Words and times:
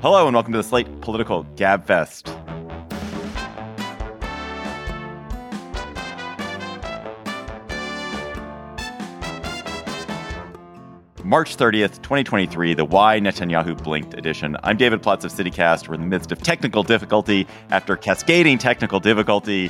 Hello 0.00 0.28
and 0.28 0.34
welcome 0.36 0.52
to 0.52 0.58
the 0.58 0.62
Slate 0.62 1.00
Political 1.00 1.42
Gabfest. 1.56 2.28
March 11.24 11.56
30th, 11.56 12.00
2023, 12.00 12.74
the 12.74 12.84
Why 12.84 13.18
Netanyahu 13.18 13.82
Blinked 13.82 14.14
edition. 14.14 14.56
I'm 14.62 14.76
David 14.76 15.02
Plotz 15.02 15.24
of 15.24 15.32
CityCast. 15.32 15.88
We're 15.88 15.96
in 15.96 16.02
the 16.02 16.06
midst 16.06 16.30
of 16.30 16.40
technical 16.44 16.84
difficulty 16.84 17.48
after 17.70 17.96
cascading 17.96 18.58
technical 18.58 19.00
difficulty, 19.00 19.68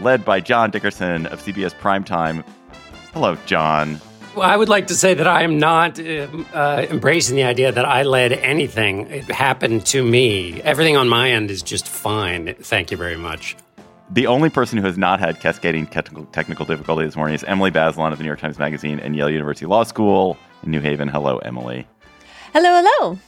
led 0.00 0.24
by 0.24 0.40
John 0.40 0.72
Dickerson 0.72 1.26
of 1.26 1.40
CBS 1.40 1.76
Primetime. 1.76 2.44
Hello, 3.12 3.36
John. 3.46 4.00
Well, 4.34 4.50
I 4.50 4.56
would 4.56 4.68
like 4.68 4.88
to 4.88 4.96
say 4.96 5.14
that 5.14 5.28
I 5.28 5.42
am 5.44 5.58
not 5.58 6.00
uh, 6.00 6.26
uh, 6.52 6.86
embracing 6.90 7.36
the 7.36 7.44
idea 7.44 7.70
that 7.70 7.84
I 7.84 8.02
led 8.02 8.32
anything. 8.32 9.06
It 9.08 9.30
happened 9.30 9.86
to 9.86 10.04
me. 10.04 10.60
Everything 10.62 10.96
on 10.96 11.08
my 11.08 11.30
end 11.30 11.52
is 11.52 11.62
just 11.62 11.86
fine. 11.86 12.52
Thank 12.54 12.90
you 12.90 12.96
very 12.96 13.16
much. 13.16 13.56
The 14.10 14.26
only 14.26 14.50
person 14.50 14.78
who 14.78 14.86
has 14.86 14.98
not 14.98 15.20
had 15.20 15.38
cascading 15.38 15.86
technical, 15.86 16.24
technical 16.26 16.66
difficulty 16.66 17.04
this 17.04 17.14
morning 17.14 17.36
is 17.36 17.44
Emily 17.44 17.70
Bazelon 17.70 18.10
of 18.10 18.18
the 18.18 18.24
New 18.24 18.28
York 18.28 18.40
Times 18.40 18.58
Magazine 18.58 18.98
and 18.98 19.14
Yale 19.14 19.30
University 19.30 19.66
Law 19.66 19.84
School 19.84 20.36
in 20.64 20.72
New 20.72 20.80
Haven. 20.80 21.06
Hello, 21.06 21.38
Emily. 21.38 21.86
Hello, 22.52 22.82
hello. 22.82 23.18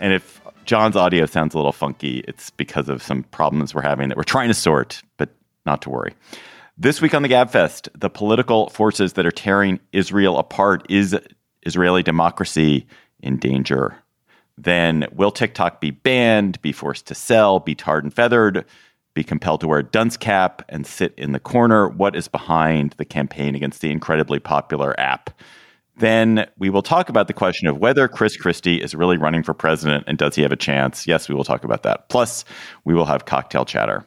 And 0.00 0.14
if 0.14 0.40
John's 0.64 0.96
audio 0.96 1.26
sounds 1.26 1.52
a 1.52 1.58
little 1.58 1.72
funky, 1.72 2.24
it's 2.26 2.48
because 2.50 2.88
of 2.88 3.02
some 3.02 3.22
problems 3.24 3.74
we're 3.74 3.82
having 3.82 4.08
that 4.08 4.16
we're 4.16 4.22
trying 4.22 4.48
to 4.48 4.54
sort, 4.54 5.02
but 5.18 5.28
not 5.66 5.82
to 5.82 5.90
worry. 5.90 6.14
This 6.80 7.00
week 7.00 7.12
on 7.12 7.22
the 7.22 7.28
Gabfest, 7.28 7.88
the 7.98 8.08
political 8.08 8.70
forces 8.70 9.14
that 9.14 9.26
are 9.26 9.32
tearing 9.32 9.80
Israel 9.92 10.38
apart 10.38 10.86
is 10.88 11.18
Israeli 11.62 12.04
democracy 12.04 12.86
in 13.18 13.38
danger. 13.38 13.96
Then 14.56 15.08
will 15.10 15.32
TikTok 15.32 15.80
be 15.80 15.90
banned, 15.90 16.62
be 16.62 16.70
forced 16.70 17.06
to 17.06 17.16
sell, 17.16 17.58
be 17.58 17.74
tarred 17.74 18.04
and 18.04 18.14
feathered, 18.14 18.64
be 19.12 19.24
compelled 19.24 19.62
to 19.62 19.66
wear 19.66 19.80
a 19.80 19.82
dunce 19.82 20.16
cap 20.16 20.62
and 20.68 20.86
sit 20.86 21.14
in 21.18 21.32
the 21.32 21.40
corner? 21.40 21.88
What 21.88 22.14
is 22.14 22.28
behind 22.28 22.94
the 22.96 23.04
campaign 23.04 23.56
against 23.56 23.80
the 23.80 23.90
incredibly 23.90 24.38
popular 24.38 24.94
app? 25.00 25.30
Then 25.96 26.48
we 26.58 26.70
will 26.70 26.82
talk 26.82 27.08
about 27.08 27.26
the 27.26 27.34
question 27.34 27.66
of 27.66 27.78
whether 27.78 28.06
Chris 28.06 28.36
Christie 28.36 28.80
is 28.80 28.94
really 28.94 29.16
running 29.16 29.42
for 29.42 29.52
president 29.52 30.04
and 30.06 30.16
does 30.16 30.36
he 30.36 30.42
have 30.42 30.52
a 30.52 30.56
chance? 30.56 31.08
Yes, 31.08 31.28
we 31.28 31.34
will 31.34 31.42
talk 31.42 31.64
about 31.64 31.82
that. 31.82 32.08
Plus, 32.08 32.44
we 32.84 32.94
will 32.94 33.06
have 33.06 33.24
cocktail 33.24 33.64
chatter. 33.64 34.06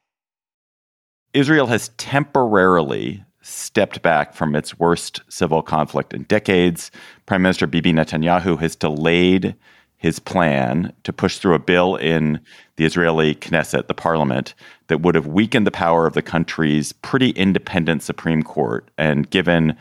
Israel 1.33 1.67
has 1.67 1.89
temporarily 1.97 3.23
stepped 3.41 4.01
back 4.01 4.33
from 4.33 4.55
its 4.55 4.77
worst 4.77 5.21
civil 5.29 5.61
conflict 5.61 6.13
in 6.13 6.23
decades. 6.23 6.91
Prime 7.25 7.41
Minister 7.41 7.67
Bibi 7.67 7.93
Netanyahu 7.93 8.59
has 8.59 8.75
delayed 8.75 9.55
his 9.97 10.19
plan 10.19 10.91
to 11.03 11.13
push 11.13 11.37
through 11.37 11.53
a 11.53 11.59
bill 11.59 11.95
in 11.95 12.39
the 12.75 12.85
Israeli 12.85 13.35
Knesset, 13.35 13.87
the 13.87 13.93
parliament, 13.93 14.55
that 14.87 15.01
would 15.01 15.15
have 15.15 15.27
weakened 15.27 15.67
the 15.67 15.71
power 15.71 16.07
of 16.07 16.13
the 16.13 16.21
country's 16.21 16.91
pretty 16.91 17.29
independent 17.31 18.01
Supreme 18.01 18.43
Court 18.43 18.89
and 18.97 19.29
given 19.29 19.77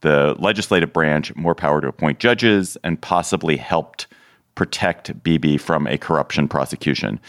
the 0.00 0.36
legislative 0.38 0.92
branch 0.92 1.34
more 1.34 1.54
power 1.54 1.80
to 1.80 1.88
appoint 1.88 2.20
judges 2.20 2.76
and 2.84 3.00
possibly 3.00 3.56
helped 3.56 4.06
protect 4.54 5.22
Bibi 5.22 5.58
from 5.58 5.86
a 5.86 5.98
corruption 5.98 6.48
prosecution. 6.48 7.20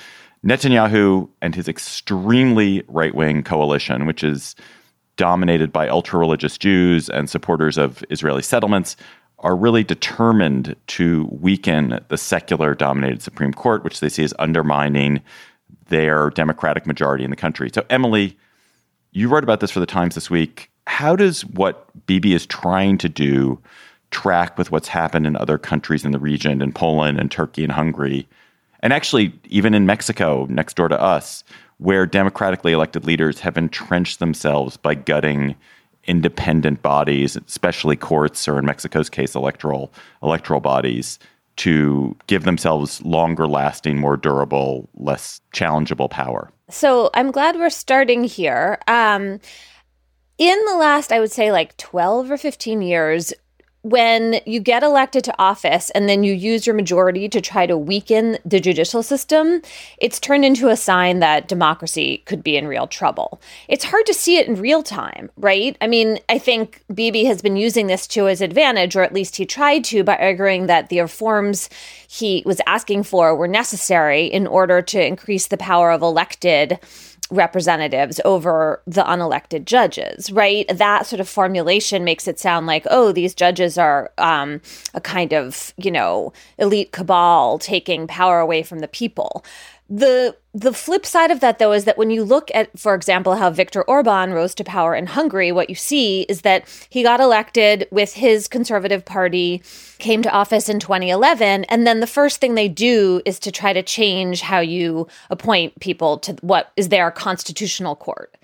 Netanyahu 0.47 1.27
and 1.41 1.53
his 1.53 1.67
extremely 1.67 2.81
right 2.87 3.13
wing 3.13 3.43
coalition, 3.43 4.05
which 4.05 4.23
is 4.23 4.55
dominated 5.17 5.73
by 5.73 5.89
ultra 5.89 6.17
religious 6.17 6.57
Jews 6.57 7.09
and 7.09 7.29
supporters 7.29 7.77
of 7.77 8.03
Israeli 8.09 8.41
settlements, 8.41 8.95
are 9.39 9.57
really 9.57 9.83
determined 9.83 10.75
to 10.87 11.27
weaken 11.31 11.99
the 12.07 12.17
secular 12.17 12.73
dominated 12.73 13.21
Supreme 13.21 13.53
Court, 13.53 13.83
which 13.83 13.99
they 13.99 14.07
see 14.07 14.23
as 14.23 14.33
undermining 14.39 15.21
their 15.89 16.29
democratic 16.29 16.87
majority 16.87 17.25
in 17.25 17.29
the 17.29 17.35
country. 17.35 17.69
So, 17.73 17.85
Emily, 17.89 18.37
you 19.11 19.27
wrote 19.27 19.43
about 19.43 19.59
this 19.59 19.71
for 19.71 19.81
the 19.81 19.85
Times 19.85 20.15
this 20.15 20.29
week. 20.29 20.71
How 20.87 21.17
does 21.17 21.45
what 21.45 22.07
Bibi 22.07 22.33
is 22.33 22.45
trying 22.45 22.97
to 22.99 23.09
do 23.09 23.59
track 24.11 24.57
with 24.57 24.71
what's 24.71 24.87
happened 24.87 25.27
in 25.27 25.35
other 25.35 25.57
countries 25.57 26.05
in 26.05 26.11
the 26.11 26.19
region, 26.19 26.61
in 26.61 26.71
Poland 26.71 27.19
and 27.19 27.29
Turkey 27.29 27.63
and 27.63 27.73
Hungary? 27.73 28.27
And 28.81 28.93
actually 28.93 29.33
even 29.45 29.73
in 29.73 29.85
Mexico 29.85 30.45
next 30.49 30.75
door 30.75 30.88
to 30.88 30.99
us, 30.99 31.43
where 31.77 32.05
democratically 32.05 32.73
elected 32.73 33.05
leaders 33.05 33.39
have 33.39 33.57
entrenched 33.57 34.19
themselves 34.19 34.77
by 34.77 34.95
gutting 34.95 35.55
independent 36.05 36.81
bodies, 36.81 37.35
especially 37.35 37.95
courts 37.95 38.47
or 38.47 38.57
in 38.57 38.65
Mexico's 38.65 39.09
case 39.09 39.35
electoral 39.35 39.91
electoral 40.23 40.59
bodies 40.59 41.19
to 41.57 42.15
give 42.27 42.43
themselves 42.43 43.01
longer 43.03 43.47
lasting, 43.47 43.99
more 43.99 44.15
durable, 44.15 44.88
less 44.95 45.41
challengeable 45.53 46.09
power. 46.09 46.51
So 46.69 47.09
I'm 47.13 47.31
glad 47.31 47.55
we're 47.55 47.69
starting 47.69 48.23
here. 48.23 48.79
Um, 48.88 49.39
in 50.38 50.65
the 50.65 50.75
last, 50.75 51.11
I 51.11 51.19
would 51.19 51.31
say, 51.31 51.51
like 51.51 51.75
12 51.77 52.29
or 52.29 52.38
15 52.38 52.81
years, 52.81 53.33
when 53.89 54.41
you 54.45 54.59
get 54.59 54.83
elected 54.83 55.23
to 55.23 55.35
office 55.39 55.89
and 55.91 56.09
then 56.09 56.21
you 56.21 56.33
use 56.33 56.67
your 56.67 56.75
majority 56.75 57.29
to 57.29 57.39
try 57.39 57.65
to 57.65 57.77
weaken 57.77 58.37
the 58.43 58.59
judicial 58.59 59.01
system, 59.01 59.61
it's 59.97 60.19
turned 60.19 60.43
into 60.43 60.67
a 60.67 60.75
sign 60.75 61.19
that 61.19 61.47
democracy 61.47 62.21
could 62.25 62.43
be 62.43 62.57
in 62.57 62.67
real 62.67 62.85
trouble. 62.85 63.39
It's 63.69 63.85
hard 63.85 64.05
to 64.07 64.13
see 64.13 64.37
it 64.37 64.47
in 64.47 64.55
real 64.55 64.83
time, 64.83 65.31
right? 65.37 65.77
I 65.79 65.87
mean, 65.87 66.19
I 66.27 66.37
think 66.37 66.83
Bibi 66.93 67.23
has 67.25 67.41
been 67.41 67.55
using 67.55 67.87
this 67.87 68.07
to 68.07 68.25
his 68.25 68.41
advantage, 68.41 68.97
or 68.97 69.03
at 69.03 69.13
least 69.13 69.37
he 69.37 69.45
tried 69.45 69.85
to, 69.85 70.03
by 70.03 70.17
arguing 70.17 70.67
that 70.67 70.89
the 70.89 70.99
reforms 70.99 71.69
he 72.09 72.43
was 72.45 72.59
asking 72.67 73.03
for 73.03 73.35
were 73.35 73.47
necessary 73.47 74.25
in 74.25 74.47
order 74.47 74.81
to 74.81 75.05
increase 75.05 75.47
the 75.47 75.57
power 75.57 75.91
of 75.91 76.01
elected 76.01 76.77
representatives 77.29 78.21
over 78.23 78.81
the 78.88 79.03
unelected 79.03 79.65
judges, 79.65 80.31
right? 80.31 80.65
That 80.69 81.05
sort 81.05 81.19
of 81.19 81.27
formulation 81.27 82.03
makes 82.03 82.27
it 82.27 82.39
sound 82.39 82.67
like, 82.67 82.85
oh, 82.89 83.11
these 83.11 83.35
judges 83.35 83.77
are 83.77 84.11
um, 84.17 84.61
a 84.93 85.01
kind 85.01 85.33
of, 85.33 85.73
you 85.77 85.91
know, 85.91 86.33
elite 86.57 86.91
cabal 86.91 87.59
taking 87.59 88.07
power 88.07 88.39
away 88.39 88.63
from 88.63 88.79
the 88.79 88.88
people. 88.88 89.43
The 89.89 90.35
the 90.53 90.73
flip 90.73 91.05
side 91.05 91.31
of 91.31 91.39
that 91.39 91.59
though 91.59 91.71
is 91.71 91.85
that 91.85 91.97
when 91.97 92.09
you 92.09 92.23
look 92.23 92.49
at 92.53 92.77
for 92.77 92.93
example 92.93 93.35
how 93.35 93.49
Viktor 93.51 93.83
Orban 93.83 94.33
rose 94.33 94.53
to 94.55 94.63
power 94.63 94.95
in 94.95 95.05
Hungary 95.05 95.51
what 95.51 95.69
you 95.69 95.75
see 95.75 96.23
is 96.23 96.41
that 96.41 96.67
he 96.89 97.03
got 97.03 97.21
elected 97.21 97.87
with 97.91 98.13
his 98.13 98.47
conservative 98.47 99.05
party 99.05 99.61
came 99.99 100.21
to 100.23 100.31
office 100.31 100.67
in 100.67 100.79
2011 100.79 101.63
and 101.65 101.87
then 101.87 101.99
the 101.99 102.07
first 102.07 102.41
thing 102.41 102.55
they 102.55 102.67
do 102.67 103.21
is 103.23 103.39
to 103.39 103.51
try 103.51 103.71
to 103.71 103.83
change 103.83 104.41
how 104.41 104.59
you 104.59 105.07
appoint 105.29 105.79
people 105.79 106.17
to 106.17 106.33
what 106.41 106.71
is 106.75 106.89
their 106.89 107.11
constitutional 107.11 107.95
court 107.95 108.35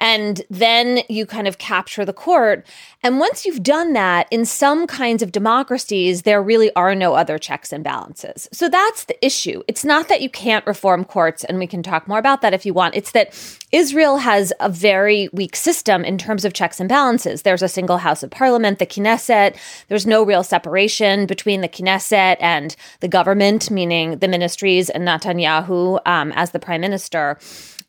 and 0.00 0.42
then 0.48 1.02
you 1.08 1.26
kind 1.26 1.46
of 1.46 1.58
capture 1.58 2.04
the 2.04 2.12
court. 2.12 2.66
And 3.02 3.18
once 3.18 3.44
you've 3.44 3.62
done 3.62 3.92
that, 3.92 4.26
in 4.30 4.44
some 4.44 4.86
kinds 4.86 5.22
of 5.22 5.30
democracies, 5.30 6.22
there 6.22 6.42
really 6.42 6.74
are 6.74 6.94
no 6.94 7.14
other 7.14 7.38
checks 7.38 7.72
and 7.72 7.84
balances. 7.84 8.48
So 8.52 8.68
that's 8.68 9.04
the 9.04 9.24
issue. 9.24 9.62
It's 9.68 9.84
not 9.84 10.08
that 10.08 10.22
you 10.22 10.30
can't 10.30 10.66
reform 10.66 11.04
courts, 11.04 11.44
and 11.44 11.58
we 11.58 11.66
can 11.66 11.82
talk 11.82 12.08
more 12.08 12.18
about 12.18 12.40
that 12.40 12.54
if 12.54 12.64
you 12.64 12.72
want. 12.72 12.96
It's 12.96 13.12
that 13.12 13.32
Israel 13.72 14.18
has 14.18 14.52
a 14.58 14.68
very 14.68 15.28
weak 15.32 15.54
system 15.54 16.04
in 16.04 16.18
terms 16.18 16.44
of 16.44 16.54
checks 16.54 16.80
and 16.80 16.88
balances. 16.88 17.42
There's 17.42 17.62
a 17.62 17.68
single 17.68 17.98
house 17.98 18.22
of 18.22 18.30
parliament, 18.30 18.78
the 18.78 18.86
Knesset. 18.86 19.56
There's 19.88 20.06
no 20.06 20.22
real 20.22 20.42
separation 20.42 21.26
between 21.26 21.60
the 21.60 21.68
Knesset 21.68 22.36
and 22.40 22.74
the 23.00 23.08
government, 23.08 23.70
meaning 23.70 24.18
the 24.18 24.28
ministries 24.28 24.88
and 24.88 25.06
Netanyahu 25.06 26.00
um, 26.06 26.32
as 26.32 26.52
the 26.52 26.58
prime 26.58 26.80
minister. 26.80 27.38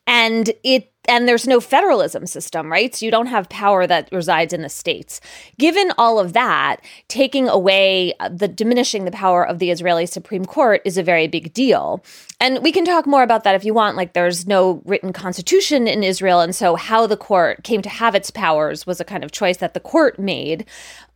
And 0.07 0.51
it 0.63 0.90
and 1.07 1.27
there's 1.27 1.47
no 1.47 1.59
federalism 1.59 2.27
system, 2.27 2.71
right? 2.71 2.93
So 2.93 3.05
you 3.05 3.11
don't 3.11 3.27
have 3.27 3.49
power 3.49 3.87
that 3.87 4.09
resides 4.11 4.53
in 4.53 4.61
the 4.61 4.69
states. 4.69 5.19
Given 5.57 5.91
all 5.97 6.19
of 6.19 6.33
that, 6.33 6.77
taking 7.07 7.49
away 7.49 8.13
uh, 8.19 8.29
the 8.29 8.47
diminishing 8.47 9.05
the 9.05 9.11
power 9.11 9.45
of 9.45 9.59
the 9.59 9.71
Israeli 9.71 10.05
Supreme 10.05 10.45
Court 10.45 10.81
is 10.85 10.97
a 10.97 11.03
very 11.03 11.27
big 11.27 11.53
deal. 11.53 12.03
And 12.39 12.63
we 12.63 12.71
can 12.71 12.85
talk 12.85 13.07
more 13.07 13.23
about 13.23 13.43
that 13.43 13.55
if 13.55 13.65
you 13.65 13.73
want. 13.73 13.97
Like, 13.97 14.13
there's 14.13 14.47
no 14.47 14.81
written 14.85 15.11
constitution 15.11 15.87
in 15.87 16.03
Israel. 16.03 16.39
And 16.39 16.55
so, 16.55 16.75
how 16.75 17.07
the 17.07 17.17
court 17.17 17.63
came 17.63 17.81
to 17.81 17.89
have 17.89 18.13
its 18.13 18.29
powers 18.29 18.85
was 18.85 18.99
a 18.99 19.05
kind 19.05 19.23
of 19.23 19.31
choice 19.31 19.57
that 19.57 19.73
the 19.73 19.79
court 19.79 20.19
made. 20.19 20.65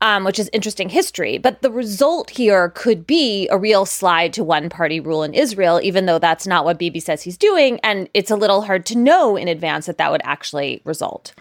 Um, 0.06 0.24
which 0.24 0.38
is 0.38 0.52
interesting 0.54 0.88
history. 0.88 1.40
But 1.40 1.64
the 1.64 1.72
result 1.72 2.30
here 2.30 2.70
could 2.76 3.08
be 3.08 3.48
a 3.50 3.58
real 3.58 3.88
slide 3.88 4.34
to 4.34 4.44
one 4.44 4.70
party 4.70 5.00
rule 5.00 5.24
in 5.24 5.34
Israel, 5.34 5.80
even 5.82 6.06
though 6.06 6.20
that's 6.20 6.46
not 6.46 6.64
what 6.64 6.78
Bibi 6.78 7.00
says 7.00 7.24
he's 7.24 7.40
doing. 7.40 7.80
And 7.82 8.08
it's 8.14 8.30
a 8.30 8.36
little 8.36 8.62
hard 8.62 8.86
to 8.86 8.98
know 8.98 9.36
in 9.36 9.48
advance 9.48 9.88
that 9.88 9.98
that 9.98 10.12
would 10.12 10.22
actually 10.24 10.84
result. 10.86 11.34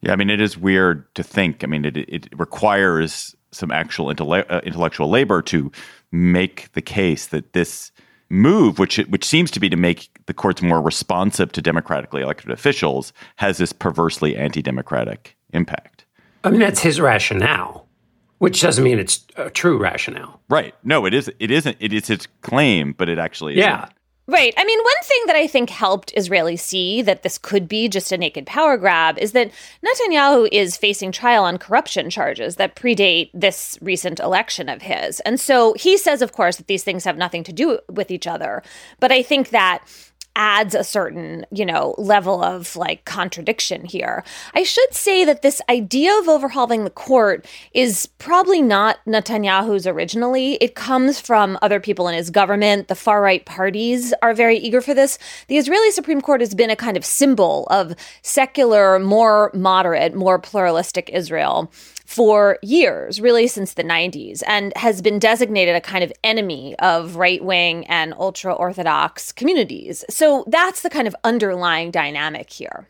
Yeah, 0.00 0.12
I 0.12 0.16
mean, 0.16 0.28
it 0.28 0.40
is 0.40 0.58
weird 0.58 1.14
to 1.14 1.22
think. 1.22 1.62
I 1.62 1.68
mean, 1.68 1.84
it, 1.84 1.96
it 1.96 2.28
requires 2.36 3.36
some 3.52 3.70
actual 3.70 4.06
intelle- 4.12 4.50
uh, 4.50 4.60
intellectual 4.64 5.08
labor 5.08 5.40
to 5.42 5.70
make 6.10 6.72
the 6.72 6.82
case 6.82 7.26
that 7.28 7.52
this 7.52 7.92
move, 8.28 8.80
which 8.80 8.96
which 8.96 9.24
seems 9.24 9.52
to 9.52 9.60
be 9.60 9.68
to 9.68 9.76
make 9.76 10.08
the 10.26 10.34
courts 10.34 10.62
more 10.62 10.80
responsive 10.80 11.52
to 11.52 11.62
democratically 11.62 12.22
elected 12.22 12.50
officials, 12.50 13.12
has 13.36 13.58
this 13.58 13.72
perversely 13.72 14.34
anti-democratic 14.34 15.36
impact. 15.52 16.06
I 16.42 16.50
mean, 16.50 16.60
that's 16.60 16.80
his 16.80 17.00
rationale, 17.00 17.86
which 18.40 18.62
doesn't 18.62 18.82
mean 18.82 18.98
it's 18.98 19.26
a 19.36 19.50
true 19.50 19.76
rationale. 19.78 20.40
Right? 20.48 20.74
No, 20.82 21.04
it 21.04 21.12
is. 21.14 21.30
It 21.38 21.50
isn't. 21.50 21.76
It 21.78 21.92
is 21.92 22.08
his 22.08 22.26
claim, 22.40 22.94
but 22.94 23.08
it 23.08 23.18
actually 23.18 23.54
yeah. 23.54 23.84
Isn't. 23.84 23.92
Right. 24.26 24.54
I 24.56 24.64
mean, 24.64 24.78
one 24.78 25.02
thing 25.02 25.22
that 25.26 25.36
I 25.36 25.46
think 25.46 25.70
helped 25.70 26.14
Israelis 26.16 26.60
see 26.60 27.02
that 27.02 27.22
this 27.22 27.36
could 27.36 27.66
be 27.66 27.88
just 27.88 28.12
a 28.12 28.16
naked 28.16 28.46
power 28.46 28.76
grab 28.76 29.18
is 29.18 29.32
that 29.32 29.50
Netanyahu 29.84 30.48
is 30.52 30.76
facing 30.76 31.10
trial 31.10 31.44
on 31.44 31.58
corruption 31.58 32.10
charges 32.10 32.56
that 32.56 32.76
predate 32.76 33.30
this 33.34 33.76
recent 33.82 34.20
election 34.20 34.68
of 34.68 34.82
his. 34.82 35.18
And 35.20 35.40
so 35.40 35.74
he 35.74 35.98
says, 35.98 36.22
of 36.22 36.32
course, 36.32 36.56
that 36.56 36.68
these 36.68 36.84
things 36.84 37.04
have 37.04 37.18
nothing 37.18 37.42
to 37.42 37.52
do 37.52 37.80
with 37.90 38.10
each 38.10 38.28
other. 38.28 38.62
But 39.00 39.10
I 39.10 39.22
think 39.22 39.50
that 39.50 39.84
adds 40.36 40.74
a 40.74 40.84
certain, 40.84 41.44
you 41.50 41.66
know, 41.66 41.94
level 41.98 42.42
of 42.42 42.76
like 42.76 43.04
contradiction 43.04 43.84
here. 43.84 44.24
I 44.54 44.62
should 44.62 44.94
say 44.94 45.24
that 45.24 45.42
this 45.42 45.60
idea 45.68 46.16
of 46.18 46.28
overhauling 46.28 46.84
the 46.84 46.90
court 46.90 47.46
is 47.74 48.06
probably 48.18 48.62
not 48.62 48.98
Netanyahu's 49.06 49.86
originally. 49.86 50.54
It 50.54 50.74
comes 50.74 51.20
from 51.20 51.58
other 51.62 51.80
people 51.80 52.08
in 52.08 52.14
his 52.14 52.30
government. 52.30 52.88
The 52.88 52.94
far 52.94 53.20
right 53.20 53.44
parties 53.44 54.14
are 54.22 54.34
very 54.34 54.56
eager 54.56 54.80
for 54.80 54.94
this. 54.94 55.18
The 55.48 55.58
Israeli 55.58 55.90
Supreme 55.90 56.20
Court 56.20 56.40
has 56.40 56.54
been 56.54 56.70
a 56.70 56.76
kind 56.76 56.96
of 56.96 57.04
symbol 57.04 57.66
of 57.70 57.94
secular, 58.22 58.98
more 58.98 59.50
moderate, 59.52 60.14
more 60.14 60.38
pluralistic 60.38 61.10
Israel 61.10 61.70
for 62.10 62.58
years, 62.60 63.20
really 63.20 63.46
since 63.46 63.74
the 63.74 63.84
90s, 63.84 64.42
and 64.48 64.76
has 64.76 65.00
been 65.00 65.20
designated 65.20 65.76
a 65.76 65.80
kind 65.80 66.02
of 66.02 66.12
enemy 66.24 66.74
of 66.80 67.14
right 67.14 67.44
wing 67.44 67.86
and 67.86 68.12
ultra 68.14 68.52
Orthodox 68.52 69.30
communities. 69.30 70.04
So 70.10 70.42
that's 70.48 70.82
the 70.82 70.90
kind 70.90 71.06
of 71.06 71.14
underlying 71.22 71.92
dynamic 71.92 72.50
here. 72.50 72.88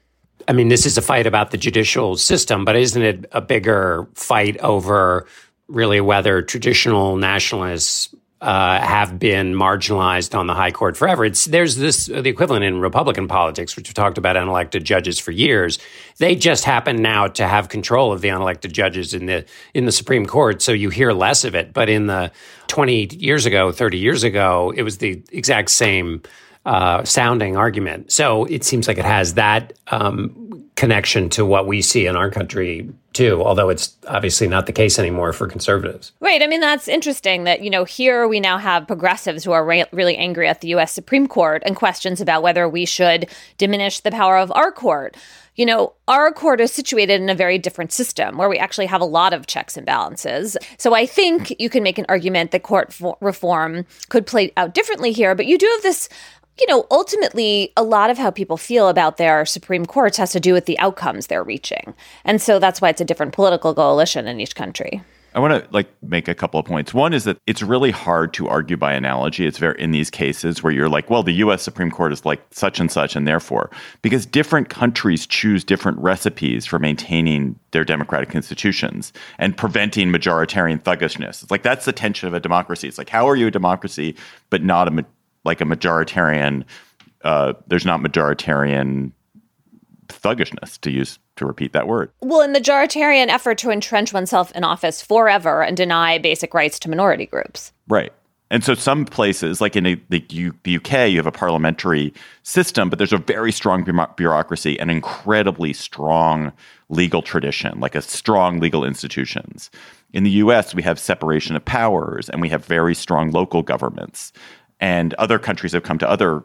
I 0.48 0.54
mean, 0.54 0.68
this 0.68 0.86
is 0.86 0.96
a 0.96 1.02
fight 1.02 1.26
about 1.26 1.50
the 1.50 1.58
judicial 1.58 2.16
system, 2.16 2.64
but 2.64 2.76
isn't 2.76 3.02
it 3.02 3.26
a 3.32 3.42
bigger 3.42 4.08
fight 4.14 4.56
over 4.60 5.26
really 5.68 6.00
whether 6.00 6.40
traditional 6.40 7.18
nationalists 7.18 8.14
uh, 8.40 8.80
have 8.80 9.18
been 9.18 9.54
marginalized 9.54 10.36
on 10.38 10.46
the 10.46 10.54
high 10.54 10.70
court 10.70 10.96
forever. 10.96 11.24
It's 11.24 11.44
there's 11.44 11.76
this 11.76 12.06
the 12.06 12.28
equivalent 12.28 12.64
in 12.64 12.80
Republican 12.80 13.28
politics, 13.28 13.76
which 13.76 13.88
we 13.90 13.92
talked 13.92 14.16
about 14.16 14.36
unelected 14.36 14.82
judges 14.82 15.18
for 15.18 15.30
years. 15.30 15.78
They 16.18 16.36
just 16.36 16.64
happen 16.64 17.02
now 17.02 17.26
to 17.28 17.46
have 17.46 17.68
control 17.68 18.12
of 18.12 18.22
the 18.22 18.28
unelected 18.28 18.72
judges 18.72 19.12
in 19.12 19.26
the 19.26 19.44
in 19.74 19.84
the 19.84 19.92
Supreme 19.92 20.24
Court, 20.24 20.62
so 20.62 20.72
you 20.72 20.88
hear 20.88 21.12
less 21.12 21.44
of 21.44 21.54
it. 21.54 21.72
But 21.74 21.90
in 21.90 22.06
the 22.06 22.32
20 22.68 23.16
years 23.16 23.44
ago, 23.44 23.72
30 23.72 23.98
years 23.98 24.24
ago, 24.24 24.72
it 24.74 24.82
was 24.82 24.98
the 24.98 25.22
exact 25.32 25.70
same 25.70 26.22
uh, 26.66 27.04
sounding 27.04 27.56
argument. 27.56 28.12
So 28.12 28.44
it 28.44 28.64
seems 28.64 28.86
like 28.86 28.98
it 28.98 29.04
has 29.04 29.34
that 29.34 29.72
um, 29.88 30.50
connection 30.76 31.28
to 31.30 31.44
what 31.44 31.66
we 31.66 31.82
see 31.82 32.06
in 32.06 32.16
our 32.16 32.30
country 32.30 32.88
too, 33.12 33.42
although 33.42 33.68
it's 33.68 33.96
obviously 34.06 34.46
not 34.46 34.66
the 34.66 34.72
case 34.72 34.98
anymore 34.98 35.32
for 35.32 35.48
conservatives. 35.48 36.12
Right. 36.20 36.42
I 36.42 36.46
mean, 36.46 36.60
that's 36.60 36.86
interesting 36.86 37.44
that, 37.44 37.62
you 37.62 37.70
know, 37.70 37.84
here 37.84 38.28
we 38.28 38.40
now 38.40 38.56
have 38.56 38.86
progressives 38.86 39.42
who 39.42 39.52
are 39.52 39.64
re- 39.64 39.84
really 39.92 40.16
angry 40.16 40.48
at 40.48 40.60
the 40.60 40.68
US 40.68 40.92
Supreme 40.92 41.26
Court 41.26 41.62
and 41.66 41.74
questions 41.74 42.20
about 42.20 42.42
whether 42.42 42.68
we 42.68 42.84
should 42.86 43.28
diminish 43.58 44.00
the 44.00 44.10
power 44.10 44.38
of 44.38 44.52
our 44.52 44.70
court. 44.70 45.16
You 45.56 45.66
know, 45.66 45.92
our 46.08 46.32
court 46.32 46.60
is 46.60 46.72
situated 46.72 47.20
in 47.20 47.28
a 47.28 47.34
very 47.34 47.58
different 47.58 47.92
system 47.92 48.38
where 48.38 48.48
we 48.48 48.56
actually 48.56 48.86
have 48.86 49.00
a 49.00 49.06
lot 49.06 49.34
of 49.34 49.46
checks 49.46 49.76
and 49.76 49.84
balances. 49.84 50.56
So 50.78 50.94
I 50.94 51.04
think 51.04 51.54
you 51.58 51.68
can 51.68 51.82
make 51.82 51.98
an 51.98 52.06
argument 52.08 52.52
that 52.52 52.62
court 52.62 52.92
for- 52.92 53.18
reform 53.20 53.84
could 54.08 54.26
play 54.26 54.52
out 54.56 54.72
differently 54.72 55.12
here, 55.12 55.34
but 55.34 55.46
you 55.46 55.58
do 55.58 55.66
have 55.66 55.82
this 55.82 56.08
you 56.60 56.66
know, 56.68 56.86
ultimately, 56.90 57.72
a 57.76 57.82
lot 57.82 58.10
of 58.10 58.18
how 58.18 58.30
people 58.30 58.56
feel 58.56 58.88
about 58.88 59.16
their 59.16 59.46
Supreme 59.46 59.86
Courts 59.86 60.16
has 60.18 60.32
to 60.32 60.40
do 60.40 60.52
with 60.52 60.66
the 60.66 60.78
outcomes 60.78 61.26
they're 61.26 61.42
reaching. 61.42 61.94
And 62.24 62.40
so 62.40 62.58
that's 62.58 62.80
why 62.80 62.90
it's 62.90 63.00
a 63.00 63.04
different 63.04 63.32
political 63.32 63.74
coalition 63.74 64.26
in 64.28 64.40
each 64.40 64.54
country. 64.54 65.02
I 65.32 65.38
want 65.38 65.62
to 65.64 65.72
like 65.72 65.88
make 66.02 66.26
a 66.26 66.34
couple 66.34 66.58
of 66.58 66.66
points. 66.66 66.92
One 66.92 67.12
is 67.12 67.22
that 67.24 67.38
it's 67.46 67.62
really 67.62 67.92
hard 67.92 68.34
to 68.34 68.48
argue 68.48 68.76
by 68.76 68.92
analogy. 68.92 69.46
It's 69.46 69.58
very 69.58 69.80
in 69.80 69.92
these 69.92 70.10
cases 70.10 70.62
where 70.62 70.72
you're 70.72 70.88
like, 70.88 71.08
well, 71.08 71.22
the 71.22 71.34
US 71.34 71.62
Supreme 71.62 71.90
Court 71.90 72.12
is 72.12 72.24
like 72.24 72.42
such 72.50 72.80
and 72.80 72.90
such 72.90 73.14
and 73.14 73.28
therefore 73.28 73.70
because 74.02 74.26
different 74.26 74.70
countries 74.70 75.26
choose 75.28 75.62
different 75.62 75.98
recipes 75.98 76.66
for 76.66 76.80
maintaining 76.80 77.56
their 77.70 77.84
democratic 77.84 78.34
institutions 78.34 79.12
and 79.38 79.56
preventing 79.56 80.08
majoritarian 80.08 80.82
thuggishness. 80.82 81.42
It's 81.42 81.50
like 81.52 81.62
that's 81.62 81.84
the 81.84 81.92
tension 81.92 82.26
of 82.26 82.34
a 82.34 82.40
democracy. 82.40 82.88
It's 82.88 82.98
like 82.98 83.08
how 83.08 83.28
are 83.28 83.36
you 83.36 83.46
a 83.46 83.52
democracy 83.52 84.16
but 84.50 84.64
not 84.64 84.88
a 84.88 85.04
like 85.44 85.60
a 85.60 85.64
majoritarian. 85.64 86.64
Uh, 87.22 87.54
there's 87.66 87.84
not 87.84 88.00
majoritarian 88.00 89.12
thuggishness 90.08 90.78
to 90.78 90.90
use 90.90 91.18
to 91.36 91.46
repeat 91.46 91.72
that 91.72 91.86
word. 91.86 92.10
Well, 92.20 92.40
in 92.40 92.52
the 92.52 92.60
majoritarian 92.60 93.28
effort 93.28 93.58
to 93.58 93.70
entrench 93.70 94.12
oneself 94.12 94.52
in 94.52 94.64
office 94.64 95.00
forever 95.00 95.62
and 95.62 95.76
deny 95.76 96.18
basic 96.18 96.52
rights 96.52 96.78
to 96.80 96.90
minority 96.90 97.26
groups. 97.26 97.72
Right. 97.88 98.12
And 98.52 98.64
so 98.64 98.74
some 98.74 99.04
places, 99.04 99.60
like 99.60 99.76
in 99.76 99.84
the, 99.84 100.00
the, 100.08 100.76
UK, 100.76 101.08
you 101.08 101.16
have 101.18 101.26
a 101.26 101.32
parliamentary 101.32 102.12
system, 102.42 102.90
but 102.90 102.98
there's 102.98 103.12
a 103.12 103.18
very 103.18 103.52
strong 103.52 103.86
bureaucracy 104.16 104.78
and 104.80 104.90
incredibly 104.90 105.72
strong 105.72 106.52
legal 106.88 107.22
tradition, 107.22 107.78
like 107.78 107.94
a 107.94 108.02
strong 108.02 108.58
legal 108.58 108.84
institutions. 108.84 109.70
In 110.12 110.24
the 110.24 110.30
US, 110.30 110.74
we 110.74 110.82
have 110.82 110.98
separation 110.98 111.54
of 111.54 111.64
powers 111.64 112.28
and 112.28 112.42
we 112.42 112.48
have 112.48 112.64
very 112.64 112.94
strong 112.94 113.30
local 113.30 113.62
governments 113.62 114.32
and 114.80 115.14
other 115.14 115.38
countries 115.38 115.72
have 115.72 115.82
come 115.82 115.98
to 115.98 116.08
other 116.08 116.42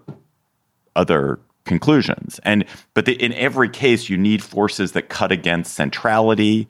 other 0.96 1.40
conclusions. 1.66 2.40
And 2.44 2.66
but 2.94 3.06
the, 3.06 3.14
in 3.22 3.34
every 3.34 3.70
case, 3.70 4.10
you 4.10 4.18
need 4.18 4.44
forces 4.44 4.94
that 4.94 5.10
cut 5.10 5.32
against 5.32 5.74
centrality, 5.74 6.68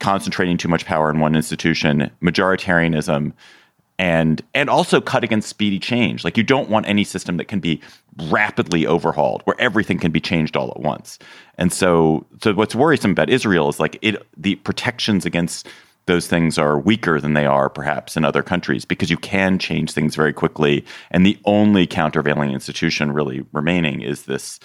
concentrating 0.00 0.56
too 0.56 0.68
much 0.68 0.84
power 0.84 1.10
in 1.10 1.20
one 1.20 1.36
institution, 1.36 2.10
majoritarianism, 2.22 3.32
and 3.98 4.42
and 4.54 4.68
also 4.70 5.00
cut 5.00 5.22
against 5.22 5.48
speedy 5.48 5.78
change. 5.78 6.24
Like 6.24 6.36
you 6.36 6.42
don't 6.42 6.70
want 6.70 6.88
any 6.88 7.04
system 7.04 7.36
that 7.36 7.46
can 7.46 7.60
be 7.60 7.80
rapidly 8.30 8.86
overhauled, 8.86 9.42
where 9.44 9.60
everything 9.60 9.98
can 9.98 10.10
be 10.10 10.20
changed 10.20 10.56
all 10.56 10.70
at 10.70 10.80
once. 10.80 11.18
And 11.58 11.72
so, 11.72 12.26
so 12.42 12.52
what's 12.54 12.74
worrisome 12.74 13.12
about 13.12 13.30
Israel 13.30 13.68
is 13.68 13.78
like 13.78 13.98
it 14.02 14.26
the 14.36 14.56
protections 14.56 15.24
against 15.26 15.68
those 16.06 16.26
things 16.26 16.58
are 16.58 16.78
weaker 16.78 17.20
than 17.20 17.34
they 17.34 17.46
are 17.46 17.68
perhaps 17.68 18.16
in 18.16 18.24
other 18.24 18.42
countries 18.42 18.84
because 18.84 19.10
you 19.10 19.16
can 19.16 19.58
change 19.58 19.92
things 19.92 20.16
very 20.16 20.32
quickly. 20.32 20.84
And 21.10 21.24
the 21.24 21.38
only 21.44 21.86
countervailing 21.86 22.50
institution 22.50 23.12
really 23.12 23.44
remaining 23.52 24.02
is 24.02 24.24
this 24.24 24.58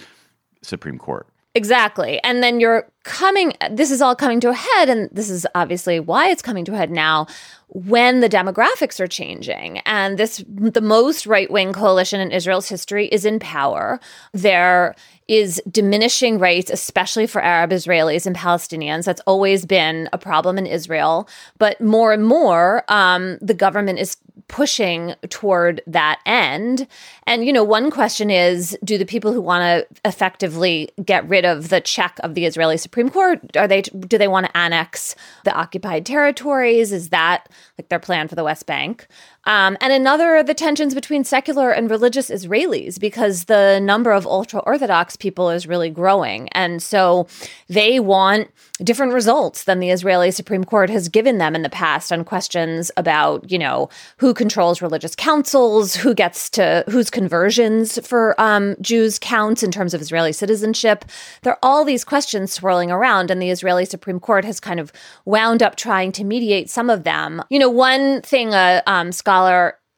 Supreme 0.63 0.97
Court. 0.97 1.27
Exactly. 1.55 2.21
And 2.23 2.43
then 2.43 2.59
you're 2.59 2.87
coming, 3.07 3.53
this 3.71 3.89
is 3.89 4.01
all 4.01 4.15
coming 4.15 4.39
to 4.41 4.49
a 4.49 4.53
head. 4.53 4.89
And 4.89 5.09
this 5.11 5.29
is 5.29 5.47
obviously 5.55 5.99
why 5.99 6.29
it's 6.29 6.41
coming 6.41 6.65
to 6.65 6.73
a 6.73 6.77
head 6.77 6.91
now 6.91 7.25
when 7.69 8.19
the 8.19 8.29
demographics 8.29 8.99
are 8.99 9.07
changing. 9.07 9.79
And 9.79 10.17
this, 10.17 10.43
the 10.47 10.81
most 10.81 11.25
right 11.25 11.49
wing 11.49 11.73
coalition 11.73 12.19
in 12.19 12.31
Israel's 12.31 12.69
history 12.69 13.07
is 13.07 13.25
in 13.25 13.39
power. 13.39 13.99
There 14.33 14.95
is 15.27 15.61
diminishing 15.69 16.39
rights, 16.39 16.69
especially 16.69 17.27
for 17.27 17.41
Arab 17.41 17.71
Israelis 17.71 18.25
and 18.25 18.35
Palestinians. 18.35 19.05
That's 19.05 19.21
always 19.27 19.65
been 19.65 20.09
a 20.13 20.17
problem 20.17 20.57
in 20.57 20.65
Israel. 20.65 21.27
But 21.57 21.81
more 21.81 22.13
and 22.13 22.25
more, 22.25 22.83
um, 22.89 23.37
the 23.41 23.53
government 23.53 23.99
is 23.99 24.17
pushing 24.47 25.13
toward 25.29 25.81
that 25.87 26.19
end. 26.25 26.87
And, 27.25 27.45
you 27.45 27.51
know, 27.51 27.63
one 27.63 27.91
question 27.91 28.29
is 28.29 28.77
do 28.83 28.97
the 28.97 29.05
people 29.05 29.33
who 29.33 29.41
want 29.41 29.61
to 29.63 29.99
effectively 30.05 30.89
get 31.03 31.27
rid 31.27 31.43
of 31.43 31.67
the 31.67 31.81
check 31.81 32.17
of 32.23 32.33
the 32.33 32.45
Israeli 32.45 32.77
Supreme 32.77 32.96
Court, 33.09 33.55
are 33.55 33.67
they, 33.67 33.81
do 33.81 34.17
they 34.17 34.27
want 34.27 34.45
to 34.47 34.57
annex 34.57 35.15
the 35.43 35.53
occupied 35.53 36.05
territories? 36.05 36.91
Is 36.91 37.09
that 37.09 37.47
like 37.77 37.89
their 37.89 37.99
plan 37.99 38.27
for 38.27 38.35
the 38.35 38.43
West 38.43 38.65
Bank? 38.65 39.07
Um, 39.47 39.77
and 39.79 39.93
another, 39.93 40.43
the 40.43 40.53
tensions 40.53 40.93
between 40.93 41.23
secular 41.23 41.71
and 41.71 41.89
religious 41.89 42.29
Israelis, 42.29 42.99
because 42.99 43.45
the 43.45 43.79
number 43.79 44.11
of 44.11 44.27
ultra 44.27 44.59
Orthodox 44.59 45.15
people 45.15 45.49
is 45.49 45.65
really 45.65 45.89
growing. 45.89 46.49
And 46.49 46.83
so 46.83 47.27
they 47.69 48.01
want 48.01 48.49
different 48.83 49.13
results 49.13 49.63
than 49.63 49.79
the 49.79 49.89
Israeli 49.89 50.31
Supreme 50.31 50.65
Court 50.65 50.89
has 50.89 51.07
given 51.07 51.37
them 51.37 51.55
in 51.55 51.61
the 51.61 51.69
past 51.69 52.11
on 52.11 52.25
questions 52.25 52.91
about, 52.97 53.49
you 53.49 53.57
know, 53.57 53.89
who 54.17 54.33
controls 54.33 54.81
religious 54.81 55.15
councils, 55.15 55.95
who 55.95 56.13
gets 56.13 56.49
to, 56.51 56.83
whose 56.89 57.09
conversions 57.09 58.05
for 58.05 58.39
um, 58.39 58.75
Jews 58.81 59.17
counts 59.17 59.63
in 59.63 59.71
terms 59.71 59.93
of 59.93 60.01
Israeli 60.01 60.33
citizenship. 60.33 61.05
There 61.43 61.53
are 61.53 61.59
all 61.63 61.85
these 61.85 62.03
questions 62.03 62.51
swirling 62.51 62.91
around, 62.91 63.31
and 63.31 63.41
the 63.41 63.49
Israeli 63.49 63.85
Supreme 63.85 64.19
Court 64.19 64.43
has 64.43 64.59
kind 64.59 64.79
of 64.79 64.91
wound 65.23 65.63
up 65.63 65.77
trying 65.77 66.11
to 66.11 66.25
mediate 66.25 66.69
some 66.69 66.89
of 66.89 67.03
them. 67.03 67.41
You 67.49 67.59
know, 67.59 67.69
one 67.69 68.21
thing 68.23 68.53
a 68.53 68.83
um, 68.85 69.13
scholar 69.13 69.36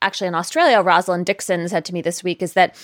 actually 0.02 0.28
in 0.28 0.36
Australia, 0.36 0.82
Rosalind 0.82 1.26
Dixon, 1.26 1.68
said 1.68 1.86
to 1.86 1.94
me 1.94 2.02
this 2.02 2.24
week 2.24 2.42
is 2.42 2.54
that 2.54 2.76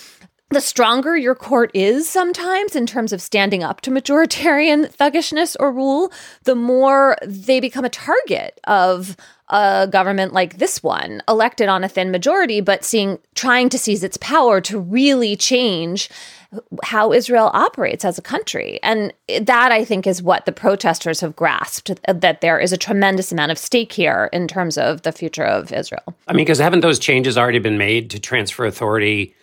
the 0.52 0.62
stronger 0.62 1.18
your 1.18 1.34
court 1.34 1.72
is 1.74 2.08
sometimes 2.08 2.76
in 2.76 2.86
terms 2.86 3.12
of 3.12 3.22
standing 3.22 3.64
up 3.64 3.82
to 3.82 3.90
majoritarian 3.90 4.90
thuggishness 4.90 5.56
or 5.60 5.72
rule, 5.72 6.12
the 6.44 6.56
more 6.56 7.18
they 7.26 7.60
become 7.60 7.84
a 7.84 7.90
target 7.90 8.60
of 8.66 9.18
a 9.50 9.88
government 9.92 10.34
like 10.34 10.58
this 10.58 10.84
one, 10.84 11.22
elected 11.28 11.68
on 11.68 11.84
a 11.84 11.90
thin 11.90 12.12
majority, 12.12 12.62
but 12.62 12.86
seeing 12.86 13.18
trying 13.34 13.70
to 13.70 13.80
seize 13.80 14.04
its 14.04 14.18
power 14.18 14.62
to 14.62 14.80
really 14.80 15.36
change 15.36 16.10
how 16.84 17.12
Israel 17.12 17.52
operates 17.54 18.06
as 18.06 18.18
a 18.18 18.22
country. 18.22 18.80
And 18.84 19.14
that 19.42 19.72
I 19.72 19.86
think 19.86 20.08
is 20.08 20.22
what 20.22 20.46
the 20.46 20.52
protesters 20.52 21.22
have 21.22 21.36
grasped 21.36 21.92
that 22.08 22.42
there 22.42 22.60
is 22.60 22.74
a 22.74 22.78
tremendous 22.78 23.32
amount 23.32 23.52
of 23.52 23.58
stake 23.58 23.94
here 23.94 24.30
in 24.32 24.48
terms 24.48 24.78
of 24.78 25.02
the 25.04 25.12
future 25.12 25.44
of 25.44 25.72
Israel. 25.72 26.04
I 26.28 26.34
mean, 26.34 26.46
because 26.46 26.60
haven't 26.60 26.82
those 26.82 27.00
changes 27.00 27.38
already 27.38 27.60
been 27.60 27.78
made 27.78 28.10
to 28.12 28.20
transfer 28.20 28.66
authority 28.66 29.36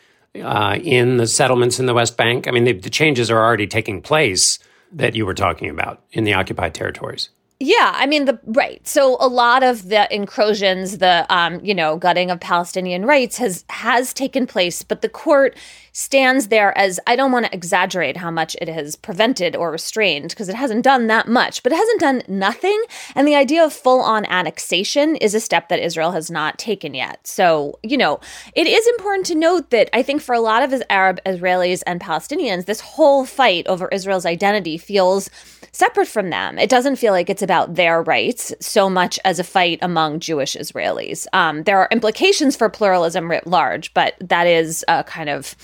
uh, 0.42 0.78
in 0.82 1.16
the 1.18 1.26
settlements 1.26 1.78
in 1.78 1.86
the 1.86 1.94
West 1.94 2.16
Bank? 2.16 2.48
I 2.48 2.50
mean, 2.50 2.64
the, 2.64 2.72
the 2.72 2.90
changes 2.90 3.30
are 3.30 3.38
already 3.38 3.66
taking 3.66 4.00
place 4.00 4.58
that 4.92 5.14
you 5.14 5.24
were 5.26 5.34
talking 5.34 5.70
about 5.70 6.02
in 6.12 6.24
the 6.24 6.34
occupied 6.34 6.74
territories. 6.74 7.30
Yeah, 7.64 7.92
I 7.94 8.06
mean 8.06 8.24
the 8.24 8.40
right. 8.44 8.84
So 8.84 9.16
a 9.20 9.28
lot 9.28 9.62
of 9.62 9.88
the 9.88 10.12
incursions, 10.12 10.98
the 10.98 11.24
um, 11.32 11.64
you 11.64 11.76
know, 11.76 11.96
gutting 11.96 12.28
of 12.28 12.40
Palestinian 12.40 13.06
rights 13.06 13.36
has 13.36 13.64
has 13.68 14.12
taken 14.12 14.48
place, 14.48 14.82
but 14.82 15.00
the 15.00 15.08
court 15.08 15.56
stands 15.92 16.48
there 16.48 16.76
as 16.76 16.98
I 17.06 17.14
don't 17.14 17.30
want 17.30 17.46
to 17.46 17.54
exaggerate 17.54 18.16
how 18.16 18.32
much 18.32 18.56
it 18.60 18.68
has 18.68 18.96
prevented 18.96 19.54
or 19.54 19.70
restrained 19.70 20.30
because 20.30 20.48
it 20.48 20.56
hasn't 20.56 20.82
done 20.82 21.06
that 21.06 21.28
much, 21.28 21.62
but 21.62 21.70
it 21.70 21.76
hasn't 21.76 22.00
done 22.00 22.22
nothing. 22.26 22.82
And 23.14 23.28
the 23.28 23.36
idea 23.36 23.62
of 23.64 23.72
full 23.72 24.00
on 24.00 24.24
annexation 24.24 25.14
is 25.16 25.32
a 25.32 25.40
step 25.40 25.68
that 25.68 25.78
Israel 25.78 26.10
has 26.12 26.30
not 26.30 26.58
taken 26.58 26.94
yet. 26.94 27.24
So, 27.26 27.78
you 27.84 27.96
know, 27.96 28.18
it 28.56 28.66
is 28.66 28.86
important 28.88 29.26
to 29.26 29.34
note 29.36 29.70
that 29.70 29.88
I 29.92 30.02
think 30.02 30.20
for 30.20 30.34
a 30.34 30.40
lot 30.40 30.64
of 30.64 30.82
Arab 30.90 31.20
Israelis 31.24 31.82
and 31.86 32.00
Palestinians, 32.00 32.64
this 32.64 32.80
whole 32.80 33.24
fight 33.24 33.68
over 33.68 33.86
Israel's 33.88 34.26
identity 34.26 34.78
feels 34.78 35.30
separate 35.72 36.08
from 36.08 36.30
them. 36.30 36.58
It 36.58 36.70
doesn't 36.70 36.96
feel 36.96 37.12
like 37.12 37.30
it's 37.30 37.42
about 37.42 37.51
their 37.74 38.02
rights 38.02 38.52
so 38.60 38.88
much 38.88 39.18
as 39.24 39.38
a 39.38 39.44
fight 39.44 39.78
among 39.82 40.20
Jewish 40.20 40.56
Israelis. 40.56 41.26
Um, 41.32 41.62
there 41.64 41.78
are 41.78 41.88
implications 41.90 42.56
for 42.56 42.68
pluralism 42.68 43.30
writ 43.30 43.46
large, 43.46 43.92
but 43.94 44.14
that 44.20 44.46
is 44.46 44.84
a 44.88 45.04
kind 45.04 45.28
of 45.28 45.54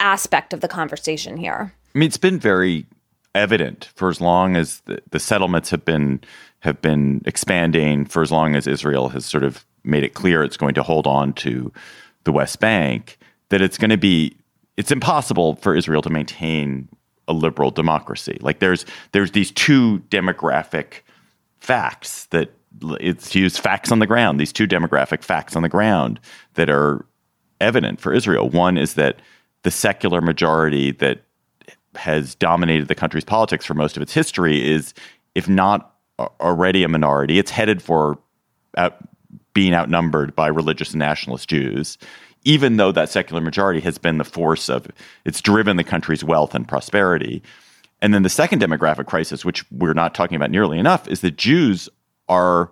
aspect 0.00 0.52
of 0.52 0.60
the 0.60 0.68
conversation 0.68 1.36
here. 1.36 1.72
I 1.94 1.98
mean, 1.98 2.06
it's 2.06 2.16
been 2.16 2.38
very 2.38 2.86
evident 3.34 3.90
for 3.94 4.08
as 4.08 4.20
long 4.20 4.56
as 4.56 4.80
the, 4.80 5.02
the 5.10 5.20
settlements 5.20 5.70
have 5.70 5.84
been 5.84 6.20
have 6.60 6.80
been 6.80 7.20
expanding, 7.26 8.06
for 8.06 8.22
as 8.22 8.32
long 8.32 8.56
as 8.56 8.66
Israel 8.66 9.10
has 9.10 9.26
sort 9.26 9.44
of 9.44 9.66
made 9.84 10.02
it 10.02 10.14
clear 10.14 10.42
it's 10.42 10.56
going 10.56 10.74
to 10.74 10.82
hold 10.82 11.06
on 11.06 11.34
to 11.34 11.70
the 12.24 12.32
West 12.32 12.58
Bank, 12.58 13.18
that 13.50 13.60
it's 13.60 13.76
going 13.76 13.90
to 13.90 13.98
be 13.98 14.36
it's 14.76 14.90
impossible 14.90 15.56
for 15.56 15.76
Israel 15.76 16.02
to 16.02 16.10
maintain 16.10 16.88
a 17.28 17.32
liberal 17.32 17.70
democracy. 17.70 18.38
Like 18.40 18.58
there's 18.58 18.84
there's 19.12 19.32
these 19.32 19.50
two 19.50 20.00
demographic 20.10 21.00
facts 21.58 22.26
that 22.26 22.52
it's 23.00 23.30
to 23.30 23.40
use 23.40 23.56
facts 23.56 23.92
on 23.92 23.98
the 24.00 24.06
ground. 24.06 24.40
These 24.40 24.52
two 24.52 24.66
demographic 24.66 25.22
facts 25.22 25.56
on 25.56 25.62
the 25.62 25.68
ground 25.68 26.20
that 26.54 26.68
are 26.68 27.06
evident 27.60 28.00
for 28.00 28.12
Israel. 28.12 28.48
One 28.48 28.76
is 28.76 28.94
that 28.94 29.20
the 29.62 29.70
secular 29.70 30.20
majority 30.20 30.90
that 30.92 31.22
has 31.94 32.34
dominated 32.34 32.88
the 32.88 32.94
country's 32.94 33.24
politics 33.24 33.64
for 33.64 33.74
most 33.74 33.96
of 33.96 34.02
its 34.02 34.12
history 34.12 34.68
is, 34.68 34.92
if 35.34 35.48
not 35.48 35.94
already 36.18 36.82
a 36.82 36.88
minority, 36.88 37.38
it's 37.38 37.50
headed 37.50 37.80
for 37.80 38.18
out, 38.76 38.96
being 39.54 39.72
outnumbered 39.72 40.34
by 40.34 40.48
religious 40.48 40.90
and 40.90 40.98
nationalist 40.98 41.48
Jews 41.48 41.96
even 42.44 42.76
though 42.76 42.92
that 42.92 43.08
secular 43.08 43.40
majority 43.40 43.80
has 43.80 43.98
been 43.98 44.18
the 44.18 44.24
force 44.24 44.68
of 44.68 44.86
it's 45.24 45.40
driven 45.40 45.76
the 45.76 45.84
country's 45.84 46.22
wealth 46.22 46.54
and 46.54 46.68
prosperity. 46.68 47.42
And 48.00 48.12
then 48.12 48.22
the 48.22 48.28
second 48.28 48.60
demographic 48.60 49.06
crisis, 49.06 49.44
which 49.44 49.70
we're 49.70 49.94
not 49.94 50.14
talking 50.14 50.36
about 50.36 50.50
nearly 50.50 50.78
enough, 50.78 51.08
is 51.08 51.22
that 51.22 51.36
Jews 51.36 51.88
are, 52.28 52.70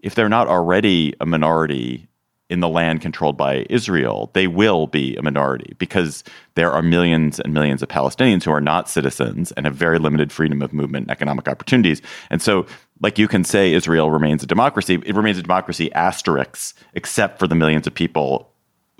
if 0.00 0.14
they're 0.14 0.28
not 0.28 0.46
already 0.46 1.14
a 1.20 1.26
minority 1.26 2.08
in 2.50 2.60
the 2.60 2.68
land 2.68 3.02
controlled 3.02 3.36
by 3.36 3.66
Israel, 3.68 4.30
they 4.32 4.46
will 4.46 4.86
be 4.86 5.14
a 5.16 5.22
minority 5.22 5.74
because 5.78 6.24
there 6.54 6.72
are 6.72 6.80
millions 6.80 7.38
and 7.40 7.52
millions 7.52 7.82
of 7.82 7.88
Palestinians 7.88 8.42
who 8.44 8.50
are 8.50 8.60
not 8.60 8.88
citizens 8.88 9.52
and 9.52 9.66
have 9.66 9.74
very 9.74 9.98
limited 9.98 10.32
freedom 10.32 10.62
of 10.62 10.72
movement 10.72 11.04
and 11.04 11.10
economic 11.10 11.46
opportunities. 11.46 12.00
And 12.30 12.40
so, 12.40 12.64
like 13.00 13.18
you 13.18 13.28
can 13.28 13.44
say, 13.44 13.74
Israel 13.74 14.10
remains 14.10 14.42
a 14.42 14.46
democracy, 14.46 14.94
it 15.04 15.14
remains 15.14 15.38
a 15.38 15.42
democracy 15.42 15.92
asterisks, 15.92 16.72
except 16.94 17.38
for 17.38 17.46
the 17.46 17.54
millions 17.54 17.86
of 17.86 17.94
people 17.94 18.47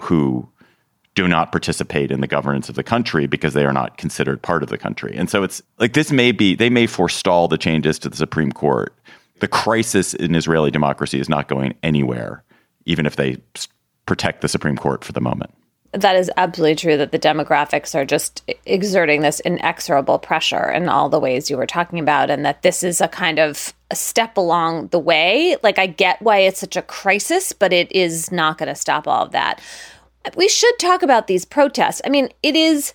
who 0.00 0.48
do 1.14 1.26
not 1.26 1.50
participate 1.50 2.12
in 2.12 2.20
the 2.20 2.28
governance 2.28 2.68
of 2.68 2.76
the 2.76 2.84
country 2.84 3.26
because 3.26 3.52
they 3.52 3.64
are 3.64 3.72
not 3.72 3.98
considered 3.98 4.40
part 4.40 4.62
of 4.62 4.68
the 4.68 4.78
country. 4.78 5.16
And 5.16 5.28
so 5.28 5.42
it's 5.42 5.60
like 5.78 5.92
this 5.92 6.12
may 6.12 6.30
be, 6.30 6.54
they 6.54 6.70
may 6.70 6.86
forestall 6.86 7.48
the 7.48 7.58
changes 7.58 7.98
to 8.00 8.08
the 8.08 8.16
Supreme 8.16 8.52
Court. 8.52 8.94
The 9.40 9.48
crisis 9.48 10.14
in 10.14 10.36
Israeli 10.36 10.70
democracy 10.70 11.18
is 11.18 11.28
not 11.28 11.48
going 11.48 11.74
anywhere, 11.82 12.44
even 12.86 13.04
if 13.04 13.16
they 13.16 13.38
protect 14.06 14.42
the 14.42 14.48
Supreme 14.48 14.76
Court 14.76 15.04
for 15.04 15.12
the 15.12 15.20
moment. 15.20 15.52
That 15.92 16.16
is 16.16 16.30
absolutely 16.36 16.76
true 16.76 16.96
that 16.98 17.12
the 17.12 17.18
demographics 17.18 17.94
are 17.94 18.04
just 18.04 18.42
exerting 18.66 19.22
this 19.22 19.40
inexorable 19.40 20.18
pressure 20.18 20.70
in 20.70 20.88
all 20.88 21.08
the 21.08 21.18
ways 21.18 21.48
you 21.48 21.56
were 21.56 21.66
talking 21.66 21.98
about, 21.98 22.28
and 22.28 22.44
that 22.44 22.60
this 22.60 22.82
is 22.82 23.00
a 23.00 23.08
kind 23.08 23.38
of 23.38 23.72
a 23.90 23.96
step 23.96 24.36
along 24.36 24.88
the 24.88 24.98
way. 24.98 25.56
Like, 25.62 25.78
I 25.78 25.86
get 25.86 26.20
why 26.20 26.38
it's 26.40 26.60
such 26.60 26.76
a 26.76 26.82
crisis, 26.82 27.52
but 27.52 27.72
it 27.72 27.90
is 27.90 28.30
not 28.30 28.58
going 28.58 28.68
to 28.68 28.74
stop 28.74 29.08
all 29.08 29.24
of 29.24 29.32
that. 29.32 29.62
We 30.36 30.48
should 30.48 30.78
talk 30.78 31.02
about 31.02 31.26
these 31.26 31.46
protests. 31.46 32.02
I 32.04 32.10
mean, 32.10 32.28
it 32.42 32.54
is 32.54 32.92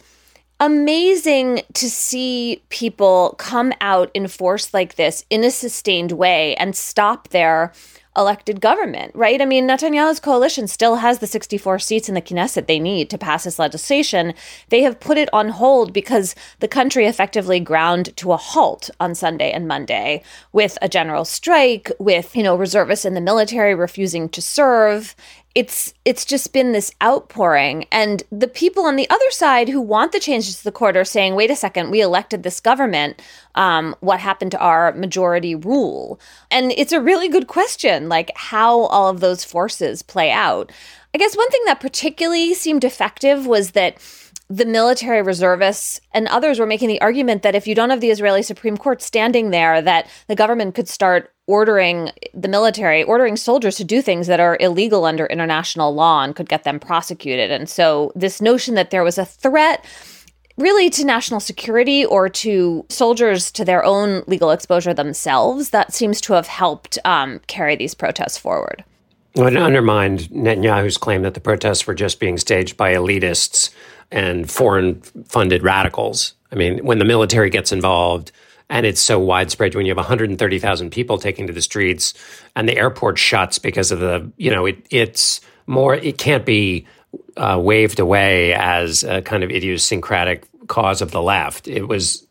amazing 0.59 1.61
to 1.73 1.89
see 1.89 2.61
people 2.69 3.35
come 3.39 3.73
out 3.81 4.11
in 4.13 4.27
force 4.27 4.71
like 4.71 4.95
this 4.95 5.25
in 5.31 5.43
a 5.43 5.49
sustained 5.49 6.11
way 6.11 6.55
and 6.57 6.75
stop 6.75 7.29
their 7.29 7.73
elected 8.15 8.61
government, 8.61 9.13
right? 9.15 9.41
I 9.41 9.45
mean, 9.45 9.67
Netanyahu's 9.67 10.19
coalition 10.19 10.67
still 10.67 10.97
has 10.97 11.19
the 11.19 11.27
64 11.27 11.79
seats 11.79 12.09
in 12.09 12.15
the 12.15 12.21
Knesset 12.21 12.67
they 12.67 12.79
need 12.79 13.09
to 13.09 13.17
pass 13.17 13.43
this 13.43 13.59
legislation. 13.59 14.33
They 14.69 14.83
have 14.83 14.99
put 14.99 15.17
it 15.17 15.29
on 15.33 15.49
hold 15.49 15.93
because 15.93 16.35
the 16.59 16.67
country 16.67 17.05
effectively 17.05 17.59
ground 17.59 18.15
to 18.17 18.31
a 18.31 18.37
halt 18.37 18.89
on 18.99 19.15
Sunday 19.15 19.51
and 19.51 19.67
Monday 19.67 20.23
with 20.51 20.77
a 20.81 20.89
general 20.89 21.25
strike, 21.25 21.91
with, 21.99 22.35
you 22.35 22.43
know, 22.43 22.55
reservists 22.55 23.05
in 23.05 23.13
the 23.13 23.21
military 23.21 23.73
refusing 23.73 24.29
to 24.29 24.41
serve 24.41 25.15
it's 25.55 25.93
it's 26.03 26.25
just 26.25 26.51
been 26.51 26.71
this 26.71 26.91
outpouring. 27.03 27.85
And 27.91 28.23
the 28.31 28.47
people 28.47 28.85
on 28.85 28.95
the 28.95 29.09
other 29.09 29.29
side 29.29 29.69
who 29.69 29.81
want 29.81 30.11
the 30.11 30.19
changes 30.19 30.57
to 30.57 30.63
the 30.63 30.71
court 30.71 30.97
are 30.97 31.05
saying 31.05 31.35
wait 31.35 31.51
a 31.51 31.55
second 31.55 31.91
we 31.91 32.01
elected 32.01 32.43
this 32.43 32.59
government. 32.59 33.21
Um, 33.55 33.95
what 33.99 34.19
happened 34.19 34.51
to 34.51 34.59
our 34.59 34.93
majority 34.93 35.53
rule? 35.53 36.19
And 36.49 36.71
it's 36.71 36.91
a 36.91 37.01
really 37.01 37.29
good 37.29 37.47
question 37.47 38.09
like 38.09 38.31
how 38.35 38.81
all 38.85 39.09
of 39.09 39.19
those 39.19 39.43
forces 39.43 40.01
play 40.01 40.31
out. 40.31 40.71
I 41.13 41.19
guess 41.19 41.37
one 41.37 41.49
thing 41.51 41.61
that 41.65 41.79
particularly 41.79 42.55
seemed 42.55 42.83
effective 42.83 43.45
was 43.45 43.71
that 43.71 43.97
the 44.49 44.65
military 44.65 45.21
reservists 45.21 46.01
and 46.13 46.27
others 46.27 46.59
were 46.59 46.65
making 46.65 46.89
the 46.89 47.01
argument 47.01 47.43
that 47.43 47.55
if 47.55 47.65
you 47.65 47.73
don't 47.73 47.89
have 47.89 48.01
the 48.01 48.11
Israeli 48.11 48.43
Supreme 48.43 48.77
Court 48.77 49.01
standing 49.01 49.51
there, 49.51 49.81
that 49.81 50.07
the 50.27 50.35
government 50.35 50.75
could 50.75 50.87
start 50.87 51.32
ordering 51.47 52.09
the 52.33 52.47
military, 52.47 53.03
ordering 53.03 53.35
soldiers 53.35 53.75
to 53.75 53.83
do 53.83 54.01
things 54.01 54.27
that 54.27 54.39
are 54.39 54.57
illegal 54.59 55.05
under 55.05 55.25
international 55.25 55.93
law 55.93 56.23
and 56.23 56.35
could 56.35 56.47
get 56.47 56.63
them 56.63 56.79
prosecuted. 56.79 57.51
And 57.51 57.69
so, 57.69 58.11
this 58.15 58.41
notion 58.41 58.75
that 58.75 58.91
there 58.91 59.03
was 59.03 59.17
a 59.17 59.25
threat 59.25 59.85
really 60.57 60.89
to 60.91 61.05
national 61.05 61.39
security 61.39 62.05
or 62.05 62.29
to 62.29 62.85
soldiers 62.89 63.51
to 63.51 63.65
their 63.65 63.83
own 63.83 64.23
legal 64.27 64.51
exposure 64.51 64.93
themselves, 64.93 65.71
that 65.71 65.93
seems 65.93 66.21
to 66.21 66.33
have 66.33 66.47
helped 66.47 66.99
um, 67.05 67.39
carry 67.47 67.75
these 67.75 67.95
protests 67.95 68.37
forward. 68.37 68.83
It 69.35 69.57
undermined 69.57 70.29
Netanyahu's 70.29 70.97
claim 70.97 71.23
that 71.23 71.33
the 71.33 71.39
protests 71.39 71.87
were 71.87 71.95
just 71.95 72.19
being 72.19 72.37
staged 72.37 72.77
by 72.77 72.93
elitists 72.93 73.71
and 74.11 74.49
foreign 74.49 75.01
funded 75.25 75.63
radicals. 75.63 76.35
I 76.51 76.55
mean, 76.55 76.85
when 76.85 76.99
the 76.99 77.05
military 77.05 77.49
gets 77.49 77.71
involved, 77.71 78.31
and 78.69 78.85
it's 78.85 79.01
so 79.01 79.19
widespread 79.19 79.75
when 79.75 79.85
you 79.85 79.91
have 79.91 79.97
130,000 79.97 80.89
people 80.89 81.17
taking 81.17 81.47
to 81.47 81.53
the 81.53 81.61
streets 81.61 82.13
and 82.55 82.67
the 82.67 82.77
airport 82.77 83.17
shuts 83.17 83.59
because 83.59 83.91
of 83.91 83.99
the 83.99 84.31
you 84.37 84.51
know 84.51 84.65
it, 84.65 84.85
it's 84.89 85.41
more 85.67 85.95
it 85.95 86.17
can't 86.17 86.45
be 86.45 86.85
uh, 87.37 87.59
waved 87.61 87.99
away 87.99 88.53
as 88.53 89.03
a 89.03 89.21
kind 89.21 89.43
of 89.43 89.51
idiosyncratic 89.51 90.47
cause 90.67 91.01
of 91.01 91.11
the 91.11 91.21
left. 91.21 91.67
It 91.67 91.87
was 91.87 92.25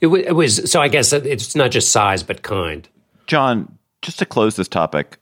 it, 0.00 0.06
w- 0.06 0.24
it 0.24 0.32
was 0.32 0.70
so 0.70 0.80
i 0.80 0.88
guess 0.88 1.12
it's 1.12 1.54
not 1.54 1.70
just 1.70 1.92
size 1.92 2.22
but 2.22 2.42
kind. 2.42 2.88
John 3.26 3.78
just 4.02 4.18
to 4.18 4.26
close 4.26 4.56
this 4.56 4.68
topic 4.68 5.18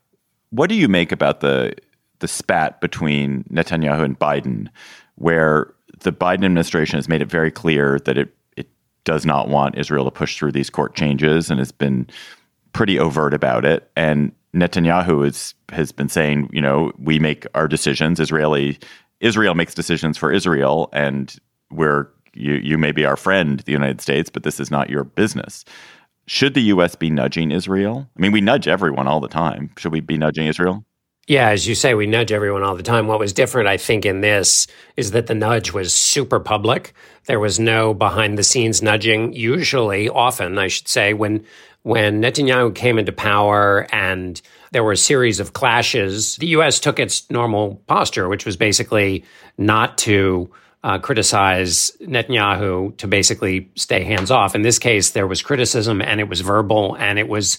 what 0.50 0.68
do 0.68 0.74
you 0.74 0.88
make 0.88 1.12
about 1.12 1.40
the 1.40 1.74
the 2.20 2.28
spat 2.28 2.80
between 2.80 3.44
netanyahu 3.44 4.04
and 4.04 4.18
biden 4.18 4.68
where 5.16 5.72
the 6.00 6.12
biden 6.12 6.44
administration 6.44 6.96
has 6.96 7.08
made 7.08 7.22
it 7.22 7.30
very 7.30 7.50
clear 7.50 7.98
that 8.00 8.18
it 8.18 8.34
does 9.04 9.24
not 9.26 9.48
want 9.48 9.78
Israel 9.78 10.04
to 10.04 10.10
push 10.10 10.38
through 10.38 10.52
these 10.52 10.70
court 10.70 10.94
changes 10.94 11.50
and 11.50 11.58
has 11.58 11.72
been 11.72 12.06
pretty 12.72 12.98
overt 12.98 13.34
about 13.34 13.64
it. 13.64 13.90
And 13.96 14.32
Netanyahu 14.54 15.26
is, 15.26 15.54
has 15.70 15.92
been 15.92 16.08
saying, 16.08 16.48
you 16.52 16.60
know, 16.60 16.92
we 16.98 17.18
make 17.18 17.46
our 17.54 17.68
decisions. 17.68 18.20
Israeli 18.20 18.78
Israel 19.20 19.54
makes 19.54 19.74
decisions 19.74 20.18
for 20.18 20.30
Israel, 20.30 20.90
and 20.92 21.34
we're 21.70 22.08
you 22.34 22.54
you 22.54 22.76
may 22.78 22.92
be 22.92 23.04
our 23.04 23.16
friend, 23.16 23.60
the 23.60 23.72
United 23.72 24.00
States, 24.00 24.28
but 24.28 24.42
this 24.42 24.60
is 24.60 24.70
not 24.70 24.90
your 24.90 25.04
business. 25.04 25.64
Should 26.26 26.54
the 26.54 26.62
U.S. 26.62 26.94
be 26.94 27.10
nudging 27.10 27.50
Israel? 27.50 28.08
I 28.16 28.20
mean, 28.20 28.32
we 28.32 28.40
nudge 28.40 28.68
everyone 28.68 29.08
all 29.08 29.20
the 29.20 29.28
time. 29.28 29.70
Should 29.78 29.92
we 29.92 30.00
be 30.00 30.18
nudging 30.18 30.46
Israel? 30.46 30.84
Yeah, 31.26 31.48
as 31.48 31.66
you 31.66 31.74
say, 31.74 31.94
we 31.94 32.06
nudge 32.06 32.32
everyone 32.32 32.62
all 32.62 32.76
the 32.76 32.82
time. 32.82 33.06
What 33.06 33.18
was 33.18 33.32
different, 33.32 33.68
I 33.68 33.78
think, 33.78 34.04
in 34.04 34.20
this 34.20 34.66
is 34.96 35.12
that 35.12 35.26
the 35.26 35.34
nudge 35.34 35.72
was 35.72 35.94
super 35.94 36.38
public. 36.38 36.92
There 37.26 37.40
was 37.40 37.58
no 37.58 37.94
behind 37.94 38.36
the 38.36 38.42
scenes 38.42 38.82
nudging. 38.82 39.32
Usually, 39.32 40.10
often, 40.10 40.58
I 40.58 40.68
should 40.68 40.88
say, 40.88 41.14
when 41.14 41.44
when 41.82 42.22
Netanyahu 42.22 42.74
came 42.74 42.98
into 42.98 43.12
power 43.12 43.86
and 43.92 44.40
there 44.72 44.82
were 44.82 44.92
a 44.92 44.96
series 44.96 45.38
of 45.38 45.52
clashes, 45.52 46.36
the 46.36 46.46
U.S. 46.48 46.80
took 46.80 46.98
its 46.98 47.30
normal 47.30 47.76
posture, 47.86 48.28
which 48.28 48.46
was 48.46 48.56
basically 48.56 49.22
not 49.58 49.98
to 49.98 50.50
uh, 50.82 50.98
criticize 50.98 51.90
Netanyahu, 52.00 52.96
to 52.98 53.06
basically 53.06 53.70
stay 53.74 54.02
hands 54.02 54.30
off. 54.30 54.54
In 54.54 54.62
this 54.62 54.78
case, 54.78 55.10
there 55.10 55.26
was 55.26 55.42
criticism 55.42 56.02
and 56.02 56.20
it 56.20 56.28
was 56.28 56.40
verbal 56.40 56.96
and 56.96 57.18
it 57.18 57.28
was 57.28 57.58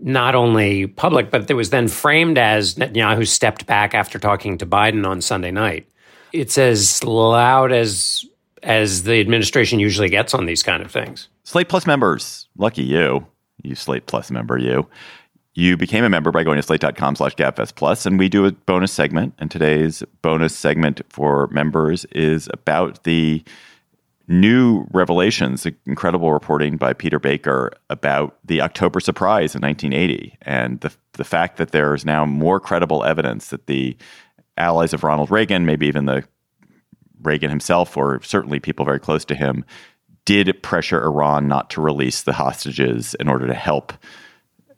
not 0.00 0.34
only 0.34 0.86
public, 0.86 1.30
but 1.30 1.50
it 1.50 1.54
was 1.54 1.70
then 1.70 1.88
framed 1.88 2.38
as 2.38 2.74
Netanyahu 2.74 3.26
stepped 3.26 3.66
back 3.66 3.94
after 3.94 4.18
talking 4.18 4.58
to 4.58 4.66
Biden 4.66 5.06
on 5.06 5.20
Sunday 5.20 5.50
night. 5.50 5.88
It's 6.32 6.58
as 6.58 7.02
loud 7.04 7.72
as 7.72 8.24
as 8.62 9.02
the 9.02 9.20
administration 9.20 9.78
usually 9.78 10.08
gets 10.08 10.32
on 10.32 10.46
these 10.46 10.62
kind 10.62 10.82
of 10.82 10.90
things. 10.90 11.28
Slate 11.44 11.68
Plus 11.68 11.86
members, 11.86 12.48
lucky 12.56 12.82
you 12.82 13.26
you 13.64 13.74
Slate 13.74 14.06
Plus 14.06 14.30
member, 14.30 14.58
you. 14.58 14.86
You 15.54 15.76
became 15.76 16.04
a 16.04 16.08
member 16.08 16.32
by 16.32 16.42
going 16.42 16.56
to 16.56 16.62
slate.com 16.62 17.16
slash 17.16 17.36
gabfest 17.36 17.76
plus, 17.76 18.06
and 18.06 18.18
we 18.18 18.28
do 18.28 18.44
a 18.44 18.52
bonus 18.52 18.92
segment. 18.92 19.34
And 19.38 19.50
today's 19.50 20.02
bonus 20.20 20.56
segment 20.56 21.00
for 21.08 21.46
members 21.48 22.04
is 22.06 22.48
about 22.52 23.04
the 23.04 23.44
new 24.26 24.86
revelations, 24.92 25.66
incredible 25.86 26.32
reporting 26.32 26.76
by 26.76 26.92
Peter 26.92 27.18
Baker 27.18 27.72
about 27.90 28.38
the 28.44 28.60
October 28.60 29.00
surprise 29.00 29.54
in 29.54 29.60
1980, 29.60 30.38
and 30.42 30.80
the, 30.80 30.92
the 31.12 31.24
fact 31.24 31.58
that 31.58 31.72
there 31.72 31.94
is 31.94 32.04
now 32.04 32.24
more 32.24 32.58
credible 32.58 33.04
evidence 33.04 33.48
that 33.48 33.66
the 33.66 33.96
allies 34.56 34.92
of 34.92 35.04
Ronald 35.04 35.30
Reagan, 35.30 35.66
maybe 35.66 35.86
even 35.86 36.06
the 36.06 36.24
Reagan 37.22 37.50
himself, 37.50 37.96
or 37.96 38.20
certainly 38.22 38.60
people 38.60 38.84
very 38.84 39.00
close 39.00 39.24
to 39.26 39.34
him, 39.34 39.64
did 40.24 40.62
pressure 40.62 41.02
Iran 41.02 41.48
not 41.48 41.70
to 41.70 41.80
release 41.80 42.22
the 42.22 42.32
hostages 42.32 43.14
in 43.20 43.28
order 43.28 43.46
to 43.46 43.54
help 43.54 43.92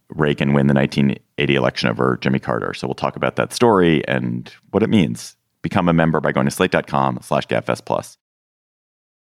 Reagan 0.08 0.52
win 0.52 0.66
the 0.66 0.74
1980 0.74 1.54
election 1.54 1.88
over 1.88 2.18
Jimmy 2.20 2.38
Carter. 2.38 2.74
So 2.74 2.86
we'll 2.86 2.94
talk 2.94 3.16
about 3.16 3.36
that 3.36 3.52
story 3.52 4.06
and 4.08 4.52
what 4.70 4.82
it 4.82 4.90
means. 4.90 5.36
Become 5.62 5.88
a 5.88 5.92
member 5.92 6.20
by 6.20 6.32
going 6.32 6.46
to 6.46 6.50
slate.com 6.50 7.20
slash 7.22 7.46
gabfest 7.46 7.84
plus. 7.84 8.18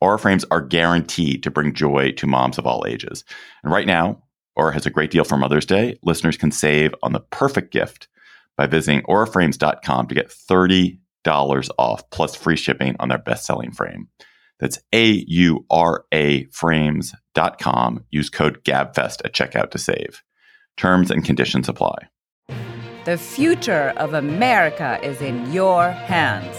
Aura 0.00 0.18
frames 0.18 0.44
are 0.50 0.60
guaranteed 0.60 1.42
to 1.42 1.50
bring 1.50 1.74
joy 1.74 2.12
to 2.12 2.26
moms 2.26 2.58
of 2.58 2.66
all 2.66 2.84
ages. 2.86 3.24
And 3.62 3.72
right 3.72 3.86
now, 3.86 4.22
Aura 4.54 4.72
has 4.72 4.86
a 4.86 4.90
great 4.90 5.10
deal 5.10 5.24
for 5.24 5.36
Mother's 5.36 5.66
Day. 5.66 5.98
Listeners 6.02 6.36
can 6.36 6.52
save 6.52 6.94
on 7.02 7.12
the 7.12 7.20
perfect 7.20 7.72
gift 7.72 8.08
by 8.56 8.66
visiting 8.66 9.02
auraframes.com 9.02 10.08
to 10.08 10.14
get 10.14 10.28
$30 10.28 10.98
off 11.78 12.10
plus 12.10 12.34
free 12.34 12.56
shipping 12.56 12.96
on 12.98 13.08
their 13.08 13.18
best 13.18 13.46
selling 13.46 13.70
frame. 13.70 14.08
That's 14.58 14.78
A 14.92 15.24
U 15.28 15.64
R 15.70 16.04
A 16.12 16.44
frames.com. 16.46 18.04
Use 18.10 18.30
code 18.30 18.64
GABFEST 18.64 19.24
at 19.24 19.32
checkout 19.32 19.70
to 19.70 19.78
save. 19.78 20.22
Terms 20.76 21.10
and 21.10 21.24
conditions 21.24 21.68
apply. 21.68 22.08
The 23.04 23.16
future 23.16 23.92
of 23.96 24.14
America 24.14 24.98
is 25.02 25.22
in 25.22 25.52
your 25.52 25.90
hands. 25.90 26.56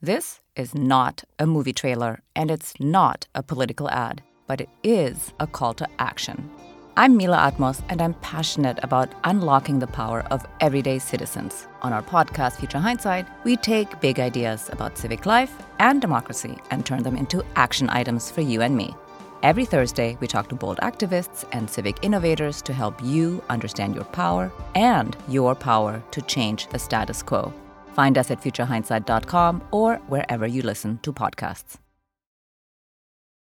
This 0.00 0.40
is 0.56 0.74
not 0.74 1.22
a 1.38 1.46
movie 1.46 1.72
trailer, 1.72 2.22
and 2.34 2.50
it's 2.50 2.74
not 2.80 3.26
a 3.34 3.42
political 3.42 3.88
ad, 3.90 4.22
but 4.46 4.60
it 4.60 4.68
is 4.82 5.32
a 5.38 5.46
call 5.46 5.74
to 5.74 5.88
action. 5.98 6.50
I'm 6.96 7.16
Mila 7.16 7.36
Atmos, 7.36 7.82
and 7.90 8.00
I'm 8.00 8.14
passionate 8.14 8.78
about 8.82 9.12
unlocking 9.24 9.78
the 9.78 9.86
power 9.86 10.22
of 10.30 10.46
everyday 10.60 10.98
citizens. 10.98 11.68
On 11.82 11.92
our 11.92 12.02
podcast, 12.02 12.56
Future 12.56 12.78
Hindsight, 12.78 13.26
we 13.44 13.56
take 13.56 14.00
big 14.00 14.18
ideas 14.18 14.70
about 14.72 14.96
civic 14.96 15.26
life 15.26 15.52
and 15.78 16.00
democracy 16.00 16.56
and 16.70 16.86
turn 16.86 17.02
them 17.02 17.16
into 17.16 17.44
action 17.54 17.90
items 17.90 18.30
for 18.30 18.40
you 18.40 18.62
and 18.62 18.74
me. 18.74 18.94
Every 19.42 19.66
Thursday, 19.66 20.16
we 20.20 20.26
talk 20.26 20.48
to 20.48 20.54
bold 20.54 20.78
activists 20.78 21.44
and 21.52 21.68
civic 21.68 22.02
innovators 22.02 22.62
to 22.62 22.72
help 22.72 22.98
you 23.04 23.44
understand 23.50 23.94
your 23.94 24.04
power 24.04 24.50
and 24.74 25.14
your 25.28 25.54
power 25.54 26.02
to 26.12 26.22
change 26.22 26.66
the 26.68 26.78
status 26.78 27.22
quo. 27.22 27.52
Find 27.96 28.18
us 28.18 28.30
at 28.30 28.42
futurehindsight.com 28.42 29.68
or 29.70 29.96
wherever 30.08 30.46
you 30.46 30.60
listen 30.60 30.98
to 30.98 31.14
podcasts. 31.14 31.78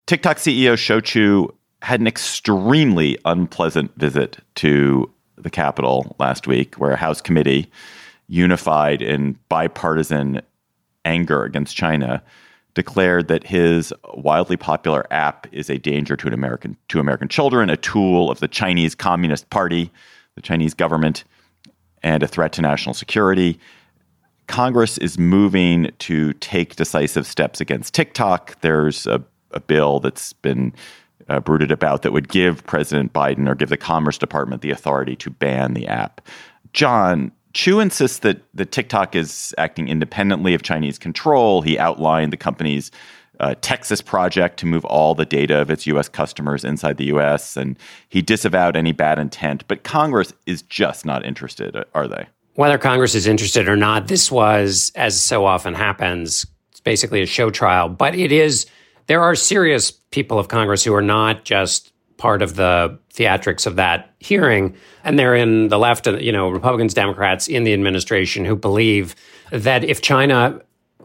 TikTok 0.07 0.37
CEO 0.37 0.77
Shou 0.77 1.01
Chew 1.01 1.53
had 1.81 1.99
an 1.99 2.07
extremely 2.07 3.17
unpleasant 3.25 3.91
visit 3.97 4.37
to 4.55 5.11
the 5.35 5.49
Capitol 5.49 6.15
last 6.19 6.47
week, 6.47 6.75
where 6.75 6.91
a 6.91 6.95
House 6.95 7.19
committee, 7.19 7.69
unified 8.27 9.01
in 9.01 9.37
bipartisan 9.49 10.41
anger 11.03 11.43
against 11.43 11.75
China, 11.75 12.23
declared 12.75 13.27
that 13.27 13.45
his 13.45 13.93
wildly 14.13 14.55
popular 14.55 15.05
app 15.11 15.47
is 15.51 15.69
a 15.69 15.77
danger 15.77 16.15
to 16.15 16.29
American 16.29 16.77
to 16.87 17.01
American 17.01 17.27
children, 17.27 17.69
a 17.69 17.75
tool 17.75 18.31
of 18.31 18.39
the 18.39 18.47
Chinese 18.47 18.95
Communist 18.95 19.49
Party, 19.49 19.91
the 20.35 20.41
Chinese 20.41 20.73
government, 20.73 21.25
and 22.03 22.23
a 22.23 22.27
threat 22.27 22.53
to 22.53 22.61
national 22.61 22.93
security. 22.93 23.59
Congress 24.47 24.97
is 24.97 25.17
moving 25.17 25.91
to 25.99 26.33
take 26.33 26.75
decisive 26.75 27.25
steps 27.25 27.59
against 27.59 27.93
TikTok. 27.93 28.59
There's 28.61 29.07
a, 29.07 29.23
a 29.51 29.59
bill 29.59 29.99
that's 29.99 30.33
been 30.33 30.73
uh, 31.27 31.39
brooded 31.39 31.71
about 31.71 32.03
that 32.03 32.11
would 32.11 32.29
give 32.29 32.65
President 32.65 33.13
Biden 33.13 33.49
or 33.49 33.55
give 33.55 33.69
the 33.69 33.77
Commerce 33.77 34.17
Department 34.17 34.61
the 34.61 34.71
authority 34.71 35.15
to 35.17 35.29
ban 35.29 35.73
the 35.73 35.87
app. 35.87 36.21
John, 36.73 37.31
Chew 37.53 37.79
insists 37.79 38.19
that, 38.19 38.41
that 38.53 38.71
TikTok 38.71 39.15
is 39.15 39.55
acting 39.57 39.87
independently 39.87 40.53
of 40.53 40.61
Chinese 40.61 40.99
control. 40.99 41.61
He 41.61 41.79
outlined 41.79 42.33
the 42.33 42.37
company's 42.37 42.91
uh, 43.39 43.55
Texas 43.61 44.01
project 44.01 44.59
to 44.59 44.65
move 44.65 44.85
all 44.85 45.15
the 45.15 45.25
data 45.25 45.61
of 45.61 45.69
its 45.69 45.87
U.S. 45.87 46.09
customers 46.09 46.63
inside 46.63 46.97
the 46.97 47.05
U.S., 47.05 47.57
and 47.57 47.77
he 48.09 48.21
disavowed 48.21 48.75
any 48.75 48.91
bad 48.91 49.19
intent. 49.19 49.67
But 49.67 49.83
Congress 49.83 50.33
is 50.45 50.61
just 50.63 51.05
not 51.05 51.25
interested, 51.25 51.75
are 51.93 52.07
they? 52.07 52.27
Whether 52.55 52.77
Congress 52.77 53.15
is 53.15 53.27
interested 53.27 53.67
or 53.67 53.75
not, 53.75 54.07
this 54.07 54.31
was, 54.31 54.91
as 54.95 55.21
so 55.21 55.45
often 55.45 55.73
happens, 55.73 56.45
basically 56.83 57.21
a 57.21 57.25
show 57.25 57.49
trial. 57.49 57.89
But 57.89 58.15
it 58.15 58.31
is 58.31 58.65
there 59.07 59.21
are 59.21 59.35
serious 59.35 59.91
people 59.91 60.39
of 60.39 60.47
Congress 60.47 60.83
who 60.83 60.93
are 60.93 61.01
not 61.01 61.45
just 61.45 61.91
part 62.17 62.41
of 62.41 62.55
the 62.55 62.97
theatrics 63.13 63.67
of 63.67 63.75
that 63.75 64.13
hearing. 64.19 64.75
And 65.03 65.19
they're 65.19 65.35
in 65.35 65.67
the 65.67 65.77
left, 65.77 66.07
you 66.07 66.31
know, 66.31 66.49
Republicans, 66.49 66.93
Democrats 66.93 67.47
in 67.47 67.65
the 67.65 67.73
administration 67.73 68.45
who 68.45 68.55
believe 68.55 69.15
that 69.51 69.83
if 69.83 70.01
China 70.01 70.61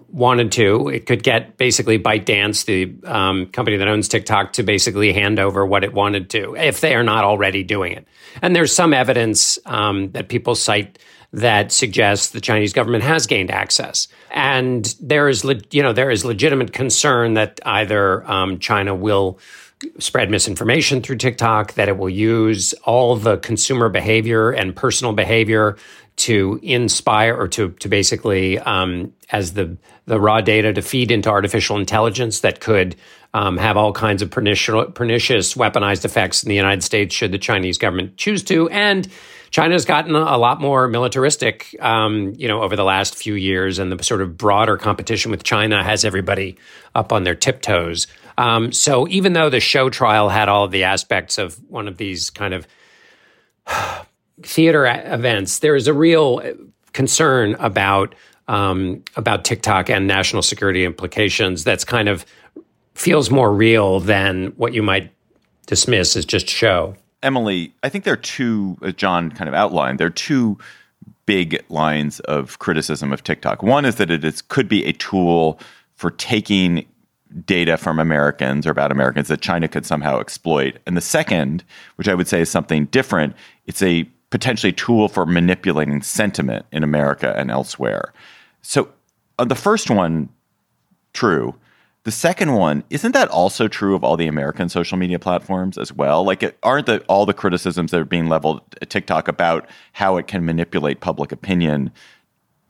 wanted 0.08 0.50
to, 0.52 0.88
it 0.88 1.06
could 1.06 1.22
get 1.22 1.56
basically 1.56 1.98
ByteDance, 1.98 2.64
the 2.64 2.92
um, 3.08 3.46
company 3.46 3.76
that 3.76 3.86
owns 3.86 4.08
TikTok, 4.08 4.52
to 4.54 4.62
basically 4.62 5.12
hand 5.12 5.38
over 5.38 5.64
what 5.64 5.84
it 5.84 5.92
wanted 5.92 6.30
to, 6.30 6.56
if 6.56 6.80
they 6.80 6.94
are 6.94 7.04
not 7.04 7.24
already 7.24 7.62
doing 7.62 7.92
it. 7.92 8.06
And 8.42 8.54
there's 8.56 8.74
some 8.74 8.92
evidence 8.92 9.58
um, 9.66 10.10
that 10.12 10.28
people 10.28 10.54
cite 10.54 10.98
that 11.32 11.70
suggests 11.70 12.30
the 12.30 12.40
Chinese 12.40 12.72
government 12.72 13.04
has 13.04 13.26
gained 13.26 13.50
access. 13.50 14.08
And 14.30 14.94
there 15.00 15.28
is, 15.28 15.44
le- 15.44 15.60
you 15.70 15.82
know, 15.82 15.92
there 15.92 16.10
is 16.10 16.24
legitimate 16.24 16.72
concern 16.72 17.34
that 17.34 17.60
either 17.64 18.28
um, 18.30 18.58
China 18.58 18.94
will 18.94 19.38
spread 19.98 20.30
misinformation 20.30 21.02
through 21.02 21.16
TikTok, 21.16 21.74
that 21.74 21.88
it 21.88 21.96
will 21.96 22.10
use 22.10 22.74
all 22.84 23.16
the 23.16 23.38
consumer 23.38 23.88
behavior 23.88 24.50
and 24.50 24.74
personal 24.74 25.12
behavior 25.12 25.76
to 26.16 26.60
inspire 26.62 27.34
or 27.34 27.48
to 27.48 27.70
to 27.70 27.88
basically 27.88 28.58
um, 28.58 29.12
as 29.30 29.54
the 29.54 29.76
the 30.04 30.20
raw 30.20 30.40
data 30.40 30.72
to 30.72 30.82
feed 30.82 31.10
into 31.10 31.30
artificial 31.30 31.78
intelligence 31.78 32.40
that 32.40 32.60
could 32.60 32.94
um, 33.32 33.56
have 33.56 33.76
all 33.76 33.92
kinds 33.92 34.22
of 34.22 34.30
pernicious, 34.30 34.74
pernicious 34.94 35.54
weaponized 35.54 36.04
effects 36.04 36.42
in 36.42 36.48
the 36.48 36.54
United 36.54 36.82
States 36.82 37.14
should 37.14 37.32
the 37.32 37.38
Chinese 37.38 37.78
government 37.78 38.16
choose 38.16 38.42
to 38.42 38.68
and 38.70 39.08
China's 39.50 39.84
gotten 39.84 40.14
a 40.14 40.38
lot 40.38 40.60
more 40.60 40.86
militaristic, 40.86 41.74
um, 41.80 42.34
you 42.36 42.46
know, 42.46 42.62
over 42.62 42.76
the 42.76 42.84
last 42.84 43.16
few 43.16 43.34
years, 43.34 43.78
and 43.78 43.90
the 43.90 44.02
sort 44.02 44.22
of 44.22 44.36
broader 44.36 44.76
competition 44.76 45.30
with 45.30 45.42
China 45.42 45.82
has 45.82 46.04
everybody 46.04 46.56
up 46.94 47.12
on 47.12 47.24
their 47.24 47.34
tiptoes. 47.34 48.06
Um, 48.38 48.72
so 48.72 49.08
even 49.08 49.32
though 49.32 49.50
the 49.50 49.60
show 49.60 49.90
trial 49.90 50.28
had 50.28 50.48
all 50.48 50.64
of 50.64 50.70
the 50.70 50.84
aspects 50.84 51.36
of 51.36 51.56
one 51.68 51.88
of 51.88 51.96
these 51.96 52.30
kind 52.30 52.54
of 52.54 52.66
theater 54.42 54.86
events, 54.86 55.58
there 55.58 55.74
is 55.74 55.88
a 55.88 55.94
real 55.94 56.42
concern 56.92 57.56
about 57.58 58.14
um, 58.46 59.04
about 59.16 59.44
TikTok 59.44 59.90
and 59.90 60.06
national 60.06 60.42
security 60.42 60.84
implications. 60.84 61.62
That's 61.62 61.84
kind 61.84 62.08
of 62.08 62.26
feels 62.94 63.30
more 63.30 63.52
real 63.52 64.00
than 64.00 64.48
what 64.56 64.74
you 64.74 64.82
might 64.82 65.12
dismiss 65.66 66.16
as 66.16 66.24
just 66.24 66.48
show. 66.48 66.96
Emily, 67.22 67.74
I 67.82 67.88
think 67.88 68.04
there 68.04 68.14
are 68.14 68.18
two, 68.18 68.78
as 68.82 68.94
John 68.94 69.30
kind 69.30 69.48
of 69.48 69.54
outlined, 69.54 69.98
there 69.98 70.06
are 70.06 70.10
two 70.10 70.58
big 71.26 71.62
lines 71.68 72.20
of 72.20 72.58
criticism 72.58 73.12
of 73.12 73.22
TikTok. 73.22 73.62
One 73.62 73.84
is 73.84 73.96
that 73.96 74.10
it 74.10 74.24
is, 74.24 74.42
could 74.42 74.68
be 74.68 74.84
a 74.84 74.92
tool 74.92 75.60
for 75.94 76.10
taking 76.10 76.86
data 77.44 77.76
from 77.76 78.00
Americans 78.00 78.66
or 78.66 78.70
about 78.70 78.90
Americans 78.90 79.28
that 79.28 79.40
China 79.40 79.68
could 79.68 79.86
somehow 79.86 80.18
exploit. 80.18 80.78
And 80.86 80.96
the 80.96 81.02
second, 81.02 81.62
which 81.96 82.08
I 82.08 82.14
would 82.14 82.26
say 82.26 82.40
is 82.40 82.50
something 82.50 82.86
different, 82.86 83.36
it's 83.66 83.82
a 83.82 84.08
potentially 84.30 84.72
tool 84.72 85.08
for 85.08 85.26
manipulating 85.26 86.02
sentiment 86.02 86.66
in 86.72 86.82
America 86.82 87.34
and 87.36 87.50
elsewhere. 87.50 88.12
So, 88.62 88.88
on 89.38 89.48
the 89.48 89.54
first 89.54 89.90
one, 89.90 90.28
true. 91.12 91.54
The 92.04 92.10
second 92.10 92.54
one, 92.54 92.82
isn't 92.88 93.12
that 93.12 93.28
also 93.28 93.68
true 93.68 93.94
of 93.94 94.02
all 94.02 94.16
the 94.16 94.26
American 94.26 94.70
social 94.70 94.96
media 94.96 95.18
platforms 95.18 95.76
as 95.76 95.92
well? 95.92 96.24
Like, 96.24 96.56
aren't 96.62 96.86
the, 96.86 97.00
all 97.08 97.26
the 97.26 97.34
criticisms 97.34 97.90
that 97.90 98.00
are 98.00 98.06
being 98.06 98.28
leveled 98.28 98.62
at 98.80 98.88
TikTok 98.88 99.28
about 99.28 99.68
how 99.92 100.16
it 100.16 100.26
can 100.26 100.46
manipulate 100.46 101.00
public 101.00 101.30
opinion? 101.30 101.92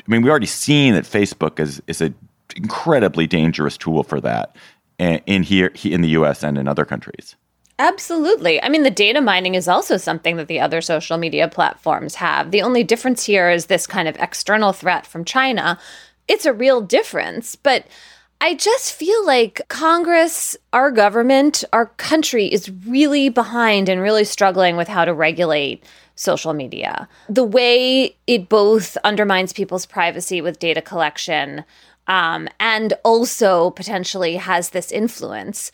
I 0.00 0.02
mean, 0.08 0.22
we've 0.22 0.30
already 0.30 0.46
seen 0.46 0.94
that 0.94 1.04
Facebook 1.04 1.60
is 1.60 1.80
is 1.86 2.00
an 2.00 2.14
incredibly 2.56 3.28
dangerous 3.28 3.76
tool 3.76 4.02
for 4.02 4.20
that 4.20 4.56
in 4.98 5.44
here 5.44 5.72
in 5.84 6.00
the 6.00 6.08
U.S. 6.08 6.42
and 6.42 6.58
in 6.58 6.66
other 6.66 6.84
countries. 6.84 7.36
Absolutely. 7.78 8.62
I 8.62 8.68
mean, 8.68 8.82
the 8.82 8.90
data 8.90 9.20
mining 9.20 9.54
is 9.54 9.68
also 9.68 9.96
something 9.96 10.36
that 10.36 10.48
the 10.48 10.60
other 10.60 10.82
social 10.82 11.16
media 11.16 11.48
platforms 11.48 12.16
have. 12.16 12.50
The 12.50 12.60
only 12.60 12.84
difference 12.84 13.24
here 13.24 13.48
is 13.48 13.66
this 13.66 13.86
kind 13.86 14.06
of 14.06 14.16
external 14.18 14.72
threat 14.72 15.06
from 15.06 15.24
China. 15.24 15.78
It's 16.28 16.44
a 16.44 16.52
real 16.52 16.82
difference, 16.82 17.56
but 17.56 17.86
I 18.42 18.54
just 18.54 18.94
feel 18.94 19.24
like 19.26 19.60
Congress, 19.68 20.56
our 20.72 20.90
government, 20.90 21.62
our 21.74 21.86
country 21.86 22.46
is 22.46 22.70
really 22.86 23.28
behind 23.28 23.88
and 23.88 24.00
really 24.00 24.24
struggling 24.24 24.76
with 24.76 24.88
how 24.88 25.04
to 25.04 25.12
regulate 25.12 25.84
social 26.14 26.54
media. 26.54 27.06
The 27.28 27.44
way 27.44 28.16
it 28.26 28.48
both 28.48 28.96
undermines 29.04 29.52
people's 29.52 29.84
privacy 29.84 30.40
with 30.40 30.58
data 30.58 30.80
collection 30.80 31.64
um, 32.06 32.48
and 32.58 32.94
also 33.04 33.70
potentially 33.70 34.36
has 34.36 34.70
this 34.70 34.90
influence. 34.90 35.70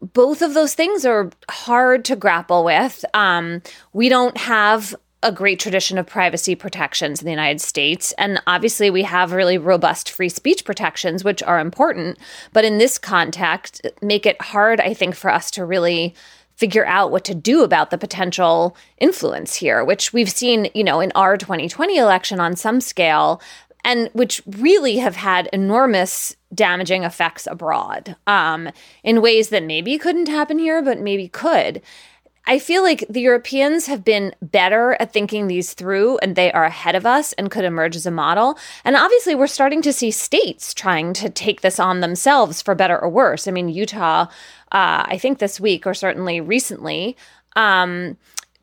Both 0.00 0.42
of 0.42 0.54
those 0.54 0.74
things 0.74 1.06
are 1.06 1.30
hard 1.50 2.04
to 2.06 2.16
grapple 2.16 2.64
with. 2.64 3.04
Um, 3.14 3.62
we 3.92 4.08
don't 4.08 4.36
have 4.36 4.94
a 5.22 5.30
great 5.30 5.60
tradition 5.60 5.98
of 5.98 6.06
privacy 6.06 6.54
protections 6.54 7.20
in 7.20 7.26
the 7.26 7.30
United 7.30 7.60
States. 7.60 8.12
And 8.12 8.40
obviously, 8.46 8.88
we 8.90 9.02
have 9.02 9.32
really 9.32 9.58
robust 9.58 10.10
free 10.10 10.30
speech 10.30 10.64
protections, 10.64 11.24
which 11.24 11.42
are 11.42 11.60
important. 11.60 12.18
But 12.52 12.64
in 12.64 12.78
this 12.78 12.98
context, 12.98 13.86
make 14.00 14.24
it 14.24 14.40
hard, 14.40 14.80
I 14.80 14.94
think, 14.94 15.14
for 15.14 15.30
us 15.30 15.50
to 15.52 15.64
really 15.64 16.14
figure 16.56 16.86
out 16.86 17.10
what 17.10 17.24
to 17.24 17.34
do 17.34 17.62
about 17.62 17.90
the 17.90 17.98
potential 17.98 18.76
influence 18.98 19.54
here, 19.54 19.84
which 19.84 20.12
we've 20.12 20.30
seen, 20.30 20.68
you 20.74 20.84
know, 20.84 21.00
in 21.00 21.10
our 21.14 21.36
2020 21.36 21.96
election 21.96 22.38
on 22.38 22.54
some 22.54 22.80
scale, 22.80 23.40
and 23.84 24.10
which 24.12 24.42
really 24.46 24.98
have 24.98 25.16
had 25.16 25.48
enormous 25.52 26.36
damaging 26.54 27.04
effects 27.04 27.46
abroad 27.46 28.16
um, 28.26 28.68
in 29.02 29.22
ways 29.22 29.48
that 29.48 29.62
maybe 29.62 29.96
couldn't 29.96 30.28
happen 30.28 30.58
here, 30.58 30.82
but 30.82 31.00
maybe 31.00 31.28
could. 31.28 31.80
I 32.46 32.58
feel 32.58 32.82
like 32.82 33.04
the 33.08 33.20
Europeans 33.20 33.86
have 33.86 34.04
been 34.04 34.34
better 34.40 34.96
at 34.98 35.12
thinking 35.12 35.46
these 35.46 35.74
through 35.74 36.18
and 36.18 36.34
they 36.34 36.50
are 36.52 36.64
ahead 36.64 36.94
of 36.94 37.06
us 37.06 37.32
and 37.34 37.50
could 37.50 37.64
emerge 37.64 37.96
as 37.96 38.06
a 38.06 38.10
model. 38.10 38.58
And 38.84 38.96
obviously, 38.96 39.34
we're 39.34 39.46
starting 39.46 39.82
to 39.82 39.92
see 39.92 40.10
states 40.10 40.74
trying 40.74 41.12
to 41.14 41.28
take 41.28 41.60
this 41.60 41.78
on 41.78 42.00
themselves 42.00 42.62
for 42.62 42.74
better 42.74 42.98
or 42.98 43.08
worse. 43.08 43.46
I 43.46 43.50
mean, 43.50 43.68
Utah, 43.68 44.22
uh, 44.72 45.04
I 45.06 45.18
think 45.18 45.38
this 45.38 45.60
week 45.60 45.86
or 45.86 45.94
certainly 45.94 46.40
recently, 46.40 47.16
um, 47.56 48.16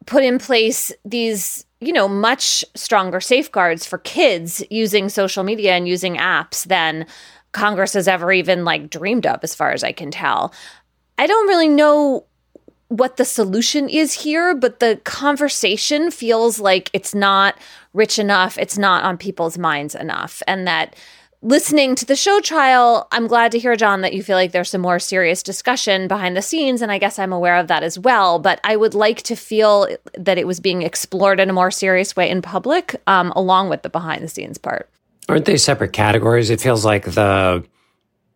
put 0.07 0.23
in 0.23 0.39
place 0.39 0.91
these 1.05 1.65
you 1.79 1.93
know 1.93 2.07
much 2.07 2.65
stronger 2.73 3.21
safeguards 3.21 3.85
for 3.85 3.99
kids 3.99 4.63
using 4.71 5.09
social 5.09 5.43
media 5.43 5.73
and 5.73 5.87
using 5.87 6.15
apps 6.15 6.65
than 6.65 7.05
congress 7.51 7.93
has 7.93 8.07
ever 8.07 8.31
even 8.31 8.65
like 8.65 8.89
dreamed 8.89 9.27
of 9.27 9.39
as 9.43 9.53
far 9.53 9.71
as 9.71 9.83
i 9.83 9.91
can 9.91 10.09
tell 10.09 10.51
i 11.19 11.27
don't 11.27 11.47
really 11.47 11.67
know 11.67 12.25
what 12.89 13.17
the 13.17 13.25
solution 13.25 13.89
is 13.89 14.13
here, 14.13 14.55
but 14.55 14.79
the 14.79 14.99
conversation 15.03 16.09
feels 16.11 16.59
like 16.59 16.89
it's 16.93 17.13
not 17.13 17.57
rich 17.93 18.17
enough, 18.17 18.57
it's 18.57 18.77
not 18.77 19.03
on 19.03 19.17
people's 19.17 19.57
minds 19.57 19.93
enough. 19.95 20.41
And 20.47 20.67
that 20.67 20.95
listening 21.41 21.95
to 21.95 22.05
the 22.05 22.15
show 22.15 22.39
trial, 22.39 23.07
I'm 23.11 23.27
glad 23.27 23.51
to 23.51 23.59
hear, 23.59 23.75
John, 23.75 24.01
that 24.01 24.13
you 24.13 24.23
feel 24.23 24.35
like 24.35 24.51
there's 24.51 24.69
some 24.69 24.81
more 24.81 24.99
serious 24.99 25.43
discussion 25.43 26.07
behind 26.07 26.35
the 26.35 26.41
scenes. 26.41 26.81
And 26.81 26.91
I 26.91 26.97
guess 26.97 27.19
I'm 27.19 27.33
aware 27.33 27.57
of 27.57 27.67
that 27.67 27.83
as 27.83 27.99
well. 27.99 28.39
But 28.39 28.59
I 28.63 28.75
would 28.75 28.93
like 28.93 29.21
to 29.23 29.35
feel 29.35 29.87
that 30.17 30.37
it 30.37 30.47
was 30.47 30.59
being 30.59 30.81
explored 30.81 31.39
in 31.39 31.49
a 31.49 31.53
more 31.53 31.71
serious 31.71 32.15
way 32.15 32.29
in 32.29 32.41
public, 32.41 33.01
um, 33.07 33.31
along 33.35 33.69
with 33.69 33.83
the 33.83 33.89
behind 33.89 34.23
the 34.23 34.27
scenes 34.27 34.57
part. 34.57 34.89
Aren't 35.29 35.45
they 35.45 35.57
separate 35.57 35.93
categories? 35.93 36.49
It 36.49 36.61
feels 36.61 36.85
like 36.85 37.05
the 37.05 37.65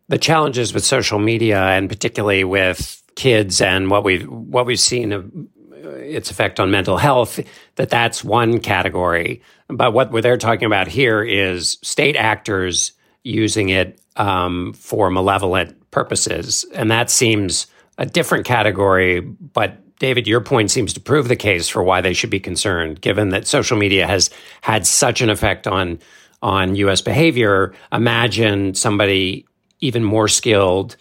the 0.09 0.17
challenges 0.17 0.73
with 0.73 0.83
social 0.83 1.19
media 1.19 1.61
and 1.61 1.87
particularly 1.87 2.43
with 2.43 3.00
kids 3.15 3.61
and 3.61 3.89
what 3.89 4.03
we've 4.03 4.27
what 4.27 4.65
we've 4.65 4.79
seen 4.79 5.11
of 5.11 5.29
its 5.73 6.31
effect 6.31 6.59
on 6.59 6.71
mental 6.71 6.97
health 6.97 7.39
that 7.75 7.89
that's 7.89 8.23
one 8.23 8.59
category. 8.59 9.41
But 9.67 9.93
what 9.93 10.11
they're 10.21 10.37
talking 10.37 10.65
about 10.65 10.87
here 10.87 11.23
is 11.23 11.77
state 11.81 12.15
actors 12.15 12.93
using 13.23 13.69
it 13.69 13.99
um, 14.15 14.73
for 14.73 15.09
malevolent 15.09 15.91
purposes. 15.91 16.65
And 16.73 16.91
that 16.91 17.09
seems 17.09 17.67
a 17.97 18.05
different 18.05 18.45
category 18.45 19.19
but 19.19 19.77
david 19.99 20.25
your 20.25 20.41
point 20.41 20.71
seems 20.71 20.93
to 20.93 20.99
prove 20.99 21.27
the 21.27 21.35
case 21.35 21.67
for 21.67 21.83
why 21.83 22.01
they 22.01 22.13
should 22.13 22.29
be 22.29 22.39
concerned 22.39 22.99
given 23.01 23.29
that 23.29 23.45
social 23.45 23.77
media 23.77 24.07
has 24.07 24.31
had 24.61 24.87
such 24.87 25.21
an 25.21 25.29
effect 25.29 25.67
on 25.67 25.99
on 26.41 26.75
us 26.75 27.01
behavior. 27.01 27.73
Imagine 27.91 28.73
somebody 28.73 29.45
even 29.79 30.03
more 30.03 30.27
skilled 30.27 30.95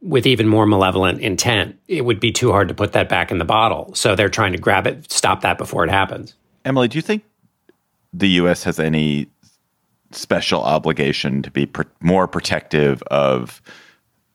with 0.00 0.26
even 0.26 0.46
more 0.46 0.66
malevolent 0.66 1.20
intent, 1.20 1.78
it 1.88 2.04
would 2.04 2.20
be 2.20 2.30
too 2.30 2.52
hard 2.52 2.68
to 2.68 2.74
put 2.74 2.92
that 2.92 3.08
back 3.08 3.30
in 3.30 3.38
the 3.38 3.44
bottle. 3.44 3.92
So 3.94 4.14
they're 4.14 4.28
trying 4.28 4.52
to 4.52 4.58
grab 4.58 4.86
it, 4.86 5.10
stop 5.10 5.40
that 5.40 5.58
before 5.58 5.84
it 5.84 5.90
happens. 5.90 6.34
Emily, 6.64 6.88
do 6.88 6.98
you 6.98 7.02
think 7.02 7.24
the 8.12 8.28
U.S. 8.30 8.64
has 8.64 8.78
any 8.78 9.28
special 10.12 10.62
obligation 10.62 11.42
to 11.42 11.50
be 11.50 11.66
pr- 11.66 11.82
more 12.00 12.26
protective 12.26 13.02
of 13.04 13.60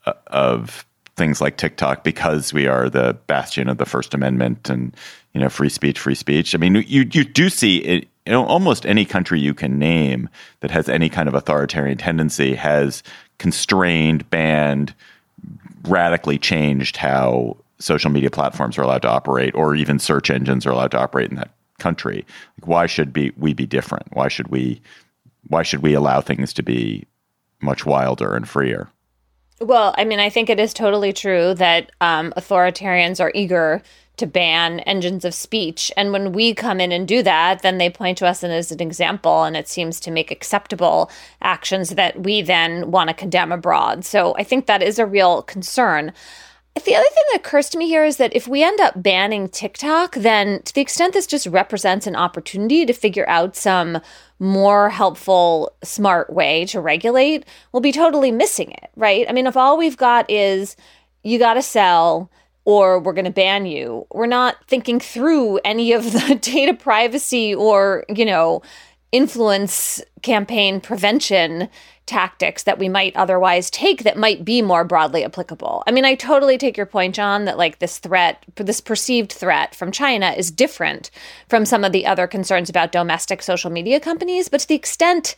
uh, 0.05 0.13
of 0.27 0.85
things 1.15 1.39
like 1.39 1.57
TikTok 1.57 2.03
because 2.03 2.53
we 2.53 2.67
are 2.67 2.89
the 2.89 3.17
bastion 3.27 3.69
of 3.69 3.77
the 3.77 3.85
First 3.85 4.13
Amendment 4.13 4.69
and 4.69 4.95
you 5.33 5.41
know 5.41 5.49
free 5.49 5.69
speech, 5.69 5.99
free 5.99 6.15
speech? 6.15 6.53
I 6.53 6.57
mean, 6.57 6.75
you 6.75 7.07
you 7.11 7.23
do 7.23 7.49
see 7.49 7.77
it. 7.77 8.07
You 8.25 8.31
know, 8.31 8.45
almost 8.45 8.85
any 8.85 9.03
country 9.03 9.41
you 9.41 9.53
can 9.53 9.77
name 9.77 10.29
that 10.61 10.71
has 10.71 10.87
any 10.87 11.09
kind 11.09 11.27
of 11.27 11.33
authoritarian 11.33 11.97
tendency 11.97 12.55
has 12.55 13.03
constrained, 13.37 14.29
banned, 14.29 14.95
radically 15.87 16.37
changed 16.37 16.97
how 16.97 17.57
social 17.79 18.09
media 18.09 18.29
platforms 18.29 18.77
are 18.77 18.83
allowed 18.83 19.01
to 19.01 19.09
operate, 19.09 19.53
or 19.55 19.75
even 19.75 19.99
search 19.99 20.29
engines 20.29 20.65
are 20.65 20.71
allowed 20.71 20.91
to 20.91 20.99
operate 20.99 21.29
in 21.29 21.35
that 21.35 21.51
country. 21.79 22.25
Like, 22.59 22.67
why 22.67 22.85
should 22.85 23.11
be 23.11 23.31
we 23.37 23.53
be 23.53 23.65
different? 23.65 24.07
Why 24.13 24.27
should 24.27 24.47
we 24.47 24.81
why 25.47 25.63
should 25.63 25.81
we 25.81 25.93
allow 25.93 26.21
things 26.21 26.53
to 26.53 26.63
be 26.63 27.05
much 27.63 27.85
wilder 27.85 28.35
and 28.35 28.47
freer. 28.47 28.89
Well, 29.59 29.93
I 29.97 30.03
mean, 30.03 30.19
I 30.19 30.29
think 30.29 30.49
it 30.49 30.59
is 30.59 30.73
totally 30.73 31.13
true 31.13 31.53
that 31.53 31.91
um, 32.01 32.33
authoritarians 32.35 33.21
are 33.21 33.31
eager 33.33 33.81
to 34.17 34.27
ban 34.27 34.79
engines 34.81 35.25
of 35.25 35.33
speech. 35.33 35.91
And 35.97 36.11
when 36.11 36.33
we 36.33 36.53
come 36.53 36.79
in 36.79 36.91
and 36.91 37.07
do 37.07 37.23
that, 37.23 37.61
then 37.61 37.77
they 37.77 37.89
point 37.89 38.17
to 38.19 38.27
us 38.27 38.43
as 38.43 38.71
an 38.71 38.79
example, 38.79 39.43
and 39.43 39.57
it 39.57 39.67
seems 39.67 39.99
to 40.01 40.11
make 40.11 40.31
acceptable 40.31 41.09
actions 41.41 41.91
that 41.91 42.21
we 42.21 42.41
then 42.41 42.91
want 42.91 43.09
to 43.09 43.15
condemn 43.15 43.51
abroad. 43.51 44.05
So 44.05 44.35
I 44.37 44.43
think 44.43 44.65
that 44.65 44.83
is 44.83 44.99
a 44.99 45.05
real 45.05 45.41
concern. 45.41 46.13
The 46.75 46.95
other 46.95 47.05
thing 47.05 47.23
that 47.31 47.39
occurs 47.39 47.69
to 47.69 47.77
me 47.77 47.87
here 47.87 48.03
is 48.03 48.17
that 48.17 48.35
if 48.35 48.47
we 48.47 48.63
end 48.63 48.81
up 48.81 49.01
banning 49.01 49.47
TikTok, 49.47 50.15
then 50.15 50.61
to 50.63 50.73
the 50.73 50.81
extent 50.81 51.13
this 51.13 51.27
just 51.27 51.45
represents 51.45 52.07
an 52.07 52.15
opportunity 52.15 52.85
to 52.85 52.93
figure 52.93 53.29
out 53.29 53.55
some 53.55 54.01
more 54.39 54.89
helpful, 54.89 55.71
smart 55.83 56.33
way 56.33 56.65
to 56.65 56.81
regulate, 56.81 57.45
we'll 57.71 57.81
be 57.81 57.91
totally 57.91 58.31
missing 58.31 58.71
it, 58.71 58.89
right? 58.95 59.25
I 59.29 59.33
mean, 59.33 59.45
if 59.45 59.55
all 59.55 59.77
we've 59.77 59.97
got 59.97 60.29
is 60.29 60.75
you 61.21 61.37
got 61.37 61.53
to 61.53 61.61
sell, 61.61 62.31
or 62.65 62.99
we're 62.99 63.13
going 63.13 63.25
to 63.25 63.31
ban 63.31 63.65
you. 63.65 64.07
We're 64.11 64.25
not 64.25 64.55
thinking 64.67 64.99
through 64.99 65.59
any 65.65 65.91
of 65.91 66.11
the 66.11 66.35
data 66.41 66.73
privacy 66.73 67.53
or, 67.53 68.05
you 68.09 68.25
know, 68.25 68.61
influence 69.11 70.01
campaign 70.21 70.81
prevention 70.81 71.69
tactics 72.05 72.63
that 72.63 72.79
we 72.79 72.89
might 72.89 73.15
otherwise 73.15 73.69
take 73.69 74.03
that 74.03 74.17
might 74.17 74.43
be 74.43 74.61
more 74.61 74.83
broadly 74.83 75.23
applicable. 75.23 75.83
I 75.87 75.91
mean, 75.91 76.05
I 76.05 76.15
totally 76.15 76.57
take 76.57 76.75
your 76.75 76.85
point, 76.85 77.15
John, 77.15 77.45
that 77.45 77.57
like 77.57 77.79
this 77.79 77.99
threat, 77.99 78.43
this 78.55 78.81
perceived 78.81 79.31
threat 79.31 79.73
from 79.73 79.91
China 79.91 80.31
is 80.31 80.51
different 80.51 81.11
from 81.47 81.65
some 81.65 81.83
of 81.83 81.91
the 81.91 82.05
other 82.05 82.27
concerns 82.27 82.69
about 82.69 82.91
domestic 82.91 83.41
social 83.41 83.71
media 83.71 83.99
companies. 83.99 84.49
But 84.49 84.61
to 84.61 84.67
the 84.67 84.75
extent 84.75 85.35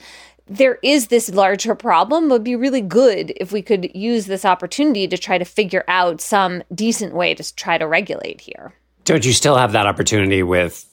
there 0.47 0.78
is 0.84 1.08
this 1.08 1.30
larger 1.30 1.73
problem, 1.73 2.30
would 2.30 2.43
be 2.43 2.56
really 2.56 2.82
good 2.82 3.34
if 3.38 3.51
we 3.51 3.62
could 3.62 3.95
use 3.95 4.28
this 4.28 4.45
opportunity 4.45 5.08
to 5.08 5.17
try 5.17 5.38
to 5.38 5.45
figure 5.45 5.84
out 5.88 6.21
some 6.21 6.63
decent 6.73 7.15
way 7.15 7.34
to 7.34 7.56
try 7.56 7.78
to 7.78 7.88
regulate 7.88 8.41
here. 8.41 8.73
Don't 9.06 9.25
you 9.25 9.34
still 9.34 9.56
have 9.56 9.71
that 9.71 9.88
opportunity 9.88 10.43
with 10.43 10.86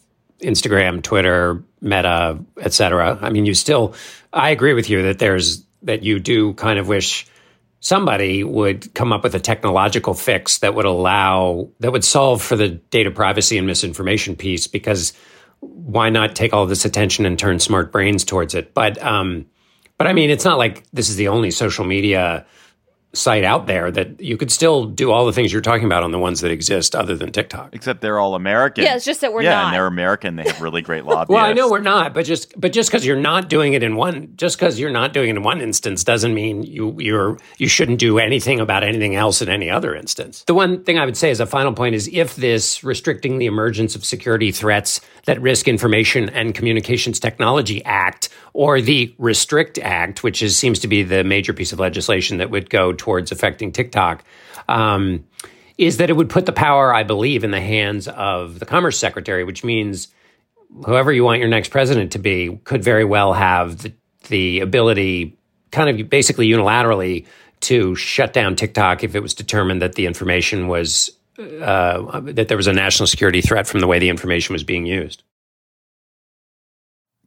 Instagram, 0.43 1.03
Twitter, 1.03 1.63
Meta, 1.81 2.39
et 2.61 2.73
cetera? 2.73 3.19
I 3.21 3.31
mean, 3.31 3.47
you 3.47 3.55
still, 3.55 3.95
I 4.33 4.51
agree 4.51 4.75
with 4.75 4.91
you 4.91 5.03
that 5.03 5.19
there's, 5.19 5.65
that 5.83 6.03
you 6.03 6.21
do 6.21 6.55
kind 6.55 6.79
of 6.79 6.89
wish 6.89 7.27
somebody 7.81 8.45
would 8.45 8.95
come 8.95 9.13
up 9.13 9.25
with 9.25 9.35
a 9.35 9.41
technological 9.41 10.15
fix 10.15 10.59
that 10.59 10.75
would 10.75 10.85
allow, 10.85 11.69
that 11.81 11.91
would 11.91 12.05
solve 12.05 12.43
for 12.43 12.57
the 12.57 12.69
data 12.69 13.11
privacy 13.11 13.59
and 13.59 13.67
misinformation 13.67 14.37
piece 14.37 14.67
because 14.67 15.13
why 15.61 16.11
not 16.11 16.35
take 16.35 16.53
all 16.53 16.67
this 16.67 16.85
attention 16.85 17.25
and 17.25 17.39
turn 17.39 17.59
smart 17.59 17.93
brains 17.93 18.25
towards 18.25 18.55
it? 18.55 18.75
But 18.75 19.03
um, 19.03 19.47
but 19.97 20.09
I 20.09 20.13
mean, 20.13 20.31
it's 20.31 20.45
not 20.45 20.59
like 20.59 20.85
this 20.93 21.09
is 21.09 21.17
the 21.17 21.29
only 21.29 21.53
social 21.53 21.85
media 21.85 22.45
site 23.14 23.44
out 23.44 23.66
there 23.66 23.90
that 23.90 24.20
you 24.20 24.37
could 24.37 24.51
still 24.51 24.87
do 24.87 25.11
all 25.11 25.27
the 25.27 25.33
things 25.33 25.53
you're 25.53 25.61
talking 25.61 25.85
about 25.85 26.03
on 26.03 26.12
the 26.12 26.18
ones 26.18 26.40
that 26.40 26.51
exist 26.51 26.94
other 26.94 27.14
than 27.14 27.31
TikTok. 27.31 27.75
Except 27.75 28.01
they're 28.01 28.18
all 28.18 28.35
American. 28.35 28.85
Yeah, 28.85 28.96
it's 28.96 29.05
just 29.05 29.20
that 29.20 29.33
we're 29.33 29.42
not 29.42 29.48
yeah, 29.48 29.55
not. 29.57 29.64
and 29.66 29.75
they're 29.75 29.87
American. 29.87 30.37
They 30.37 30.44
have 30.44 30.61
really 30.61 30.83
great 30.83 31.05
lobbyists. 31.07 31.31
well, 31.31 31.44
I 31.44 31.53
know 31.53 31.70
we're 31.70 31.81
not, 31.81 32.14
but 32.14 32.25
just 32.25 32.59
but 32.59 32.72
just 32.72 32.90
because 32.90 33.05
you're 33.05 33.16
not 33.16 33.48
doing 33.48 33.75
it 33.75 33.83
in 33.83 33.96
one, 33.96 34.33
just 34.37 34.59
because 34.59 34.79
you're 34.79 34.90
not 34.90 35.12
doing 35.12 35.29
it 35.29 35.37
in 35.37 35.42
one 35.42 35.61
instance 35.61 36.05
doesn't 36.05 36.33
mean 36.33 36.62
you 36.62 36.96
you're 36.98 37.38
you 37.59 37.68
shouldn't 37.68 37.98
do 37.98 38.18
anything 38.18 38.61
about 38.61 38.83
anything 38.83 39.14
else 39.14 39.42
in 39.42 39.48
any 39.48 39.68
other 39.68 39.94
instance. 39.94 40.44
The 40.44 40.55
one 40.55 40.83
thing 40.83 40.98
I 40.98 41.05
would 41.05 41.16
say 41.16 41.31
as 41.31 41.40
a 41.40 41.46
final 41.46 41.75
point 41.75 41.94
is 41.94 42.09
if 42.12 42.37
this 42.37 42.83
restricting 42.83 43.38
the 43.38 43.46
emergence 43.46 43.94
of 43.94 44.05
security 44.05 44.53
threats 44.53 45.01
that 45.25 45.41
risk 45.41 45.69
information 45.69 46.29
and 46.31 46.55
communications 46.55 47.21
technology 47.21 47.85
act 47.85 48.29
or 48.53 48.81
the 48.81 49.15
restrict 49.19 49.79
act 49.79 50.23
which 50.23 50.43
is 50.43 50.57
seems 50.57 50.79
to 50.81 50.89
be 50.89 51.03
the 51.03 51.25
major 51.25 51.53
piece 51.53 51.73
of 51.73 51.81
legislation 51.81 52.39
that 52.39 52.51
would 52.51 52.71
go 52.71 52.93
towards 52.93 53.33
affecting 53.33 53.73
tiktok 53.73 54.25
um, 54.69 55.25
is 55.79 55.97
that 55.97 56.11
it 56.11 56.15
would 56.15 56.29
put 56.29 56.47
the 56.47 56.53
power 56.53 56.95
i 56.95 57.03
believe 57.03 57.45
in 57.45 57.51
the 57.51 57.61
hands 57.61 58.09
of 58.09 58.59
the 58.59 58.67
commerce 58.67 58.99
secretary 58.99 59.45
which 59.45 59.65
means 59.65 60.09
whoever 60.87 61.13
you 61.13 61.25
want 61.25 61.39
your 61.39 61.49
next 61.49 61.69
president 61.69 62.13
to 62.13 62.19
be 62.19 62.59
could 62.65 62.83
very 62.83 63.05
well 63.05 63.33
have 63.33 63.79
the, 63.83 63.93
the 64.29 64.61
ability 64.61 65.37
kind 65.71 66.01
of 66.01 66.09
basically 66.09 66.49
unilaterally 66.49 67.27
to 67.61 67.95
shut 67.95 68.33
down 68.33 68.57
tiktok 68.57 69.05
if 69.05 69.15
it 69.15 69.21
was 69.21 69.35
determined 69.35 69.83
that 69.83 69.95
the 69.95 70.07
information 70.07 70.69
was 70.69 71.11
uh, 71.43 72.21
that 72.21 72.49
there 72.49 72.57
was 72.57 72.67
a 72.67 72.73
national 72.73 73.07
security 73.07 73.41
threat 73.41 73.67
from 73.67 73.81
the 73.81 73.87
way 73.87 73.99
the 73.99 74.09
information 74.09 74.53
was 74.53 74.65
being 74.65 74.87
used. 74.87 75.23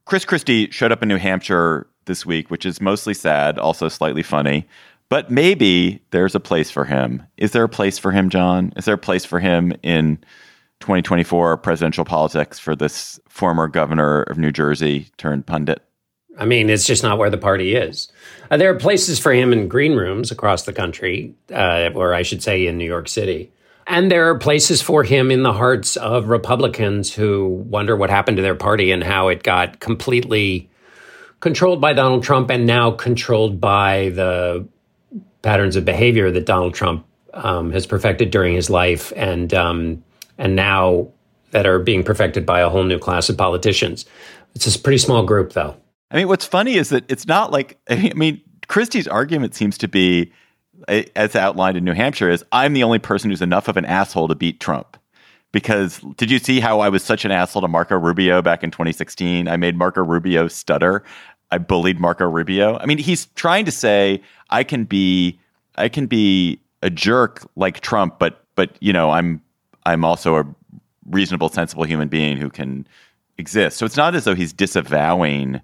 Chris 0.06 0.26
Christie 0.26 0.70
showed 0.70 0.92
up 0.92 1.02
in 1.02 1.10
New 1.10 1.18
Hampshire 1.18 1.88
this 2.06 2.26
week, 2.26 2.52
which 2.52 2.66
is 2.66 2.80
mostly 2.80 3.14
sad, 3.14 3.58
also 3.58 3.90
slightly 3.90 4.24
funny. 4.24 4.68
But 5.10 5.30
maybe 5.30 6.02
there's 6.12 6.36
a 6.36 6.40
place 6.40 6.72
for 6.72 6.86
him. 6.86 7.24
Is 7.38 7.52
there 7.52 7.64
a 7.64 7.70
place 7.70 7.98
for 7.98 8.12
him, 8.12 8.30
John? 8.30 8.74
Is 8.76 8.86
there 8.86 8.96
a 8.96 9.00
place 9.00 9.26
for 9.26 9.40
him 9.40 9.74
in 9.84 10.18
2024 10.80 11.58
presidential 11.58 12.06
politics 12.06 12.60
for 12.60 12.76
this 12.76 13.20
former 13.28 13.68
governor 13.68 14.24
of 14.24 14.38
New 14.38 14.52
Jersey 14.52 15.10
turned 15.18 15.46
pundit? 15.46 15.82
I 16.38 16.46
mean, 16.46 16.70
it's 16.70 16.86
just 16.86 17.04
not 17.04 17.18
where 17.18 17.30
the 17.30 17.38
party 17.38 17.76
is. 17.76 18.12
Uh, 18.52 18.58
there 18.58 18.70
are 18.70 18.78
places 18.78 19.20
for 19.20 19.32
him 19.32 19.54
in 19.54 19.68
green 19.68 19.94
rooms 19.94 20.32
across 20.32 20.64
the 20.64 20.74
country, 20.74 21.34
uh, 21.54 21.92
or 21.94 22.14
I 22.14 22.24
should 22.24 22.44
say 22.44 22.68
in 22.68 22.78
New 22.78 22.86
York 22.86 23.08
City. 23.08 23.52
And 23.88 24.12
there 24.12 24.30
are 24.30 24.38
places 24.38 24.82
for 24.82 25.04
him 25.04 25.30
in 25.30 25.44
the 25.44 25.54
hearts 25.54 25.96
of 25.96 26.28
Republicans 26.28 27.14
who 27.14 27.48
wonder 27.70 27.96
what 27.96 28.10
happened 28.10 28.38
to 28.38 28.44
their 28.44 28.56
party 28.56 28.92
and 28.92 29.04
how 29.04 29.28
it 29.28 29.44
got 29.44 29.80
completely 29.80 30.70
controlled 31.40 31.80
by 31.80 31.94
Donald 31.94 32.24
Trump 32.24 32.50
and 32.50 32.66
now 32.66 32.90
controlled 32.92 33.62
by 33.62 34.10
the 34.10 34.68
patterns 35.44 35.76
of 35.76 35.86
behavior 35.86 36.32
that 36.32 36.46
Donald 36.46 36.74
Trump 36.74 37.06
um, 37.36 37.72
has 37.72 37.86
perfected 37.86 38.32
during 38.32 38.56
his 38.56 38.70
life 38.70 39.14
and 39.16 39.54
um, 39.54 40.04
and 40.38 40.56
now 40.56 41.08
that 41.52 41.68
are 41.68 41.80
being 41.80 42.04
perfected 42.04 42.46
by 42.46 42.62
a 42.62 42.70
whole 42.70 42.84
new 42.84 43.00
class 43.00 43.30
of 43.30 43.38
politicians. 43.38 44.06
It's 44.56 44.74
a 44.74 44.80
pretty 44.80 44.98
small 44.98 45.24
group, 45.24 45.54
though. 45.54 45.78
I 46.12 46.18
mean, 46.18 46.28
what's 46.28 46.46
funny 46.46 46.76
is 46.76 46.90
that 46.90 47.10
it's 47.10 47.28
not 47.28 47.52
like 47.52 47.78
I 47.90 48.12
mean, 48.16 48.42
Christie's 48.68 49.08
argument 49.08 49.54
seems 49.54 49.78
to 49.78 49.88
be 49.88 50.32
as 50.88 51.36
outlined 51.36 51.78
in 51.78 51.84
New 51.84 51.94
Hampshire, 51.94 52.30
is 52.30 52.44
I'm 52.52 52.74
the 52.74 52.84
only 52.84 53.00
person 53.00 53.30
who's 53.30 53.42
enough 53.42 53.68
of 53.68 53.78
an 53.78 53.86
asshole 53.86 54.28
to 54.28 54.36
beat 54.36 54.60
Trump. 54.60 54.98
Because 55.52 56.00
did 56.18 56.30
you 56.30 56.40
see 56.40 56.60
how 56.60 56.82
I 56.82 56.90
was 56.90 57.02
such 57.02 57.24
an 57.24 57.32
asshole 57.32 57.62
to 57.62 57.68
Marco 57.68 57.98
Rubio 57.98 58.42
back 58.42 58.64
in 58.64 58.72
2016? 58.72 59.48
I 59.48 59.56
made 59.56 59.78
Marco 59.78 60.04
Rubio 60.04 60.50
stutter. 60.50 61.04
I 61.52 61.60
bullied 61.60 62.00
Marco 62.00 62.26
Rubio. 62.26 62.78
I 62.78 62.86
mean, 62.86 62.98
he's 62.98 63.28
trying 63.36 63.64
to 63.66 63.72
say 63.72 64.22
I 64.50 64.64
can 64.64 64.84
be 64.84 65.40
I 65.78 65.88
can 65.90 66.08
be 66.08 66.60
a 66.82 66.90
jerk 66.90 67.50
like 67.56 67.80
Trump, 67.80 68.20
but 68.20 68.44
but 68.56 68.76
you 68.82 68.92
know, 68.92 69.12
I'm 69.12 69.42
I'm 69.86 70.04
also 70.04 70.36
a 70.36 70.46
reasonable, 71.10 71.50
sensible 71.50 71.84
human 71.84 72.08
being 72.08 72.38
who 72.38 72.50
can 72.50 72.88
exist. 73.38 73.78
So 73.78 73.86
it's 73.86 73.98
not 73.98 74.16
as 74.16 74.26
though 74.26 74.36
he's 74.36 74.54
disavowing 74.54 75.62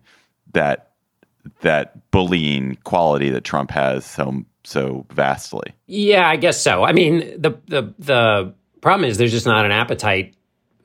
that 0.54 0.92
that 1.62 2.12
bullying 2.12 2.78
quality 2.84 3.30
that 3.30 3.44
Trump 3.44 3.72
has 3.72 4.06
so 4.06 4.44
so 4.64 5.06
vastly. 5.12 5.74
Yeah, 5.88 6.28
I 6.28 6.36
guess 6.36 6.62
so. 6.62 6.84
I 6.84 6.94
mean, 6.94 7.20
the 7.42 7.60
the 7.68 7.94
the 8.00 8.54
problem 8.82 9.10
is 9.10 9.18
there's 9.18 9.32
just 9.32 9.46
not 9.46 9.66
an 9.66 9.72
appetite. 9.72 10.36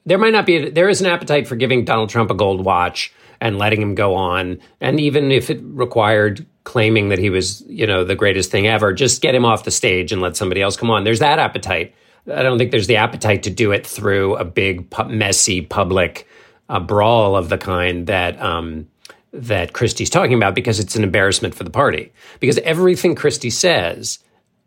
There 0.04 0.18
might 0.18 0.32
not 0.32 0.46
be. 0.46 0.56
A, 0.56 0.70
there 0.70 0.88
is 0.88 1.00
an 1.00 1.06
appetite 1.06 1.46
for 1.46 1.56
giving 1.56 1.84
Donald 1.84 2.08
Trump 2.08 2.30
a 2.30 2.34
gold 2.34 2.64
watch 2.64 3.12
and 3.40 3.58
letting 3.58 3.82
him 3.82 3.94
go 3.94 4.14
on, 4.14 4.60
and 4.80 4.98
even 5.00 5.30
if 5.30 5.50
it 5.50 5.60
required 5.62 6.46
claiming 6.64 7.10
that 7.10 7.18
he 7.18 7.30
was, 7.30 7.62
you 7.68 7.86
know, 7.86 8.04
the 8.04 8.16
greatest 8.16 8.50
thing 8.50 8.66
ever, 8.66 8.92
just 8.92 9.22
get 9.22 9.34
him 9.34 9.44
off 9.44 9.64
the 9.64 9.70
stage 9.70 10.10
and 10.10 10.20
let 10.20 10.36
somebody 10.36 10.60
else 10.60 10.76
come 10.76 10.90
on. 10.90 11.04
There's 11.04 11.20
that 11.20 11.38
appetite. 11.38 11.94
I 12.26 12.42
don't 12.42 12.58
think 12.58 12.72
there's 12.72 12.88
the 12.88 12.96
appetite 12.96 13.44
to 13.44 13.50
do 13.50 13.70
it 13.70 13.86
through 13.86 14.34
a 14.36 14.44
big, 14.44 14.92
messy 15.06 15.62
public 15.62 16.26
uh, 16.68 16.80
brawl 16.80 17.36
of 17.36 17.48
the 17.48 17.56
kind 17.56 18.08
that 18.08 18.40
um, 18.42 18.88
that 19.36 19.72
Christie's 19.72 20.10
talking 20.10 20.34
about 20.34 20.54
because 20.54 20.80
it's 20.80 20.96
an 20.96 21.04
embarrassment 21.04 21.54
for 21.54 21.64
the 21.64 21.70
party. 21.70 22.12
Because 22.40 22.58
everything 22.58 23.14
Christie 23.14 23.50
says, 23.50 24.18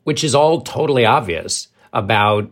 which 0.03 0.23
is 0.23 0.36
all 0.36 0.62
totally 0.62 1.05
obvious 1.05 1.67
about 1.93 2.49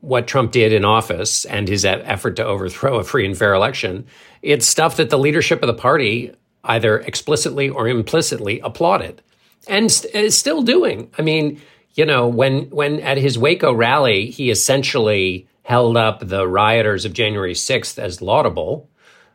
what 0.00 0.26
Trump 0.26 0.52
did 0.52 0.72
in 0.72 0.84
office 0.84 1.44
and 1.46 1.66
his 1.66 1.84
effort 1.84 2.36
to 2.36 2.44
overthrow 2.44 2.98
a 2.98 3.04
free 3.04 3.24
and 3.24 3.36
fair 3.36 3.54
election, 3.54 4.06
it's 4.42 4.66
stuff 4.66 4.96
that 4.96 5.10
the 5.10 5.18
leadership 5.18 5.62
of 5.62 5.66
the 5.66 5.74
party 5.74 6.32
either 6.64 6.98
explicitly 7.00 7.68
or 7.68 7.88
implicitly 7.88 8.60
applauded 8.60 9.22
and 9.68 9.86
is 10.12 10.36
still 10.36 10.62
doing. 10.62 11.10
I 11.18 11.22
mean, 11.22 11.60
you 11.94 12.04
know, 12.04 12.26
when 12.26 12.64
when 12.70 13.00
at 13.00 13.18
his 13.18 13.38
Waco 13.38 13.72
rally, 13.72 14.30
he 14.30 14.50
essentially 14.50 15.46
held 15.62 15.96
up 15.96 16.20
the 16.20 16.46
rioters 16.46 17.04
of 17.04 17.12
January 17.12 17.54
6th 17.54 17.98
as 17.98 18.20
laudable 18.20 18.88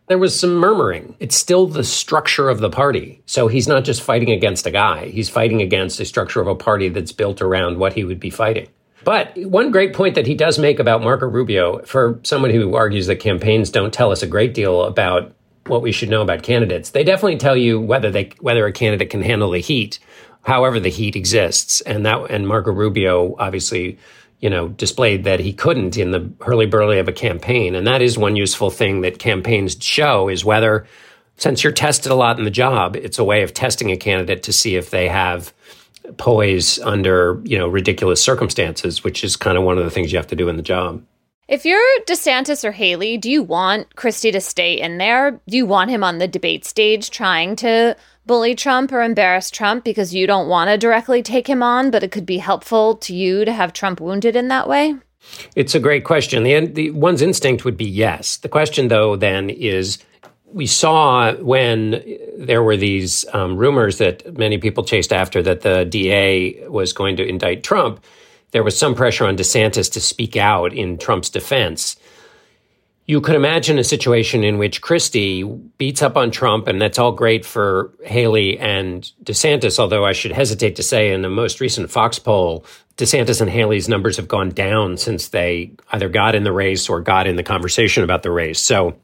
there 0.10 0.18
was 0.18 0.38
some 0.38 0.56
murmuring. 0.56 1.16
It's 1.20 1.36
still 1.36 1.68
the 1.68 1.84
structure 1.84 2.50
of 2.50 2.60
the 2.60 2.70
party. 2.70 3.22
So 3.28 3.48
he's 3.48 3.68
not 3.68 3.86
just 3.86 4.02
fighting 4.02 4.32
against 4.32 4.66
a 4.66 4.72
guy, 4.72 5.06
he's 5.06 5.30
fighting 5.30 5.62
against 5.62 6.00
a 6.00 6.06
structure 6.06 6.42
of 6.42 6.48
a 6.48 6.56
party 6.56 6.90
that's 6.90 7.12
built 7.12 7.42
around 7.42 7.78
what 7.78 7.94
he 7.94 8.04
would 8.04 8.20
be 8.20 8.32
fighting. 8.32 8.68
But 9.04 9.38
one 9.38 9.72
great 9.72 9.94
point 9.94 10.16
that 10.16 10.28
he 10.28 10.36
does 10.36 10.60
make 10.60 10.80
about 10.80 11.04
Marco 11.04 11.28
Rubio, 11.28 11.84
for 11.84 12.20
someone 12.24 12.52
who 12.52 12.76
argues 12.76 13.08
that 13.08 13.18
campaigns 13.18 13.70
don't 13.70 13.94
tell 13.94 14.12
us 14.12 14.24
a 14.24 14.28
great 14.28 14.54
deal 14.54 14.84
about 14.84 15.32
what 15.68 15.84
we 15.84 15.92
should 15.92 16.10
know 16.10 16.24
about 16.24 16.44
candidates. 16.44 16.90
They 16.90 17.04
definitely 17.04 17.38
tell 17.38 17.56
you 17.56 17.80
whether 17.80 18.10
they 18.10 18.32
whether 18.40 18.66
a 18.66 18.74
candidate 18.74 19.12
can 19.12 19.22
handle 19.22 19.52
the 19.52 19.60
heat, 19.60 20.00
however 20.42 20.80
the 20.80 20.90
heat 20.90 21.16
exists. 21.16 21.82
And 21.82 22.06
that 22.08 22.32
and 22.32 22.48
Marco 22.48 22.72
Rubio 22.72 23.36
obviously, 23.38 24.00
you 24.40 24.50
know, 24.50 24.70
displayed 24.70 25.26
that 25.26 25.40
he 25.40 25.54
couldn't 25.54 25.98
in 25.98 26.12
the 26.12 26.32
hurly 26.42 26.66
burly 26.66 27.00
of 27.00 27.08
a 27.08 27.14
campaign. 27.14 27.76
And 27.76 27.86
that 27.88 28.02
is 28.02 28.18
one 28.18 28.36
useful 28.36 28.70
thing 28.70 29.02
that 29.02 29.20
campaigns 29.20 29.78
show 29.80 30.30
is 30.30 30.46
whether 30.46 30.86
since 31.38 31.64
you're 31.64 31.74
tested 31.74 32.12
a 32.12 32.16
lot 32.16 32.38
in 32.38 32.46
the 32.46 32.52
job, 32.52 32.96
it's 32.96 33.20
a 33.20 33.24
way 33.24 33.44
of 33.44 33.54
testing 33.54 33.92
a 33.92 33.98
candidate 33.98 34.44
to 34.44 34.54
see 34.54 34.76
if 34.76 34.90
they 34.90 35.08
have 35.08 35.54
poise 36.18 36.80
under, 36.80 37.42
you 37.44 37.58
know, 37.58 37.68
ridiculous 37.68 38.22
circumstances, 38.22 39.04
which 39.04 39.24
is 39.24 39.36
kind 39.36 39.58
of 39.58 39.64
one 39.64 39.78
of 39.78 39.84
the 39.84 39.90
things 39.90 40.12
you 40.12 40.18
have 40.18 40.28
to 40.28 40.36
do 40.36 40.50
in 40.50 40.58
the 40.58 40.64
job. 40.64 41.04
If 41.48 41.66
you're 41.66 41.82
DeSantis 42.06 42.64
or 42.64 42.72
Haley, 42.72 43.18
do 43.18 43.32
you 43.32 43.42
want 43.42 43.96
Christie 43.96 44.32
to 44.32 44.42
stay 44.42 44.80
in 44.80 45.00
there? 45.00 45.40
Do 45.48 45.58
you 45.58 45.66
want 45.66 45.90
him 45.90 46.04
on 46.04 46.20
the 46.20 46.28
debate 46.28 46.64
stage 46.64 47.10
trying 47.10 47.56
to 47.58 47.96
bully 48.30 48.54
Trump 48.54 48.92
or 48.94 49.02
embarrass 49.02 49.50
Trump 49.50 49.84
because 49.84 50.14
you 50.14 50.28
don't 50.28 50.48
want 50.48 50.70
to 50.70 50.78
directly 50.78 51.24
take 51.24 51.50
him 51.50 51.64
on, 51.64 51.90
but 51.90 52.04
it 52.04 52.12
could 52.12 52.28
be 52.28 52.38
helpful 52.38 52.96
to 52.98 53.16
you 53.16 53.44
to 53.44 53.52
have 53.52 53.74
Trump 53.74 54.00
wounded 54.00 54.36
in 54.36 54.50
that 54.50 54.70
way? 54.70 54.94
It's 55.56 55.74
a 55.74 55.80
great 55.80 56.04
question. 56.04 56.44
The, 56.44 56.68
the 56.68 56.92
one's 56.92 57.24
instinct 57.24 57.66
would 57.66 57.76
be 57.76 57.90
yes. 57.90 58.38
The 58.38 58.48
question, 58.48 58.88
though, 58.88 59.16
then 59.16 59.50
is 59.50 59.98
we 60.46 60.68
saw 60.68 61.34
when 61.38 62.04
there 62.38 62.62
were 62.62 62.78
these 62.78 63.26
um, 63.34 63.58
rumors 63.58 63.98
that 63.98 64.38
many 64.38 64.60
people 64.60 64.84
chased 64.84 65.12
after 65.12 65.42
that 65.42 65.62
the 65.62 65.86
DA 65.86 66.68
was 66.68 66.94
going 66.94 67.18
to 67.18 67.28
indict 67.28 67.64
Trump 67.64 68.00
there 68.52 68.64
was 68.64 68.78
some 68.78 68.96
pressure 68.96 69.26
on 69.26 69.38
DeSantis 69.38 69.92
to 69.92 70.02
speak 70.02 70.36
out 70.36 70.74
in 70.74 70.98
Trump's 70.98 71.30
defense. 71.30 71.98
You 73.10 73.22
could 73.22 73.34
imagine 73.34 73.80
a 73.80 73.84
situation 73.84 74.44
in 74.44 74.60
which 74.60 74.82
Christie 74.82 75.44
beats 75.80 76.04
up 76.04 76.16
on 76.16 76.30
Trump, 76.30 76.68
and 76.68 76.80
that's 76.80 77.00
all 77.00 77.12
great 77.12 77.44
for 77.44 77.92
Haley 78.04 78.60
and 78.60 79.02
DeSantis. 79.24 79.80
Although 79.80 80.06
I 80.06 80.12
should 80.12 80.32
hesitate 80.32 80.76
to 80.76 80.84
say, 80.84 81.12
in 81.12 81.24
the 81.24 81.28
most 81.28 81.60
recent 81.60 81.90
Fox 81.90 82.20
poll, 82.20 82.68
DeSantis 82.98 83.42
and 83.42 83.50
Haley's 83.50 83.90
numbers 83.90 84.18
have 84.18 84.28
gone 84.28 84.50
down 84.50 84.96
since 84.96 85.30
they 85.30 85.72
either 85.92 86.08
got 86.08 86.36
in 86.36 86.44
the 86.44 86.52
race 86.52 86.88
or 86.88 87.02
got 87.02 87.26
in 87.26 87.36
the 87.36 87.42
conversation 87.42 88.04
about 88.04 88.22
the 88.22 88.30
race. 88.30 88.60
So, 88.60 88.96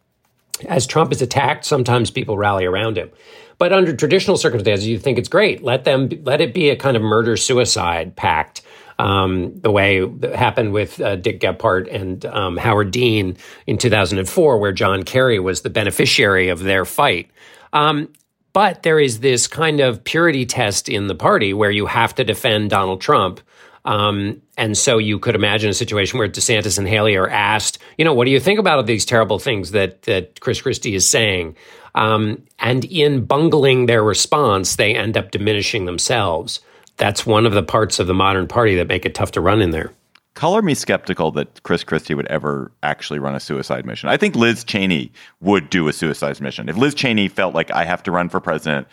as 0.67 0.85
Trump 0.85 1.11
is 1.11 1.23
attacked, 1.23 1.65
sometimes 1.65 2.11
people 2.11 2.37
rally 2.37 2.65
around 2.65 2.99
him. 2.99 3.09
But 3.57 3.73
under 3.73 3.95
traditional 3.95 4.37
circumstances, 4.37 4.85
you 4.85 4.99
think 4.99 5.17
it's 5.17 5.29
great. 5.29 5.63
Let 5.63 5.83
them 5.83 6.09
let 6.21 6.41
it 6.41 6.53
be 6.53 6.69
a 6.69 6.75
kind 6.75 6.95
of 6.95 7.01
murder 7.01 7.37
suicide 7.37 8.15
pact 8.15 8.61
um, 8.99 9.60
the 9.60 9.71
way 9.71 10.05
that 10.05 10.36
happened 10.36 10.73
with 10.73 11.01
uh, 11.01 11.15
Dick 11.15 11.41
Gephardt 11.41 11.93
and 11.93 12.25
um, 12.25 12.58
Howard 12.58 12.91
Dean 12.91 13.38
in 13.67 13.77
2004, 13.77 14.58
where 14.58 14.71
John 14.71 15.03
Kerry 15.03 15.39
was 15.39 15.62
the 15.62 15.69
beneficiary 15.69 16.49
of 16.49 16.60
their 16.60 16.86
fight. 16.86 17.29
Um, 17.73 18.10
but 18.53 18.84
there 18.84 18.99
is 18.99 19.19
this 19.19 19.47
kind 19.47 19.81
of 19.81 20.01
purity 20.03 20.45
test 20.45 20.88
in 20.88 21.08
the 21.08 21.15
party 21.15 21.53
where 21.53 21.71
you 21.71 21.88
have 21.88 22.15
to 22.15 22.23
defend 22.23 22.69
Donald 22.69 23.01
Trump. 23.01 23.41
Um, 23.84 24.41
and 24.58 24.77
so 24.77 24.97
you 24.97 25.19
could 25.19 25.36
imagine 25.36 25.69
a 25.69 25.73
situation 25.73 26.17
where 26.17 26.29
DeSantis 26.29 26.77
and 26.77 26.88
Haley 26.88 27.17
are 27.17 27.29
asked, 27.29 27.79
you 27.97 28.05
know, 28.05 28.13
what 28.13 28.25
do 28.25 28.31
you 28.31 28.39
think 28.39 28.58
about 28.58 28.86
these 28.86 29.05
terrible 29.05 29.39
things 29.39 29.71
that, 29.71 30.03
that 30.03 30.39
Chris 30.39 30.62
Christie 30.62 30.95
is 30.95 31.08
saying? 31.08 31.58
Um, 31.95 32.43
and 32.58 32.86
in 32.86 33.25
bungling 33.25 33.88
their 33.88 34.03
response, 34.03 34.77
they 34.77 34.95
end 34.95 35.17
up 35.17 35.31
diminishing 35.31 35.86
themselves 35.86 36.62
that's 36.97 37.25
one 37.25 37.45
of 37.45 37.53
the 37.53 37.63
parts 37.63 37.99
of 37.99 38.08
the 38.08 38.13
modern 38.13 38.47
party 38.47 38.75
that 38.75 38.88
make 38.88 39.05
it 39.05 39.15
tough 39.15 39.31
to 39.31 39.41
run 39.41 39.62
in 39.62 39.71
there. 39.71 39.91
Color 40.34 40.62
me 40.62 40.73
skeptical 40.73 41.31
that 41.31 41.63
Chris 41.63 41.84
Christie 41.84 42.13
would 42.13 42.27
ever 42.27 42.71
actually 42.84 43.19
run 43.19 43.36
a 43.36 43.39
suicide 43.39 43.86
mission. 43.86 44.10
I 44.10 44.17
think 44.17 44.36
Liz 44.36 44.63
Cheney 44.65 45.12
would 45.39 45.69
do 45.69 45.88
a 45.88 45.93
suicide 45.93 46.41
mission. 46.41 46.67
If 46.67 46.75
Liz 46.75 46.93
Cheney 46.93 47.29
felt 47.29 47.55
like 47.55 47.71
I 47.71 47.86
have 47.86 48.03
to 48.03 48.12
run 48.12 48.27
for 48.27 48.41
president 48.41 48.88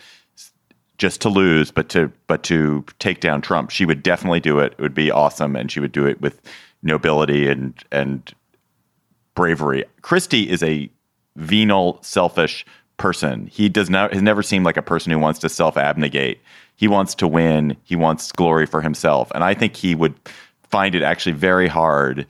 just 0.97 1.21
to 1.21 1.29
lose, 1.29 1.69
but 1.69 1.89
to 1.89 2.11
but 2.27 2.43
to 2.43 2.85
take 2.99 3.19
down 3.19 3.41
Trump, 3.41 3.71
she 3.71 3.83
would 3.83 4.03
definitely 4.03 4.39
do 4.39 4.59
it. 4.59 4.73
It 4.77 4.81
would 4.81 4.93
be 4.93 5.11
awesome, 5.11 5.55
and 5.57 5.69
she 5.69 5.81
would 5.81 5.91
do 5.91 6.05
it 6.05 6.21
with 6.21 6.39
nobility 6.81 7.47
and 7.47 7.73
and 7.91 8.33
bravery. 9.35 9.83
Christie 10.01 10.49
is 10.49 10.63
a 10.63 10.89
venal, 11.35 11.99
selfish 12.03 12.65
person. 12.95 13.47
He 13.47 13.67
does 13.67 13.89
not 13.89 14.13
has 14.13 14.21
never 14.21 14.43
seemed 14.43 14.65
like 14.65 14.77
a 14.77 14.81
person 14.81 15.11
who 15.11 15.19
wants 15.19 15.39
to 15.39 15.49
self 15.49 15.75
abnegate 15.75 16.39
he 16.75 16.87
wants 16.87 17.15
to 17.15 17.27
win. 17.27 17.77
He 17.83 17.95
wants 17.95 18.31
glory 18.31 18.65
for 18.65 18.81
himself. 18.81 19.31
And 19.35 19.43
I 19.43 19.53
think 19.53 19.75
he 19.75 19.95
would 19.95 20.15
find 20.69 20.95
it 20.95 21.03
actually 21.03 21.33
very 21.33 21.67
hard 21.67 22.25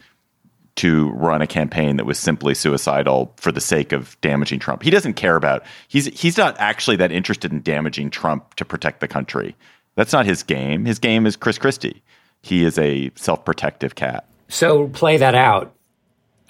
to 0.75 1.11
run 1.11 1.41
a 1.41 1.47
campaign 1.47 1.97
that 1.97 2.05
was 2.05 2.17
simply 2.17 2.55
suicidal 2.55 3.31
for 3.37 3.51
the 3.51 3.61
sake 3.61 3.91
of 3.91 4.19
damaging 4.21 4.59
Trump. 4.59 4.81
He 4.81 4.89
doesn't 4.89 5.13
care 5.13 5.35
about 5.35 5.63
he's 5.87 6.07
he's 6.07 6.37
not 6.37 6.55
actually 6.57 6.95
that 6.97 7.11
interested 7.11 7.51
in 7.51 7.61
damaging 7.61 8.09
Trump 8.09 8.55
to 8.55 8.65
protect 8.65 8.99
the 8.99 9.07
country. 9.07 9.55
That's 9.95 10.13
not 10.13 10.25
his 10.25 10.41
game. 10.41 10.85
His 10.85 10.97
game 10.97 11.27
is 11.27 11.35
Chris 11.35 11.59
Christie. 11.59 12.01
He 12.41 12.63
is 12.63 12.79
a 12.79 13.11
self-protective 13.15 13.95
cat. 13.95 14.25
So 14.49 14.87
play 14.89 15.17
that 15.17 15.35
out. 15.35 15.73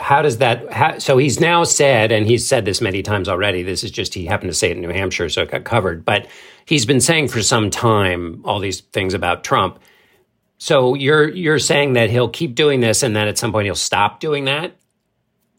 How 0.04 0.22
does 0.22 0.40
that? 0.40 0.70
How, 0.74 1.00
so 1.00 1.18
he's 1.18 1.40
now 1.40 1.64
said, 1.64 2.12
and 2.12 2.28
he's 2.28 2.46
said 2.46 2.66
this 2.66 2.82
many 2.82 3.02
times 3.02 3.30
already. 3.30 3.64
This 3.64 3.86
is 3.86 3.90
just 3.90 4.14
he 4.14 4.26
happened 4.26 4.52
to 4.52 4.54
say 4.54 4.70
it 4.70 4.76
in 4.76 4.82
New 4.82 4.90
Hampshire, 4.90 5.30
so 5.30 5.44
it 5.44 5.52
got 5.52 5.64
covered. 5.64 6.04
But 6.04 6.28
he's 6.66 6.86
been 6.86 7.00
saying 7.00 7.30
for 7.30 7.42
some 7.42 7.70
time 7.70 8.42
all 8.44 8.60
these 8.60 8.82
things 8.82 9.14
about 9.14 9.46
Trump. 9.46 9.80
So 10.58 10.94
you're 10.94 11.30
you're 11.30 11.58
saying 11.58 11.94
that 11.94 12.10
he'll 12.10 12.28
keep 12.28 12.54
doing 12.54 12.82
this 12.82 13.02
and 13.02 13.16
then 13.16 13.30
at 13.30 13.38
some 13.38 13.54
point 13.54 13.66
he'll 13.66 13.76
stop 13.76 14.20
doing 14.20 14.44
that? 14.44 14.76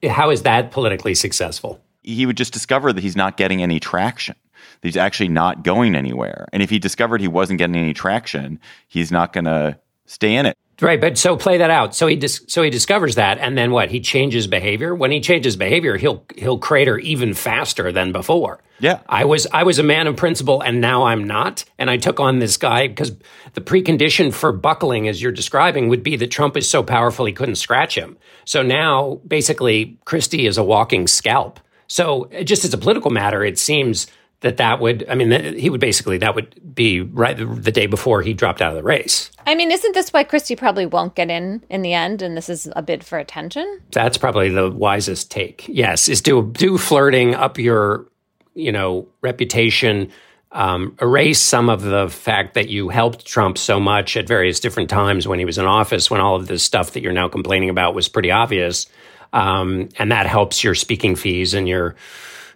How 0.06 0.28
is 0.28 0.42
that 0.42 0.70
politically 0.70 1.14
successful? 1.14 1.80
He 2.02 2.26
would 2.26 2.36
just 2.36 2.52
discover 2.52 2.92
that 2.92 3.02
he's 3.02 3.16
not 3.16 3.38
getting 3.38 3.62
any 3.62 3.80
traction. 3.80 4.36
That 4.82 4.88
he's 4.88 4.98
actually 4.98 5.28
not 5.28 5.62
going 5.62 5.94
anywhere. 5.94 6.48
And 6.52 6.62
if 6.62 6.68
he 6.68 6.78
discovered 6.78 7.22
he 7.22 7.28
wasn't 7.28 7.58
getting 7.58 7.76
any 7.76 7.94
traction, 7.94 8.60
he's 8.88 9.10
not 9.10 9.32
going 9.32 9.46
to 9.46 9.78
stay 10.04 10.34
in 10.34 10.44
it. 10.44 10.58
Right, 10.80 11.00
but 11.00 11.16
so 11.16 11.36
play 11.36 11.58
that 11.58 11.70
out. 11.70 11.94
So 11.94 12.08
he 12.08 12.16
dis- 12.16 12.42
so 12.48 12.62
he 12.62 12.70
discovers 12.70 13.14
that, 13.14 13.38
and 13.38 13.56
then 13.56 13.70
what? 13.70 13.90
He 13.90 14.00
changes 14.00 14.48
behavior. 14.48 14.94
When 14.94 15.12
he 15.12 15.20
changes 15.20 15.56
behavior, 15.56 15.96
he'll 15.96 16.24
he'll 16.36 16.58
crater 16.58 16.98
even 16.98 17.32
faster 17.32 17.92
than 17.92 18.10
before. 18.10 18.60
Yeah, 18.80 18.98
I 19.08 19.24
was 19.24 19.46
I 19.52 19.62
was 19.62 19.78
a 19.78 19.84
man 19.84 20.08
of 20.08 20.16
principle, 20.16 20.60
and 20.60 20.80
now 20.80 21.04
I'm 21.04 21.24
not. 21.24 21.64
And 21.78 21.88
I 21.88 21.96
took 21.96 22.18
on 22.18 22.40
this 22.40 22.56
guy 22.56 22.88
because 22.88 23.12
the 23.52 23.60
precondition 23.60 24.34
for 24.34 24.50
buckling, 24.50 25.06
as 25.06 25.22
you're 25.22 25.30
describing, 25.30 25.88
would 25.88 26.02
be 26.02 26.16
that 26.16 26.32
Trump 26.32 26.56
is 26.56 26.68
so 26.68 26.82
powerful 26.82 27.24
he 27.24 27.32
couldn't 27.32 27.54
scratch 27.54 27.96
him. 27.96 28.16
So 28.44 28.62
now, 28.62 29.20
basically, 29.26 29.96
Christie 30.04 30.46
is 30.46 30.58
a 30.58 30.64
walking 30.64 31.06
scalp. 31.06 31.60
So 31.86 32.28
just 32.42 32.64
as 32.64 32.74
a 32.74 32.78
political 32.78 33.12
matter, 33.12 33.44
it 33.44 33.58
seems 33.58 34.08
that 34.40 34.58
that 34.58 34.80
would 34.80 35.06
i 35.08 35.14
mean 35.14 35.54
he 35.54 35.70
would 35.70 35.80
basically 35.80 36.18
that 36.18 36.34
would 36.34 36.74
be 36.74 37.00
right 37.00 37.36
the 37.36 37.72
day 37.72 37.86
before 37.86 38.22
he 38.22 38.34
dropped 38.34 38.60
out 38.60 38.70
of 38.70 38.76
the 38.76 38.82
race. 38.82 39.30
I 39.46 39.54
mean 39.54 39.70
isn't 39.70 39.94
this 39.94 40.12
why 40.12 40.24
christie 40.24 40.56
probably 40.56 40.86
won't 40.86 41.14
get 41.14 41.30
in 41.30 41.62
in 41.70 41.82
the 41.82 41.92
end 41.92 42.22
and 42.22 42.36
this 42.36 42.48
is 42.48 42.68
a 42.76 42.82
bid 42.82 43.04
for 43.04 43.18
attention? 43.18 43.80
That's 43.92 44.18
probably 44.18 44.50
the 44.50 44.70
wisest 44.70 45.30
take. 45.30 45.66
Yes 45.68 46.08
is 46.08 46.20
do 46.20 46.50
do 46.52 46.78
flirting 46.78 47.34
up 47.34 47.58
your 47.58 48.06
you 48.54 48.72
know 48.72 49.08
reputation 49.22 50.10
um, 50.54 50.96
erase 51.02 51.40
some 51.40 51.68
of 51.68 51.82
the 51.82 52.08
fact 52.08 52.54
that 52.54 52.68
you 52.68 52.88
helped 52.88 53.26
Trump 53.26 53.58
so 53.58 53.80
much 53.80 54.16
at 54.16 54.28
various 54.28 54.60
different 54.60 54.88
times 54.88 55.26
when 55.26 55.40
he 55.40 55.44
was 55.44 55.58
in 55.58 55.64
office, 55.64 56.08
when 56.10 56.20
all 56.20 56.36
of 56.36 56.46
this 56.46 56.62
stuff 56.62 56.92
that 56.92 57.02
you're 57.02 57.12
now 57.12 57.28
complaining 57.28 57.70
about 57.70 57.92
was 57.92 58.08
pretty 58.08 58.30
obvious, 58.30 58.86
um, 59.32 59.88
and 59.98 60.12
that 60.12 60.26
helps 60.26 60.62
your 60.62 60.76
speaking 60.76 61.16
fees 61.16 61.54
and 61.54 61.68
your 61.68 61.96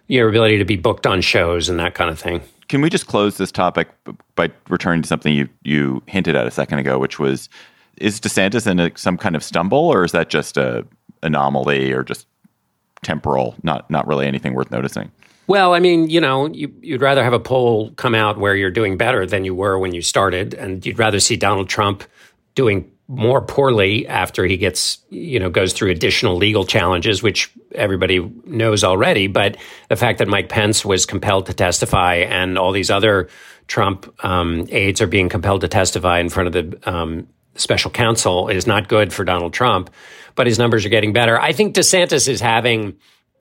your 0.09 0.27
ability 0.27 0.57
to 0.57 0.65
be 0.65 0.75
booked 0.75 1.07
on 1.07 1.21
shows 1.21 1.69
and 1.69 1.79
that 1.79 1.93
kind 1.93 2.09
of 2.09 2.19
thing. 2.19 2.41
Can 2.67 2.81
we 2.81 2.89
just 2.89 3.07
close 3.07 3.37
this 3.37 3.51
topic 3.51 3.87
by 4.35 4.51
returning 4.67 5.01
to 5.01 5.07
something 5.07 5.33
you 5.33 5.47
you 5.63 6.03
hinted 6.07 6.35
at 6.35 6.45
a 6.45 6.51
second 6.51 6.79
ago, 6.79 6.99
which 6.99 7.17
was 7.17 7.47
is 7.97 8.19
DeSantis 8.19 8.67
in 8.67 8.79
a, 8.79 8.91
some 8.95 9.17
kind 9.17 9.35
of 9.35 9.43
stumble, 9.43 9.77
or 9.77 10.03
is 10.03 10.11
that 10.11 10.29
just 10.29 10.57
a 10.57 10.85
anomaly 11.23 11.91
or 11.91 12.03
just 12.03 12.27
temporal, 13.01 13.55
not 13.63 13.89
not 13.89 14.05
really 14.07 14.27
anything 14.27 14.53
worth 14.53 14.71
noticing? 14.71 15.11
Well, 15.47 15.73
I 15.73 15.79
mean, 15.79 16.11
you 16.11 16.21
know, 16.21 16.47
you, 16.47 16.71
would 16.91 17.01
rather 17.01 17.23
have 17.23 17.33
a 17.33 17.39
poll 17.39 17.89
come 17.91 18.13
out 18.13 18.37
where 18.37 18.55
you're 18.55 18.69
doing 18.69 18.97
better 18.97 19.25
than 19.25 19.45
you 19.45 19.55
were 19.55 19.79
when 19.79 19.95
you 19.95 20.01
started, 20.03 20.53
and 20.53 20.85
you'd 20.85 20.99
rather 20.99 21.19
see 21.19 21.37
Donald 21.37 21.69
Trump 21.69 22.03
doing 22.53 22.91
more 23.09 23.41
poorly 23.41 24.07
after 24.07 24.45
he 24.45 24.55
gets, 24.55 24.99
you 25.09 25.39
know, 25.39 25.49
goes 25.49 25.73
through 25.73 25.89
additional 25.89 26.37
legal 26.37 26.63
challenges, 26.63 27.23
which 27.23 27.51
everybody 27.73 28.19
knows 28.45 28.83
already. 28.83 29.25
But 29.25 29.57
the 29.89 29.95
fact 29.95 30.19
that 30.19 30.27
Mike 30.27 30.47
Pence 30.47 30.85
was 30.85 31.07
compelled 31.07 31.47
to 31.47 31.53
testify 31.55 32.17
and 32.17 32.55
all 32.55 32.71
these 32.71 32.91
other 32.91 33.27
Trump 33.65 34.13
um, 34.23 34.67
aides 34.69 35.01
are 35.01 35.07
being 35.07 35.27
compelled 35.27 35.61
to 35.61 35.67
testify 35.67 36.19
in 36.19 36.29
front 36.29 36.47
of 36.47 36.53
the 36.53 36.89
um, 36.89 37.27
special 37.55 37.89
counsel 37.89 38.47
is 38.47 38.67
not 38.67 38.87
good 38.87 39.11
for 39.11 39.23
Donald 39.25 39.53
Trump. 39.53 39.89
But 40.35 40.45
his 40.45 40.59
numbers 40.59 40.85
are 40.85 40.89
getting 40.89 41.11
better. 41.11 41.41
I 41.41 41.51
think 41.51 41.73
DeSantis 41.73 42.27
is 42.27 42.39
having 42.39 42.95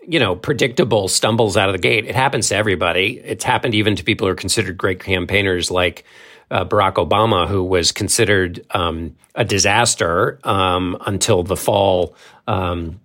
you 0.07 0.19
know, 0.19 0.35
predictable 0.35 1.07
stumbles 1.07 1.59
out 1.59 1.69
of 1.69 1.75
the 1.75 1.79
gate. 1.79 2.07
It 2.07 2.15
happens 2.15 2.49
to 2.49 2.57
everybody. 2.57 3.21
It's 3.23 3.45
happened 3.45 3.75
even 3.75 3.97
to 3.97 4.05
people 4.05 4.27
who 4.27 4.33
are 4.33 4.37
considered 4.37 4.79
great 4.79 5.01
campaigners 5.01 5.71
like 5.71 6.05
uh, 6.51 6.65
Barack 6.65 6.95
Obama, 6.95 7.47
who 7.47 7.63
was 7.63 7.93
considered 7.93 8.65
um, 8.71 9.15
a 9.35 9.45
disaster 9.45 10.39
um, 10.45 10.97
until 11.07 11.43
the 11.43 11.57
fall 11.57 12.15
um, 12.47 13.01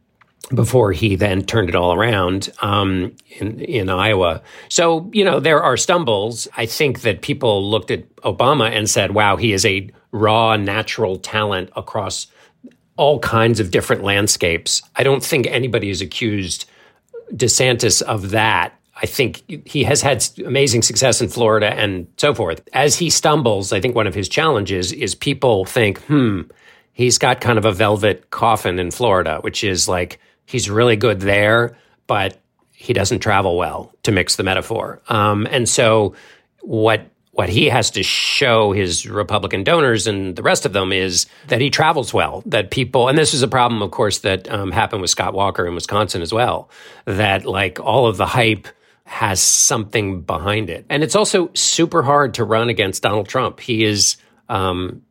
before 0.54 0.91
he 0.91 1.16
then 1.16 1.44
turned 1.44 1.70
it 1.70 1.76
all 1.76 1.94
around 1.94 2.50
um, 2.62 3.16
in 3.39 3.60
in 3.60 3.89
Iowa. 3.89 4.41
So 4.70 5.10
you 5.14 5.24
know 5.24 5.39
there 5.39 5.62
are 5.62 5.78
stumbles. 5.78 6.48
I 6.58 6.66
think 6.66 7.02
that 7.02 7.22
people 7.22 7.70
looked 7.70 7.91
at 7.91 8.16
Obama 8.18 8.72
and 8.72 8.89
said, 8.89 9.14
"Wow, 9.14 9.38
he 9.38 9.54
is 9.54 9.66
a 9.66 9.89
raw, 10.12 10.56
natural 10.56 11.18
talent 11.18 11.70
across 11.76 12.28
all 12.98 13.20
kinds 13.20 13.60
of 13.60 13.72
different 13.72 14.04
landscapes." 14.04 14.82
I 14.96 15.04
don't 15.04 15.24
think 15.24 15.48
anybody 15.48 15.89
has 15.89 16.02
accused 16.02 16.66
DeSantis 17.34 18.02
of 18.02 18.32
that. 18.32 18.80
I 19.04 19.06
think 19.06 19.68
he 19.68 19.84
has 19.84 20.01
had 20.01 20.26
amazing 20.45 20.82
success 20.82 21.22
in 21.22 21.28
Florida 21.28 21.74
and 21.74 22.08
so 22.16 22.34
forth. 22.34 22.62
As 22.72 22.95
he 22.95 23.10
stumbles, 23.10 23.74
I 23.74 23.82
think 23.82 23.95
one 23.95 24.08
of 24.08 24.16
his 24.16 24.30
challenges 24.30 24.93
is 24.93 25.14
people 25.14 25.66
think, 25.66 25.99
"Hmm." 26.04 26.43
He's 26.93 27.18
got 27.18 27.41
kind 27.41 27.58
of 27.58 27.66
a 27.66 27.72
velvet 27.72 28.30
coffin 28.30 28.80
in 28.80 28.91
Florida, 28.91 29.39
which 29.41 29.64
is 29.64 29.89
like 29.89 30.20
he's 30.45 30.70
really 30.70 30.95
good 30.95 31.20
there, 31.20 31.76
but 32.08 32.38
he 32.72 32.93
doesn't 32.93 33.20
travel 33.20 33.58
well, 33.58 33.91
to 34.04 34.12
mix 34.12 34.38
the 34.38 34.43
metaphor. 34.43 35.01
Um, 35.10 35.47
and 35.51 35.68
so 35.68 36.16
what 36.62 37.06
what 37.32 37.49
he 37.49 37.68
has 37.68 37.89
to 37.91 38.04
show 38.04 38.72
his 38.72 39.10
Republican 39.10 39.64
donors 39.64 40.06
and 40.08 40.36
the 40.36 40.43
rest 40.43 40.66
of 40.66 40.72
them 40.72 40.93
is 40.93 41.26
that 41.47 41.60
he 41.60 41.70
travels 41.72 42.14
well. 42.14 42.43
That 42.45 42.70
people, 42.70 43.10
and 43.10 43.18
this 43.18 43.34
is 43.34 43.41
a 43.41 43.47
problem, 43.47 43.82
of 43.82 43.89
course, 43.89 44.20
that 44.20 44.49
um, 44.49 44.72
happened 44.72 45.01
with 45.01 45.10
Scott 45.10 45.34
Walker 45.34 45.66
in 45.66 45.74
Wisconsin 45.74 46.22
as 46.22 46.32
well. 46.32 46.70
That 47.06 47.45
like 47.45 47.80
all 47.80 48.06
of 48.06 48.18
the 48.18 48.28
hype 48.28 48.68
has 49.06 49.41
something 49.41 50.22
behind 50.22 50.70
it, 50.70 50.86
and 50.89 51.04
it's 51.04 51.16
also 51.16 51.49
super 51.54 52.04
hard 52.04 52.36
to 52.36 52.43
run 52.43 52.70
against 52.70 53.04
Donald 53.04 53.28
Trump. 53.28 53.60
He 53.60 53.84
is. 53.84 54.18
Um, 54.49 55.04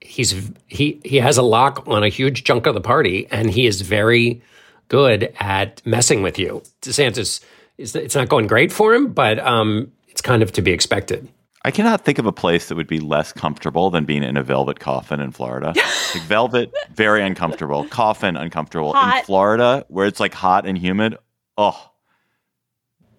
he's 0.00 0.50
he 0.66 1.00
he 1.04 1.16
has 1.16 1.36
a 1.36 1.42
lock 1.42 1.84
on 1.86 2.02
a 2.02 2.08
huge 2.08 2.44
chunk 2.44 2.66
of 2.66 2.74
the 2.74 2.80
party, 2.80 3.26
and 3.30 3.50
he 3.50 3.66
is 3.66 3.80
very 3.80 4.42
good 4.88 5.34
at 5.38 5.84
messing 5.84 6.22
with 6.22 6.38
you. 6.38 6.62
DeSantis 6.82 7.44
is 7.78 7.96
it's 7.96 8.14
not 8.14 8.28
going 8.28 8.46
great 8.46 8.72
for 8.72 8.94
him, 8.94 9.12
but 9.12 9.38
um, 9.38 9.92
it's 10.08 10.20
kind 10.20 10.42
of 10.42 10.52
to 10.52 10.62
be 10.62 10.72
expected. 10.72 11.28
I 11.64 11.72
cannot 11.72 12.04
think 12.04 12.18
of 12.18 12.26
a 12.26 12.32
place 12.32 12.68
that 12.68 12.76
would 12.76 12.86
be 12.86 13.00
less 13.00 13.32
comfortable 13.32 13.90
than 13.90 14.04
being 14.04 14.22
in 14.22 14.36
a 14.36 14.42
velvet 14.44 14.78
coffin 14.78 15.18
in 15.18 15.32
Florida. 15.32 15.74
like 16.14 16.22
velvet, 16.22 16.72
very 16.94 17.24
uncomfortable. 17.24 17.84
Coffin, 17.88 18.36
uncomfortable. 18.36 18.92
Hot. 18.92 19.18
In 19.18 19.24
Florida, 19.24 19.84
where 19.88 20.06
it's 20.06 20.20
like 20.20 20.32
hot 20.32 20.64
and 20.64 20.78
humid, 20.78 21.16
oh, 21.58 21.90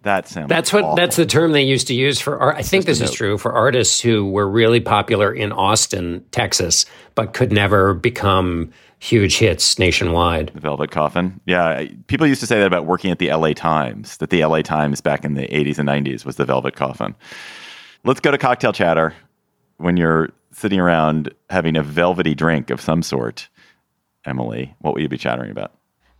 that 0.07 0.27
sounds. 0.27 0.49
That's 0.49 0.73
what 0.73 0.83
awful. 0.83 0.95
that's 0.95 1.15
the 1.15 1.25
term 1.25 1.51
they 1.51 1.63
used 1.63 1.87
to 1.87 1.93
use 1.93 2.19
for 2.19 2.39
art. 2.39 2.55
I 2.55 2.61
think 2.61 2.85
Just 2.85 2.99
this 2.99 3.09
is 3.09 3.15
true 3.15 3.37
for 3.37 3.53
artists 3.53 4.01
who 4.01 4.29
were 4.29 4.49
really 4.49 4.79
popular 4.79 5.33
in 5.33 5.51
Austin, 5.51 6.25
Texas, 6.31 6.85
but 7.15 7.33
could 7.33 7.51
never 7.51 7.93
become 7.93 8.71
huge 8.99 9.37
hits 9.37 9.77
nationwide. 9.77 10.51
The 10.53 10.61
velvet 10.61 10.91
coffin. 10.91 11.39
Yeah, 11.45 11.85
people 12.07 12.25
used 12.25 12.41
to 12.41 12.47
say 12.47 12.59
that 12.59 12.67
about 12.67 12.85
working 12.85 13.11
at 13.11 13.19
the 13.19 13.31
LA 13.31 13.53
Times. 13.53 14.17
That 14.17 14.29
the 14.29 14.43
LA 14.43 14.61
Times 14.61 15.01
back 15.01 15.23
in 15.23 15.35
the 15.35 15.47
80s 15.47 15.77
and 15.77 15.87
90s 15.87 16.25
was 16.25 16.37
the 16.37 16.45
velvet 16.45 16.75
coffin. 16.75 17.15
Let's 18.03 18.19
go 18.19 18.31
to 18.31 18.37
cocktail 18.37 18.73
chatter. 18.73 19.13
When 19.77 19.97
you're 19.97 20.29
sitting 20.51 20.79
around 20.79 21.33
having 21.49 21.77
a 21.77 21.83
velvety 21.83 22.33
drink 22.33 22.69
of 22.71 22.81
some 22.81 23.03
sort, 23.03 23.49
Emily, 24.25 24.75
what 24.79 24.95
will 24.95 25.01
you 25.01 25.09
be 25.09 25.17
chattering 25.17 25.51
about? 25.51 25.73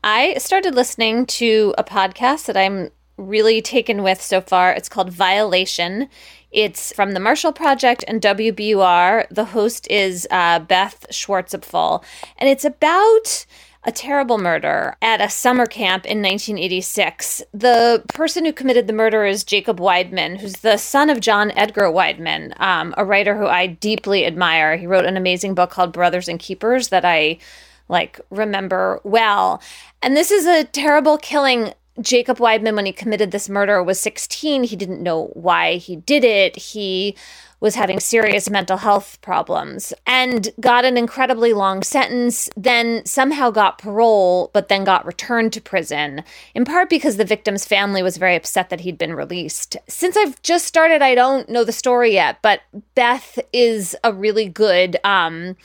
I 0.03 0.35
started 0.35 0.75
listening 0.75 1.25
to 1.25 1.73
a 1.77 1.83
podcast 1.83 2.45
that 2.45 2.55
I'm 2.55 2.91
really 3.17 3.61
taken 3.61 4.03
with 4.03 4.21
so 4.21 4.41
far. 4.41 4.71
It's 4.71 4.89
called 4.89 5.11
Violation. 5.11 6.09
It's 6.51 6.93
from 6.93 7.11
the 7.11 7.19
Marshall 7.19 7.51
Project 7.51 8.03
and 8.07 8.21
WBUR. 8.21 9.27
The 9.29 9.45
host 9.45 9.89
is 9.91 10.27
uh, 10.31 10.59
Beth 10.59 11.05
Schwartzapfel, 11.11 12.03
and 12.37 12.49
it's 12.49 12.65
about 12.65 13.45
a 13.83 13.91
terrible 13.91 14.37
murder 14.37 14.95
at 15.01 15.21
a 15.21 15.29
summer 15.29 15.65
camp 15.65 16.05
in 16.05 16.21
1986. 16.21 17.41
The 17.53 18.03
person 18.13 18.43
who 18.43 18.51
committed 18.51 18.87
the 18.87 18.93
murder 18.93 19.25
is 19.25 19.45
Jacob 19.45 19.79
Wideman, 19.79 20.39
who's 20.39 20.57
the 20.57 20.77
son 20.77 21.09
of 21.09 21.21
John 21.21 21.51
Edgar 21.51 21.85
Wideman, 21.85 22.59
um, 22.59 22.93
a 22.97 23.05
writer 23.05 23.37
who 23.37 23.47
I 23.47 23.67
deeply 23.67 24.25
admire. 24.25 24.75
He 24.75 24.87
wrote 24.87 25.05
an 25.05 25.15
amazing 25.15 25.55
book 25.55 25.69
called 25.69 25.93
Brothers 25.93 26.27
and 26.27 26.39
Keepers 26.39 26.89
that 26.89 27.05
I 27.05 27.39
like 27.87 28.19
remember 28.29 28.99
well. 29.03 29.61
And 30.01 30.17
this 30.17 30.31
is 30.31 30.45
a 30.45 30.65
terrible 30.65 31.17
killing. 31.17 31.73
Jacob 32.01 32.37
Wideman, 32.37 32.75
when 32.75 32.85
he 32.85 32.93
committed 32.93 33.31
this 33.31 33.49
murder, 33.49 33.81
was 33.81 33.99
16. 33.99 34.63
He 34.63 34.75
didn't 34.75 35.01
know 35.01 35.31
why 35.33 35.75
he 35.75 35.95
did 35.95 36.23
it. 36.23 36.55
He 36.55 37.15
was 37.59 37.75
having 37.75 37.99
serious 37.99 38.49
mental 38.49 38.77
health 38.77 39.17
problems 39.21 39.91
and 40.05 40.49
got 40.59 40.85
an 40.85 40.95
incredibly 40.95 41.53
long 41.53 41.81
sentence, 41.81 42.49
then 42.55 43.03
somehow 43.05 43.49
got 43.49 43.79
parole, 43.79 44.51
but 44.53 44.67
then 44.67 44.83
got 44.83 45.05
returned 45.05 45.51
to 45.53 45.61
prison, 45.61 46.23
in 46.53 46.65
part 46.65 46.89
because 46.89 47.17
the 47.17 47.25
victim's 47.25 47.65
family 47.65 48.03
was 48.03 48.17
very 48.17 48.35
upset 48.35 48.69
that 48.69 48.81
he'd 48.81 48.97
been 48.97 49.13
released. 49.13 49.75
Since 49.87 50.15
I've 50.15 50.39
just 50.43 50.67
started, 50.67 51.01
I 51.01 51.15
don't 51.15 51.49
know 51.49 51.63
the 51.63 51.71
story 51.71 52.13
yet, 52.13 52.37
but 52.43 52.61
Beth 52.93 53.39
is 53.51 53.95
a 54.03 54.13
really 54.13 54.47
good 54.47 54.97
um, 55.03 55.55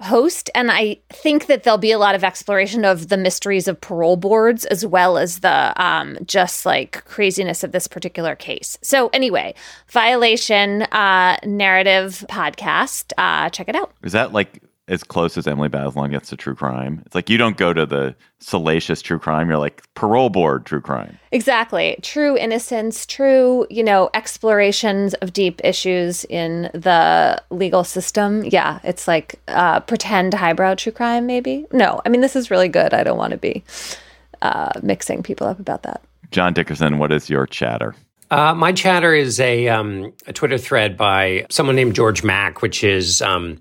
host 0.00 0.50
and 0.54 0.70
i 0.70 0.96
think 1.10 1.46
that 1.46 1.62
there'll 1.62 1.78
be 1.78 1.92
a 1.92 1.98
lot 1.98 2.14
of 2.14 2.24
exploration 2.24 2.84
of 2.84 3.08
the 3.08 3.16
mysteries 3.16 3.68
of 3.68 3.80
parole 3.80 4.16
boards 4.16 4.64
as 4.66 4.84
well 4.84 5.18
as 5.18 5.40
the 5.40 5.72
um, 5.82 6.18
just 6.24 6.64
like 6.64 7.04
craziness 7.04 7.62
of 7.62 7.72
this 7.72 7.86
particular 7.86 8.34
case. 8.34 8.78
So 8.82 9.08
anyway 9.12 9.54
violation 9.88 10.82
uh, 10.82 11.36
narrative 11.44 12.24
podcast 12.28 13.12
uh, 13.18 13.50
check 13.50 13.68
it 13.68 13.76
out. 13.76 13.92
Is 14.02 14.12
that 14.12 14.32
like 14.32 14.62
as 14.90 15.02
close 15.02 15.38
as 15.38 15.46
Emily 15.46 15.68
Bazelon 15.68 16.10
gets 16.10 16.28
to 16.28 16.36
true 16.36 16.54
crime? 16.54 17.02
It's 17.06 17.14
like 17.14 17.30
you 17.30 17.38
don't 17.38 17.56
go 17.56 17.72
to 17.72 17.86
the 17.86 18.14
salacious 18.40 19.00
true 19.00 19.18
crime. 19.18 19.48
You're 19.48 19.58
like 19.58 19.82
parole 19.94 20.28
board 20.28 20.66
true 20.66 20.80
crime. 20.80 21.18
exactly 21.30 21.96
true 22.02 22.36
innocence 22.36 23.06
true 23.06 23.66
you 23.70 23.84
know 23.84 24.10
explorations 24.14 25.14
of 25.14 25.32
deep 25.32 25.60
issues 25.62 26.24
in 26.24 26.70
the 26.72 27.42
legal 27.50 27.84
system 27.84 28.44
yeah 28.44 28.80
it's 28.82 29.06
like 29.06 29.38
uh, 29.48 29.80
pretend 29.80 30.32
highbrow 30.32 30.74
true 30.74 30.92
crime 30.92 31.26
maybe 31.26 31.66
no 31.72 32.00
i 32.06 32.08
mean 32.08 32.22
this 32.22 32.34
is 32.34 32.50
really 32.50 32.68
good 32.68 32.94
i 32.94 33.02
don't 33.02 33.18
want 33.18 33.32
to 33.32 33.36
be 33.36 33.62
uh, 34.42 34.72
mixing 34.82 35.22
people 35.22 35.46
up 35.46 35.60
about 35.60 35.82
that 35.82 36.00
John 36.30 36.52
Dickerson, 36.52 36.98
what 36.98 37.12
is 37.12 37.28
your 37.28 37.46
chatter? 37.46 37.94
Uh, 38.30 38.54
my 38.54 38.72
chatter 38.72 39.12
is 39.12 39.40
a, 39.40 39.68
um, 39.68 40.12
a 40.26 40.32
Twitter 40.32 40.58
thread 40.58 40.96
by 40.96 41.46
someone 41.50 41.74
named 41.74 41.96
George 41.96 42.22
Mack, 42.22 42.62
which 42.62 42.84
is 42.84 43.20
um, 43.22 43.60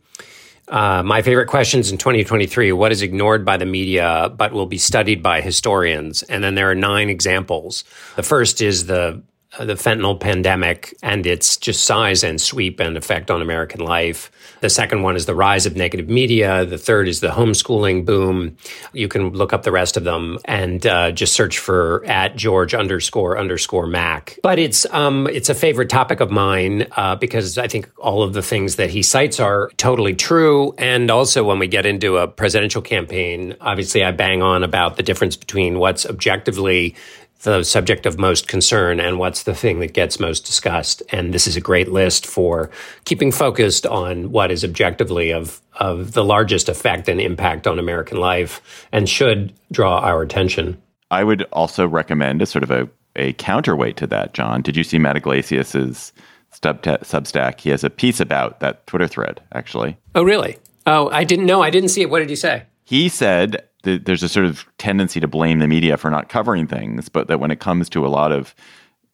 uh, 0.69 1.03
my 1.03 1.21
favorite 1.21 1.47
questions 1.47 1.91
in 1.91 1.97
2023. 1.97 2.71
What 2.71 2.91
is 2.91 3.01
ignored 3.01 3.43
by 3.43 3.57
the 3.57 3.65
media 3.65 4.31
but 4.35 4.53
will 4.53 4.65
be 4.65 4.77
studied 4.77 5.23
by 5.23 5.41
historians? 5.41 6.23
And 6.23 6.43
then 6.43 6.55
there 6.55 6.69
are 6.69 6.75
nine 6.75 7.09
examples. 7.09 7.83
The 8.15 8.23
first 8.23 8.61
is 8.61 8.85
the 8.85 9.21
the 9.57 9.73
fentanyl 9.73 10.19
pandemic 10.19 10.95
and 11.01 11.25
its 11.25 11.57
just 11.57 11.83
size 11.83 12.23
and 12.23 12.39
sweep 12.39 12.79
and 12.79 12.95
effect 12.95 13.31
on 13.31 13.41
American 13.41 13.81
life. 13.81 14.31
The 14.61 14.69
second 14.69 15.01
one 15.01 15.15
is 15.15 15.25
the 15.25 15.33
rise 15.33 15.65
of 15.65 15.75
negative 15.75 16.07
media. 16.07 16.65
The 16.65 16.77
third 16.77 17.07
is 17.07 17.19
the 17.19 17.29
homeschooling 17.29 18.05
boom. 18.05 18.57
You 18.93 19.07
can 19.07 19.29
look 19.29 19.51
up 19.51 19.63
the 19.63 19.71
rest 19.71 19.97
of 19.97 20.03
them 20.03 20.37
and 20.45 20.85
uh, 20.85 21.11
just 21.11 21.33
search 21.33 21.57
for 21.57 22.05
at 22.05 22.35
George 22.35 22.75
underscore 22.75 23.39
underscore 23.39 23.87
Mack. 23.87 24.37
But 24.43 24.59
it's 24.59 24.85
um, 24.91 25.27
it's 25.27 25.49
a 25.49 25.55
favorite 25.55 25.89
topic 25.89 26.19
of 26.19 26.29
mine 26.29 26.87
uh, 26.91 27.15
because 27.15 27.57
I 27.57 27.67
think 27.67 27.89
all 27.97 28.21
of 28.21 28.33
the 28.33 28.43
things 28.43 28.75
that 28.75 28.91
he 28.91 29.01
cites 29.01 29.39
are 29.39 29.71
totally 29.77 30.13
true. 30.13 30.75
And 30.77 31.09
also, 31.09 31.43
when 31.43 31.57
we 31.57 31.67
get 31.67 31.87
into 31.87 32.17
a 32.17 32.27
presidential 32.27 32.83
campaign, 32.83 33.55
obviously 33.61 34.03
I 34.03 34.11
bang 34.11 34.43
on 34.43 34.63
about 34.63 34.95
the 34.95 35.03
difference 35.03 35.35
between 35.35 35.79
what's 35.79 36.05
objectively 36.05 36.95
the 37.43 37.63
subject 37.63 38.05
of 38.05 38.19
most 38.19 38.47
concern 38.47 38.99
and 38.99 39.17
what's 39.17 39.43
the 39.43 39.55
thing 39.55 39.79
that 39.79 39.93
gets 39.93 40.19
most 40.19 40.45
discussed. 40.45 41.01
And 41.09 41.33
this 41.33 41.47
is 41.47 41.55
a 41.55 41.61
great 41.61 41.89
list 41.91 42.25
for 42.25 42.69
keeping 43.05 43.31
focused 43.31 43.85
on 43.85 44.31
what 44.31 44.51
is 44.51 44.63
objectively 44.63 45.31
of, 45.31 45.61
of 45.79 46.11
the 46.11 46.23
largest 46.23 46.67
effect 46.67 47.07
and 47.07 47.21
impact 47.21 47.65
on 47.65 47.79
American 47.79 48.17
life 48.17 48.87
and 48.91 49.07
should 49.07 49.53
draw 49.71 49.99
our 49.99 50.21
attention. 50.21 50.81
I 51.11 51.23
would 51.23 51.43
also 51.53 51.87
recommend 51.87 52.41
a 52.41 52.45
sort 52.45 52.63
of 52.63 52.71
a, 52.71 52.89
a 53.15 53.33
counterweight 53.33 53.97
to 53.97 54.07
that, 54.07 54.33
John. 54.33 54.61
Did 54.61 54.75
you 54.75 54.83
see 54.83 54.99
Matt 54.99 55.15
Yglesias's 55.15 56.11
stub- 56.51 56.81
Substack? 56.81 57.61
He 57.61 57.69
has 57.69 57.83
a 57.83 57.89
piece 57.89 58.19
about 58.19 58.59
that 58.59 58.85
Twitter 58.85 59.07
thread, 59.07 59.41
actually. 59.53 59.97
Oh, 60.13 60.23
really? 60.23 60.57
Oh, 60.85 61.09
I 61.09 61.23
didn't 61.23 61.45
know. 61.45 61.61
I 61.61 61.69
didn't 61.69 61.89
see 61.89 62.01
it. 62.01 62.09
What 62.09 62.19
did 62.19 62.29
he 62.29 62.35
say? 62.35 62.63
He 62.83 63.07
said 63.07 63.63
there's 63.83 64.23
a 64.23 64.29
sort 64.29 64.45
of 64.45 64.65
tendency 64.77 65.19
to 65.19 65.27
blame 65.27 65.59
the 65.59 65.67
media 65.67 65.97
for 65.97 66.09
not 66.09 66.29
covering 66.29 66.67
things, 66.67 67.09
but 67.09 67.27
that 67.27 67.39
when 67.39 67.51
it 67.51 67.59
comes 67.59 67.89
to 67.89 68.05
a 68.05 68.09
lot 68.09 68.31
of 68.31 68.53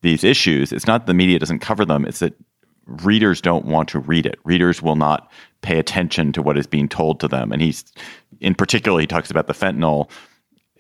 these 0.02 0.24
issues, 0.24 0.72
it's 0.72 0.88
not 0.88 1.06
the 1.06 1.14
media 1.14 1.40
doesn't 1.40 1.60
cover 1.60 1.86
them, 1.86 2.06
it's 2.06 2.20
that 2.20 2.34
readers 2.86 3.42
don't 3.42 3.66
want 3.66 3.90
to 3.90 4.00
read 4.00 4.26
it. 4.26 4.40
Readers 4.44 4.82
will 4.82 4.96
not 4.96 5.32
pay 5.62 5.80
attention 5.80 6.32
to 6.34 6.42
what 6.42 6.58
is 6.58 6.68
being 6.68 6.88
told 6.88 7.20
to 7.20 7.28
them. 7.28 7.52
And 7.52 7.62
he's, 7.62 7.92
in 8.40 8.54
particular, 8.54 9.00
he 9.00 9.08
talks 9.08 9.32
about 9.32 9.48
the 9.48 9.54
fentanyl 9.54 10.10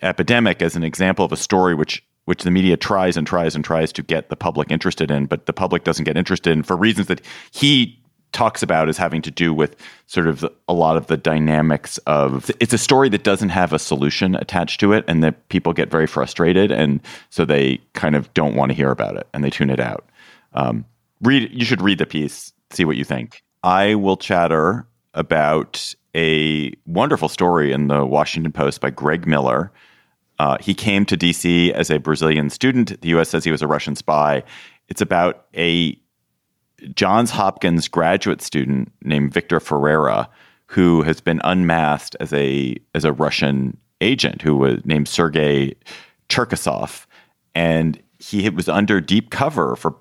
epidemic 0.02 0.62
as 0.62 0.76
an 0.76 0.84
example 0.84 1.26
of 1.26 1.32
a 1.32 1.38
story 1.38 1.74
which 1.74 2.04
which 2.26 2.42
the 2.42 2.50
media 2.50 2.76
tries 2.76 3.18
and 3.18 3.28
tries 3.28 3.56
and 3.56 3.64
tries 3.64 3.94
to 3.94 4.02
get 4.02 4.30
the 4.30 4.36
public 4.36 4.72
interested 4.72 5.12
in, 5.12 5.28
but 5.28 5.46
the 5.46 5.54
public 5.54 5.84
doesn't 5.84 6.06
get 6.06 6.18
interested 6.18 6.52
in 6.52 6.64
for 6.64 6.76
reasons 6.76 7.06
that 7.06 7.22
he 7.52 8.04
talks 8.36 8.62
about 8.62 8.90
as 8.90 8.98
having 8.98 9.22
to 9.22 9.32
do 9.32 9.54
with 9.54 9.78
sort 10.08 10.28
of 10.28 10.46
a 10.68 10.74
lot 10.74 10.98
of 10.98 11.08
the 11.08 11.16
dynamics 11.16 11.98
of 12.00 12.52
it's 12.60 12.74
a 12.74 12.78
story 12.78 13.08
that 13.08 13.24
doesn't 13.24 13.48
have 13.48 13.72
a 13.72 13.80
solution 13.80 14.36
attached 14.36 14.78
to 14.82 14.92
it 14.92 15.06
and 15.08 15.24
that 15.24 15.48
people 15.48 15.72
get 15.72 15.90
very 15.90 16.06
frustrated 16.06 16.70
and 16.70 17.00
so 17.30 17.46
they 17.46 17.80
kind 17.94 18.14
of 18.14 18.32
don't 18.34 18.54
want 18.56 18.70
to 18.70 18.76
hear 18.76 18.92
about 18.92 19.16
it 19.16 19.26
and 19.34 19.42
they 19.42 19.50
tune 19.50 19.70
it 19.70 19.80
out. 19.80 20.10
Um, 20.54 20.84
read 21.22 21.50
you 21.54 21.64
should 21.64 21.82
read 21.82 21.98
the 21.98 22.06
piece 22.06 22.52
see 22.72 22.84
what 22.84 22.98
you 22.98 23.06
think. 23.06 23.42
I 23.64 23.96
will 23.96 24.18
chatter 24.18 24.86
about 25.14 25.96
a 26.14 26.74
wonderful 26.86 27.30
story 27.30 27.72
in 27.72 27.88
the 27.88 28.06
washington 28.06 28.52
post 28.52 28.82
by 28.82 28.90
greg 28.90 29.26
miller. 29.26 29.72
Uh, 30.40 30.58
he 30.60 30.74
came 30.74 31.06
to 31.06 31.16
dc 31.16 31.72
as 31.72 31.90
a 31.90 32.00
brazilian 32.00 32.50
student. 32.50 33.00
The 33.00 33.12
us 33.12 33.30
says 33.30 33.46
he 33.46 33.52
was 33.52 33.62
a 33.62 33.68
russian 33.68 33.96
spy. 33.96 34.44
It's 34.90 35.02
about 35.02 35.46
a 35.56 35.98
Johns 36.94 37.32
Hopkins 37.32 37.88
graduate 37.88 38.42
student 38.42 38.92
named 39.04 39.34
Victor 39.34 39.60
Ferreira, 39.60 40.30
who 40.68 41.04
has 41.04 41.22
been 41.22 41.42
unmasked 41.44 42.16
as 42.20 42.34
a 42.34 42.76
as 42.94 43.06
a 43.06 43.14
Russian 43.14 43.78
agent 44.02 44.42
who 44.42 44.56
was 44.58 44.86
named 44.86 45.08
Sergei 45.08 45.76
Cherkasov, 46.30 47.06
and 47.54 48.02
he 48.20 48.50
was 48.50 48.68
under 48.68 49.00
deep 49.00 49.30
cover 49.30 49.76
for 49.76 49.96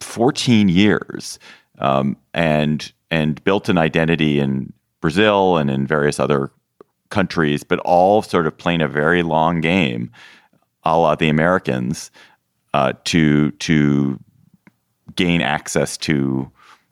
14 0.00 0.68
years, 0.68 1.38
um, 1.78 2.16
and 2.34 2.92
and 3.10 3.42
built 3.44 3.68
an 3.68 3.78
identity 3.78 4.38
in 4.38 4.72
Brazil 5.00 5.56
and 5.56 5.70
in 5.70 5.86
various 5.86 6.20
other 6.20 6.50
countries, 7.10 7.62
but 7.62 7.78
all 7.80 8.22
sort 8.22 8.46
of 8.46 8.56
playing 8.56 8.82
a 8.82 8.88
very 8.88 9.22
long 9.22 9.60
game, 9.60 10.10
a 10.84 10.96
la 10.96 11.14
the 11.14 11.28
Americans, 11.28 12.10
uh, 12.74 12.92
to 13.04 13.50
to 13.52 14.18
gain 15.14 15.40
access 15.40 15.96
to 15.98 16.50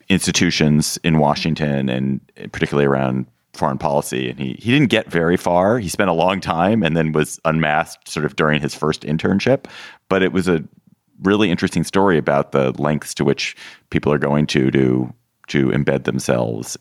institutions 0.08 0.98
in 1.02 1.18
Washington 1.18 1.88
and 1.88 2.20
particularly 2.52 2.86
around 2.86 3.26
foreign 3.54 3.78
policy. 3.78 4.30
And 4.30 4.38
he, 4.38 4.56
he 4.60 4.70
didn't 4.70 4.90
get 4.90 5.10
very 5.10 5.36
far. 5.36 5.78
He 5.78 5.88
spent 5.88 6.10
a 6.10 6.14
long 6.14 6.40
time 6.40 6.82
and 6.82 6.96
then 6.96 7.12
was 7.12 7.40
unmasked 7.44 8.08
sort 8.08 8.26
of 8.26 8.36
during 8.36 8.60
his 8.60 8.74
first 8.74 9.02
internship. 9.02 9.66
But 10.08 10.22
it 10.22 10.32
was 10.32 10.48
a 10.48 10.64
really 11.22 11.50
interesting 11.50 11.84
story 11.84 12.18
about 12.18 12.52
the 12.52 12.72
lengths 12.80 13.14
to 13.14 13.24
which 13.24 13.56
people 13.90 14.12
are 14.12 14.18
going 14.18 14.46
to 14.48 14.70
to 14.70 15.14
to 15.46 15.68
embed 15.68 16.04
themselves 16.04 16.76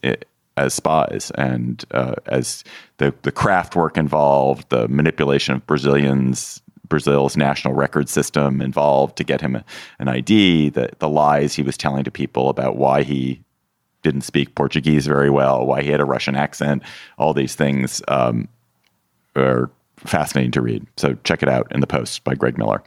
as 0.56 0.74
spies 0.74 1.32
and 1.36 1.84
uh, 1.92 2.16
as 2.28 2.64
the 2.98 3.14
the 3.22 3.32
craft 3.32 3.76
work 3.76 3.98
involved, 3.98 4.70
the 4.70 4.88
manipulation 4.88 5.56
of 5.56 5.66
Brazilians 5.68 6.62
Brazil's 6.88 7.38
national 7.38 7.74
record 7.74 8.10
system 8.10 8.62
involved 8.62 9.16
to 9.18 9.24
get 9.24 9.42
him 9.42 9.56
a, 9.56 9.64
an 10.00 10.08
ID, 10.08 10.70
the, 10.70 10.90
the 11.00 11.10
lies 11.10 11.54
he 11.54 11.64
was 11.64 11.78
telling 11.78 12.04
to 12.04 12.12
people 12.12 12.50
about 12.50 12.76
why 12.76 13.04
he 13.04 13.42
didn't 14.04 14.22
speak 14.22 14.54
Portuguese 14.56 15.08
very 15.08 15.30
well, 15.30 15.66
why 15.66 15.82
he 15.82 15.90
had 15.90 16.02
a 16.02 16.06
Russian 16.06 16.36
accent, 16.36 16.84
all 17.18 17.34
these 17.34 17.56
things 17.56 18.02
um, 18.10 18.48
are 19.36 19.72
fascinating 19.98 20.52
to 20.52 20.62
read. 20.62 20.86
So 20.98 21.16
check 21.24 21.42
it 21.42 21.50
out 21.50 21.72
in 21.72 21.80
the 21.80 21.88
post 21.88 22.24
by 22.24 22.36
Greg 22.36 22.58
Miller. 22.58 22.84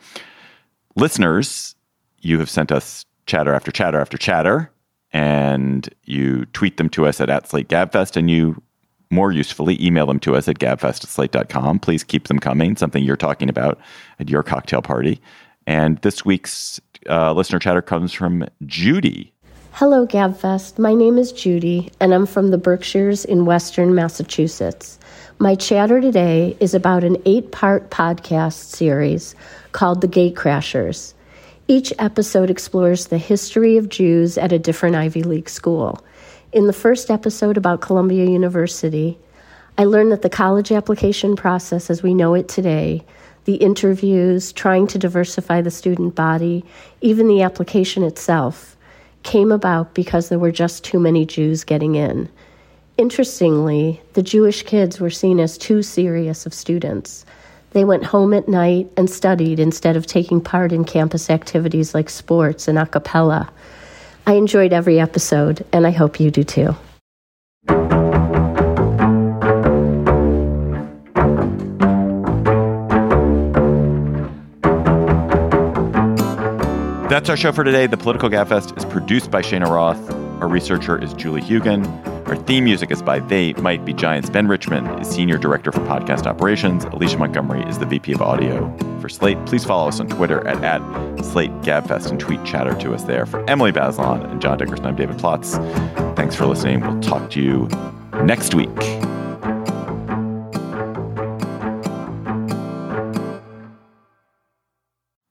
Listeners, 0.95 1.75
you 2.21 2.39
have 2.39 2.51
sent 2.51 2.71
us 2.71 3.05
chatter 3.27 3.55
after 3.55 3.73
chatter 3.73 4.01
after 4.01 4.19
chatter, 4.19 4.71
and 5.13 5.89
you 6.05 6.45
tweet 6.47 6.77
them 6.77 6.91
to 6.91 7.07
us 7.07 7.21
at, 7.21 7.31
at 7.31 7.49
Slate 7.49 7.69
Gabfest, 7.69 8.17
and 8.17 8.31
you 8.31 8.63
more 9.11 9.33
usefully, 9.33 9.83
email 9.85 10.07
them 10.07 10.19
to 10.21 10.35
us 10.35 10.49
at 10.49 10.59
gabfest 10.59 11.05
at 11.05 11.09
slate.com. 11.09 11.79
Please 11.79 12.03
keep 12.03 12.29
them 12.29 12.39
coming, 12.39 12.77
something 12.77 13.05
you're 13.05 13.17
talking 13.17 13.49
about 13.49 13.79
at 14.19 14.29
your 14.29 14.43
cocktail 14.43 14.83
party. 14.83 15.21
And 15.67 15.99
this 15.99 16.25
week's 16.25 16.81
uh, 17.09 17.33
listener 17.33 17.59
chatter 17.59 17.83
comes 17.83 18.13
from 18.13 18.47
Judy. 18.67 19.33
Hello, 19.73 20.07
Gabfest. 20.07 20.79
My 20.79 20.95
name 20.95 21.19
is 21.19 21.33
Judy, 21.33 21.93
and 22.01 22.15
I'm 22.15 22.25
from 22.25 22.51
the 22.51 22.57
Berkshires 22.57 23.27
in 23.27 23.45
Western 23.45 23.95
Massachusetts. 23.95 24.99
My 25.39 25.55
chatter 25.55 26.01
today 26.01 26.57
is 26.61 26.73
about 26.73 27.05
an 27.05 27.19
eight 27.27 27.53
part 27.53 27.91
podcast 27.91 28.55
series 28.55 29.35
called 29.73 30.01
The 30.01 30.09
Gatecrashers. 30.09 31.13
Each 31.69 31.93
episode 31.99 32.49
explores 32.49 33.09
the 33.09 33.19
history 33.19 33.77
of 33.77 33.91
Jews 33.91 34.39
at 34.39 34.53
a 34.53 34.59
different 34.59 34.97
Ivy 34.97 35.25
League 35.25 35.51
school. 35.51 36.03
In 36.57 36.67
the 36.67 36.73
first 36.73 37.11
episode 37.11 37.59
about 37.59 37.83
Columbia 37.83 38.25
University, 38.25 39.19
I 39.77 39.85
learned 39.85 40.11
that 40.11 40.23
the 40.23 40.31
college 40.31 40.73
application 40.73 41.37
process 41.37 41.91
as 41.91 42.03
we 42.03 42.15
know 42.15 42.33
it 42.33 42.49
today, 42.49 43.05
the 43.45 43.57
interviews, 43.57 44.55
trying 44.55 44.87
to 44.87 44.99
diversify 44.99 45.61
the 45.61 45.71
student 45.71 46.15
body, 46.15 46.65
even 47.03 47.29
the 47.29 47.43
application 47.43 48.03
itself, 48.03 48.75
came 49.23 49.53
about 49.53 49.93
because 49.93 50.31
there 50.31 50.39
were 50.39 50.51
just 50.51 50.83
too 50.83 50.99
many 50.99 51.27
Jews 51.27 51.63
getting 51.63 51.95
in. 51.95 52.27
Interestingly, 52.97 54.01
the 54.15 54.23
Jewish 54.23 54.63
kids 54.63 54.99
were 54.99 55.11
seen 55.11 55.39
as 55.39 55.59
too 55.59 55.83
serious 55.83 56.47
of 56.47 56.55
students. 56.55 57.27
They 57.73 57.85
went 57.85 58.05
home 58.05 58.33
at 58.33 58.49
night 58.49 58.91
and 58.97 59.11
studied 59.11 59.61
instead 59.61 59.95
of 59.95 60.07
taking 60.07 60.41
part 60.41 60.73
in 60.73 60.87
campus 60.87 61.29
activities 61.29 61.95
like 61.95 62.09
sports 62.09 62.67
and 62.67 62.79
a 62.79 62.87
cappella. 62.87 63.53
I 64.29 64.35
enjoyed 64.35 64.73
every 64.73 64.99
episode, 64.99 65.65
and 65.73 65.87
I 65.87 65.93
hope 65.93 66.19
you 66.19 66.33
do 66.33 66.43
too. 66.43 66.75
That's 77.09 77.31
our 77.31 77.37
show 77.37 77.53
for 77.53 77.63
today. 77.63 77.87
The 77.87 77.97
Political 77.97 78.31
Gabfest 78.31 78.77
is 78.77 78.85
produced 78.85 79.31
by 79.31 79.41
Shana 79.43 79.69
Roth. 79.69 80.11
Our 80.43 80.49
researcher 80.49 81.01
is 81.01 81.15
Julie 81.15 81.41
Hugen. 81.41 81.85
Our 82.27 82.35
theme 82.35 82.65
music 82.65 82.91
is 82.91 83.03
by 83.03 83.21
They 83.21 83.53
Might 83.53 83.85
Be 83.85 83.95
Giants. 83.95 84.29
Ben 84.29 84.49
Richmond 84.49 85.01
is 85.01 85.09
Senior 85.09 85.39
Director 85.39 85.71
for 85.71 85.79
Podcast 85.83 86.27
Operations. 86.27 86.83
Alicia 86.87 87.19
Montgomery 87.19 87.63
is 87.69 87.79
the 87.79 87.87
VP 87.87 88.15
of 88.15 88.21
Audio 88.21 88.77
for 89.01 89.09
Slate. 89.09 89.39
Please 89.47 89.65
follow 89.65 89.87
us 89.87 90.01
on 90.01 90.09
Twitter 90.09 90.45
at, 90.45 90.61
at 90.65 91.25
Slate 91.25 91.53
Gabfest 91.61 92.11
and 92.11 92.19
tweet 92.19 92.45
chatter 92.45 92.75
to 92.81 92.93
us 92.95 93.05
there. 93.05 93.27
For 93.27 93.49
Emily 93.49 93.71
Bazelon 93.71 94.29
and 94.29 94.43
John 94.43 94.59
Dickerson, 94.59 94.87
I'm 94.87 94.97
David 94.97 95.19
Plotz. 95.19 95.55
Thanks 96.17 96.35
for 96.35 96.47
listening. 96.47 96.81
We'll 96.81 97.01
talk 97.01 97.31
to 97.31 97.41
you 97.41 97.69
next 98.25 98.55
week. 98.57 98.77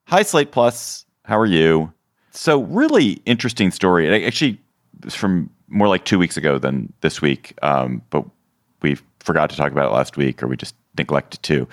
Hi, 0.08 0.24
Slate 0.24 0.54
Plus. 0.54 1.06
How 1.26 1.38
are 1.38 1.46
you? 1.46 1.92
So, 2.32 2.64
really 2.64 3.22
interesting 3.26 3.72
story. 3.72 4.26
Actually, 4.26 4.62
is 5.04 5.14
from 5.14 5.50
more 5.76 5.88
like 5.88 6.06
two 6.06 6.18
weeks 6.18 6.38
ago 6.38 6.58
than 6.58 6.92
this 7.02 7.22
week. 7.22 7.54
Um, 7.62 8.02
but 8.10 8.26
we 8.82 8.98
forgot 9.20 9.50
to 9.50 9.56
talk 9.56 9.72
about 9.72 9.92
it 9.92 9.94
last 9.94 10.18
week, 10.18 10.42
or 10.42 10.48
we 10.48 10.58
just 10.58 10.76
neglected 10.98 11.44
to. 11.44 11.68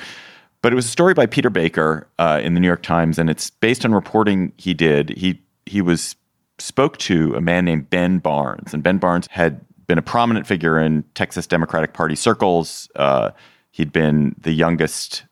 But 0.61 0.73
it 0.73 0.77
was 0.77 0.87
a 0.87 0.91
story 0.91 1.15
by 1.15 1.27
Peter 1.27 1.51
Baker 1.51 2.07
uh, 2.19 2.41
in 2.43 2.55
the 2.55 2.61
New 2.61 2.67
York 2.67 2.83
Times, 2.83 3.19
and 3.19 3.31
it's 3.31 3.51
based 3.51 3.85
on 3.85 3.95
reporting 3.95 4.53
he 4.57 4.75
did. 4.75 5.11
He 5.11 5.41
he 5.67 5.81
was 5.81 6.17
spoke 6.59 6.99
to 6.99 7.35
a 7.35 7.41
man 7.41 7.65
named 7.65 7.91
Ben 7.91 8.19
Barnes, 8.19 8.75
and 8.75 8.83
Ben 8.83 8.99
Barnes 8.99 9.29
had 9.31 9.61
been 9.87 9.99
a 9.99 10.03
prominent 10.03 10.47
figure 10.47 10.79
in 10.79 11.05
Texas 11.15 11.47
Democratic 11.47 11.93
Party 11.93 12.15
circles. 12.15 12.89
Uh, 12.97 13.31
he'd 13.73 13.93
been 13.93 14.35
the 14.39 14.53
youngest 14.53 15.25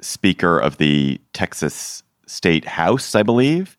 speaker 0.00 0.58
of 0.58 0.78
the 0.78 1.20
Texas 1.32 2.02
State 2.26 2.64
House, 2.64 3.14
I 3.14 3.22
believe, 3.22 3.76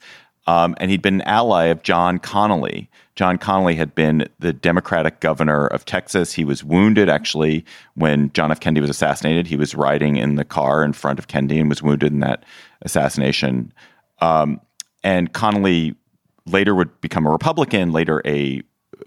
um, 0.48 0.76
and 0.80 0.90
he'd 0.90 1.02
been 1.02 1.16
an 1.16 1.28
ally 1.28 1.66
of 1.66 1.84
John 1.84 2.20
Connally, 2.20 2.88
John 3.16 3.38
Connally 3.38 3.78
had 3.78 3.96
been 3.96 4.28
the 4.40 4.52
Democratic 4.52 5.22
governor 5.22 5.68
of 5.68 5.86
Texas. 5.86 6.34
He 6.34 6.44
was 6.44 6.64
wounded 6.64 7.10
actually 7.10 7.64
when 7.94 8.32
John 8.34 8.52
F. 8.52 8.60
Kennedy 8.60 8.82
was 8.82 8.90
assassinated. 8.90 9.48
He 9.48 9.56
was 9.56 9.74
riding 9.74 10.18
in 10.18 10.36
the 10.36 10.44
car 10.44 10.84
in 10.84 10.92
front 10.92 11.18
of 11.18 11.28
Kennedy 11.28 11.60
and 11.60 11.70
was 11.70 11.82
wounded 11.82 12.12
in 12.12 12.20
that 12.20 12.44
assassination. 12.82 13.74
Um, 14.20 14.60
and 15.04 15.32
Connally 15.34 15.96
later 16.46 16.76
would 16.76 17.00
become 17.02 17.26
a 17.26 17.32
Republican, 17.32 17.92
later 17.92 18.22
a 18.26 18.62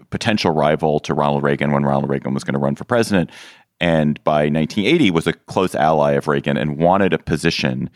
potential 0.09 0.51
rival 0.51 0.99
to 1.01 1.13
Ronald 1.13 1.43
Reagan 1.43 1.71
when 1.71 1.83
Ronald 1.83 2.09
Reagan 2.09 2.33
was 2.33 2.43
going 2.43 2.53
to 2.53 2.59
run 2.59 2.75
for 2.75 2.85
president. 2.85 3.29
And 3.79 4.21
by 4.23 4.49
1980 4.49 5.11
was 5.11 5.27
a 5.27 5.33
close 5.33 5.75
ally 5.75 6.13
of 6.13 6.27
Reagan 6.27 6.57
and 6.57 6.77
wanted 6.77 7.13
a 7.13 7.19
position 7.19 7.89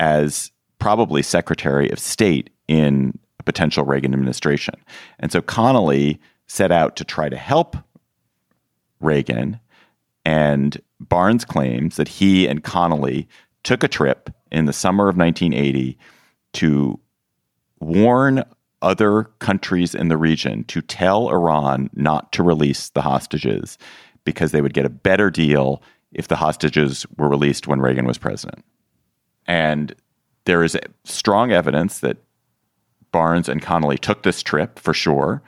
as 0.00 0.50
probably 0.78 1.22
Secretary 1.22 1.90
of 1.90 1.98
State 1.98 2.50
in 2.66 3.18
a 3.42 3.44
potential 3.44 3.84
Reagan 3.84 4.14
administration. 4.14 4.74
And 5.18 5.32
so 5.32 5.42
Connally 5.42 6.18
set 6.46 6.70
out 6.70 6.96
to 6.96 7.04
try 7.04 7.28
to 7.28 7.36
help 7.36 7.76
Reagan. 9.00 9.58
And 10.24 10.80
Barnes 11.00 11.44
claims 11.44 11.96
that 11.96 12.08
he 12.08 12.46
and 12.46 12.62
Connally 12.62 13.26
took 13.64 13.82
a 13.82 13.88
trip 13.88 14.30
in 14.52 14.66
the 14.66 14.72
summer 14.72 15.08
of 15.08 15.16
1980 15.16 15.98
to 16.54 17.00
warn 17.80 18.44
other 18.80 19.24
countries 19.38 19.94
in 19.94 20.08
the 20.08 20.16
region 20.16 20.64
to 20.64 20.80
tell 20.80 21.28
Iran 21.30 21.90
not 21.94 22.32
to 22.32 22.42
release 22.42 22.90
the 22.90 23.02
hostages 23.02 23.78
because 24.24 24.52
they 24.52 24.60
would 24.60 24.74
get 24.74 24.84
a 24.84 24.90
better 24.90 25.30
deal 25.30 25.82
if 26.12 26.28
the 26.28 26.36
hostages 26.36 27.06
were 27.16 27.28
released 27.28 27.66
when 27.66 27.80
Reagan 27.80 28.06
was 28.06 28.18
president. 28.18 28.64
And 29.46 29.94
there 30.44 30.62
is 30.62 30.76
strong 31.04 31.52
evidence 31.52 32.00
that 32.00 32.18
Barnes 33.12 33.48
and 33.48 33.62
Connally 33.62 33.98
took 33.98 34.22
this 34.22 34.42
trip 34.42 34.78
for 34.78 34.94
sure. 34.94 35.42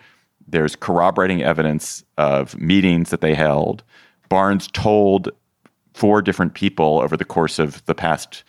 There's 0.47 0.77
corroborating 0.77 1.43
evidence 1.43 2.05
of 2.19 2.59
meetings 2.61 3.11
that 3.11 3.23
they 3.23 3.35
held. 3.35 3.83
Barnes 4.29 4.69
told 4.69 5.31
four 5.95 6.21
different 6.23 6.55
people 6.55 7.01
over 7.01 7.17
the 7.17 7.25
course 7.25 7.59
of 7.59 7.85
the 7.87 7.95
past 7.95 8.45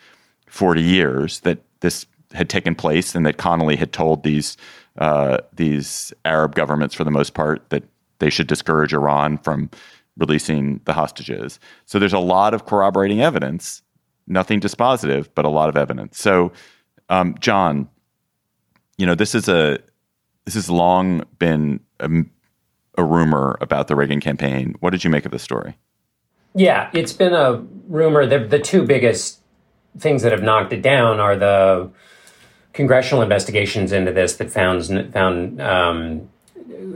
40 0.48 0.82
years 0.82 1.40
that 1.42 1.60
this 1.80 2.06
had 2.34 2.50
taken 2.50 2.76
place 2.76 3.16
and 3.16 3.26
that 3.26 3.38
Connally 3.38 3.78
had 3.78 3.94
told 3.94 4.24
these 4.24 4.58
uh, 4.98 5.40
these 5.54 6.14
Arab 6.24 6.56
governments, 6.56 6.96
for 6.96 7.04
the 7.04 7.12
most 7.12 7.34
part, 7.34 7.70
that 7.70 7.84
they 8.20 8.30
should 8.30 8.48
discourage 8.48 8.94
Iran 8.94 9.38
from 9.38 9.70
releasing 10.18 10.80
the 10.86 10.94
hostages. 10.94 11.60
So 11.86 12.00
there's 12.00 12.14
a 12.14 12.20
lot 12.20 12.54
of 12.54 12.66
corroborating 12.66 13.22
evidence, 13.22 13.82
nothing 14.26 14.62
dispositive, 14.62 15.28
but 15.36 15.44
a 15.44 15.50
lot 15.50 15.68
of 15.68 15.76
evidence. 15.76 16.18
So, 16.18 16.54
um, 17.10 17.36
John, 17.40 17.90
you 18.98 19.06
know, 19.06 19.16
this 19.16 19.36
is 19.36 19.48
a 19.48 19.80
this 20.46 20.54
has 20.54 20.70
long 20.70 21.24
been 21.40 21.80
a, 22.00 22.10
a 22.98 23.04
rumor 23.04 23.58
about 23.62 23.88
the 23.88 23.96
Reagan 23.96 24.22
campaign. 24.22 24.76
What 24.80 24.92
did 24.92 25.04
you 25.04 25.10
make 25.10 25.26
of 25.26 25.32
the 25.32 25.40
story? 25.40 25.78
Yeah, 26.54 26.90
it's 26.94 27.14
been 27.14 27.34
a 27.34 27.56
rumor. 27.88 28.26
The, 28.26 28.40
the 28.40 28.60
two 28.60 28.86
biggest 28.86 29.40
things 29.98 30.22
that 30.24 30.32
have 30.32 30.44
knocked 30.44 30.72
it 30.72 30.82
down 30.82 31.20
are 31.20 31.36
the 31.36 31.90
congressional 32.74 33.22
investigations 33.22 33.92
into 33.92 34.12
this 34.12 34.36
that 34.38 34.52
found 34.52 35.12
found 35.12 35.62
um, 35.62 36.30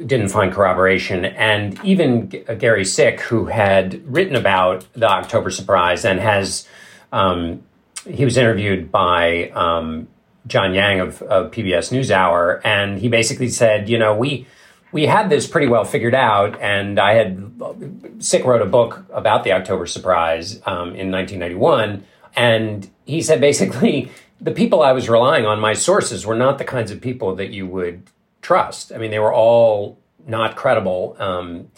didn't 0.05 0.29
find 0.29 0.53
corroboration, 0.53 1.25
and 1.25 1.79
even 1.83 2.27
Gary 2.27 2.85
Sick, 2.85 3.21
who 3.21 3.45
had 3.45 4.01
written 4.05 4.35
about 4.35 4.85
the 4.93 5.09
October 5.09 5.49
surprise 5.49 6.05
and 6.05 6.19
has 6.19 6.67
um, 7.11 7.63
he 8.05 8.23
was 8.23 8.37
interviewed 8.37 8.91
by 8.91 9.49
um, 9.49 10.07
John 10.49 10.73
Yang 10.73 10.99
of, 10.99 11.21
of 11.21 11.51
PBS 11.51 11.91
NewsHour, 11.91 12.59
and 12.65 12.99
he 12.99 13.07
basically 13.07 13.47
said, 13.49 13.87
you 13.87 13.97
know, 13.97 14.15
we 14.15 14.45
we 14.91 15.05
had 15.05 15.29
this 15.29 15.47
pretty 15.47 15.67
well 15.67 15.85
figured 15.85 16.15
out, 16.15 16.59
and 16.59 16.99
I 16.99 17.13
had 17.13 17.61
Sick 18.19 18.43
wrote 18.43 18.61
a 18.61 18.65
book 18.65 19.05
about 19.13 19.43
the 19.43 19.53
October 19.53 19.85
surprise 19.85 20.55
um, 20.65 20.95
in 20.95 21.11
1991, 21.11 22.03
and 22.35 22.89
he 23.05 23.21
said 23.21 23.39
basically 23.39 24.11
the 24.41 24.51
people 24.51 24.81
I 24.81 24.91
was 24.91 25.07
relying 25.07 25.45
on, 25.45 25.59
my 25.59 25.73
sources, 25.73 26.25
were 26.25 26.35
not 26.35 26.57
the 26.57 26.65
kinds 26.65 26.91
of 26.91 26.99
people 26.99 27.35
that 27.35 27.51
you 27.51 27.67
would 27.67 28.03
trust. 28.41 28.91
I 28.91 28.97
mean, 28.97 29.11
they 29.11 29.19
were 29.19 29.33
all 29.33 29.99
not 30.25 30.55
credible. 30.55 31.15
Um, 31.19 31.69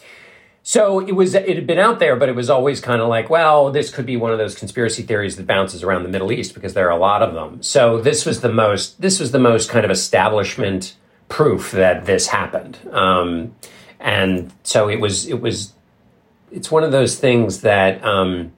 so 0.63 0.99
it 0.99 1.13
was 1.13 1.33
it 1.33 1.55
had 1.55 1.65
been 1.65 1.79
out 1.79 1.99
there, 1.99 2.15
but 2.15 2.29
it 2.29 2.35
was 2.35 2.49
always 2.49 2.79
kind 2.79 3.01
of 3.01 3.07
like, 3.07 3.29
well, 3.29 3.71
this 3.71 3.89
could 3.89 4.05
be 4.05 4.15
one 4.15 4.31
of 4.31 4.37
those 4.37 4.55
conspiracy 4.55 5.01
theories 5.01 5.35
that 5.37 5.47
bounces 5.47 5.81
around 5.81 6.03
the 6.03 6.09
Middle 6.09 6.31
East 6.31 6.53
because 6.53 6.73
there 6.73 6.87
are 6.87 6.95
a 6.95 6.99
lot 6.99 7.23
of 7.23 7.33
them. 7.33 7.63
So 7.63 7.99
this 7.99 8.25
was 8.25 8.41
the 8.41 8.51
most 8.51 9.01
this 9.01 9.19
was 9.19 9.31
the 9.31 9.39
most 9.39 9.69
kind 9.69 9.85
of 9.85 9.91
establishment 9.91 10.95
proof 11.29 11.71
that 11.71 12.05
this 12.05 12.27
happened. 12.27 12.77
Um, 12.91 13.55
and 13.99 14.51
so 14.63 14.87
it 14.87 14.99
was 14.99 15.27
it 15.27 15.41
was 15.41 15.73
it's 16.51 16.69
one 16.69 16.83
of 16.83 16.91
those 16.91 17.17
things 17.17 17.61
that 17.61 18.03
um, 18.03 18.51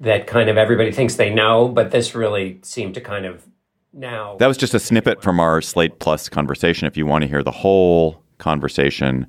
that 0.00 0.26
kind 0.26 0.48
of 0.48 0.56
everybody 0.56 0.92
thinks 0.92 1.16
they 1.16 1.30
know, 1.30 1.68
but 1.68 1.90
this 1.90 2.14
really 2.14 2.60
seemed 2.62 2.94
to 2.94 3.00
kind 3.00 3.26
of 3.26 3.46
now. 3.92 4.36
That 4.38 4.46
was 4.46 4.56
just 4.56 4.72
a 4.72 4.80
snippet 4.80 5.22
from 5.22 5.38
our 5.38 5.60
Slate 5.60 5.98
Plus 5.98 6.30
conversation. 6.30 6.86
If 6.86 6.96
you 6.96 7.04
want 7.04 7.22
to 7.22 7.28
hear 7.28 7.42
the 7.42 7.50
whole 7.50 8.22
conversation, 8.38 9.26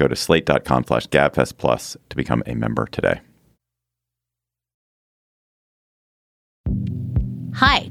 go 0.00 0.08
to 0.08 0.16
slate.com 0.16 0.84
slash 0.84 1.06
gabfest 1.08 1.58
plus 1.58 1.96
to 2.08 2.16
become 2.16 2.42
a 2.46 2.54
member 2.54 2.86
today. 2.86 3.20
Hi, 7.54 7.90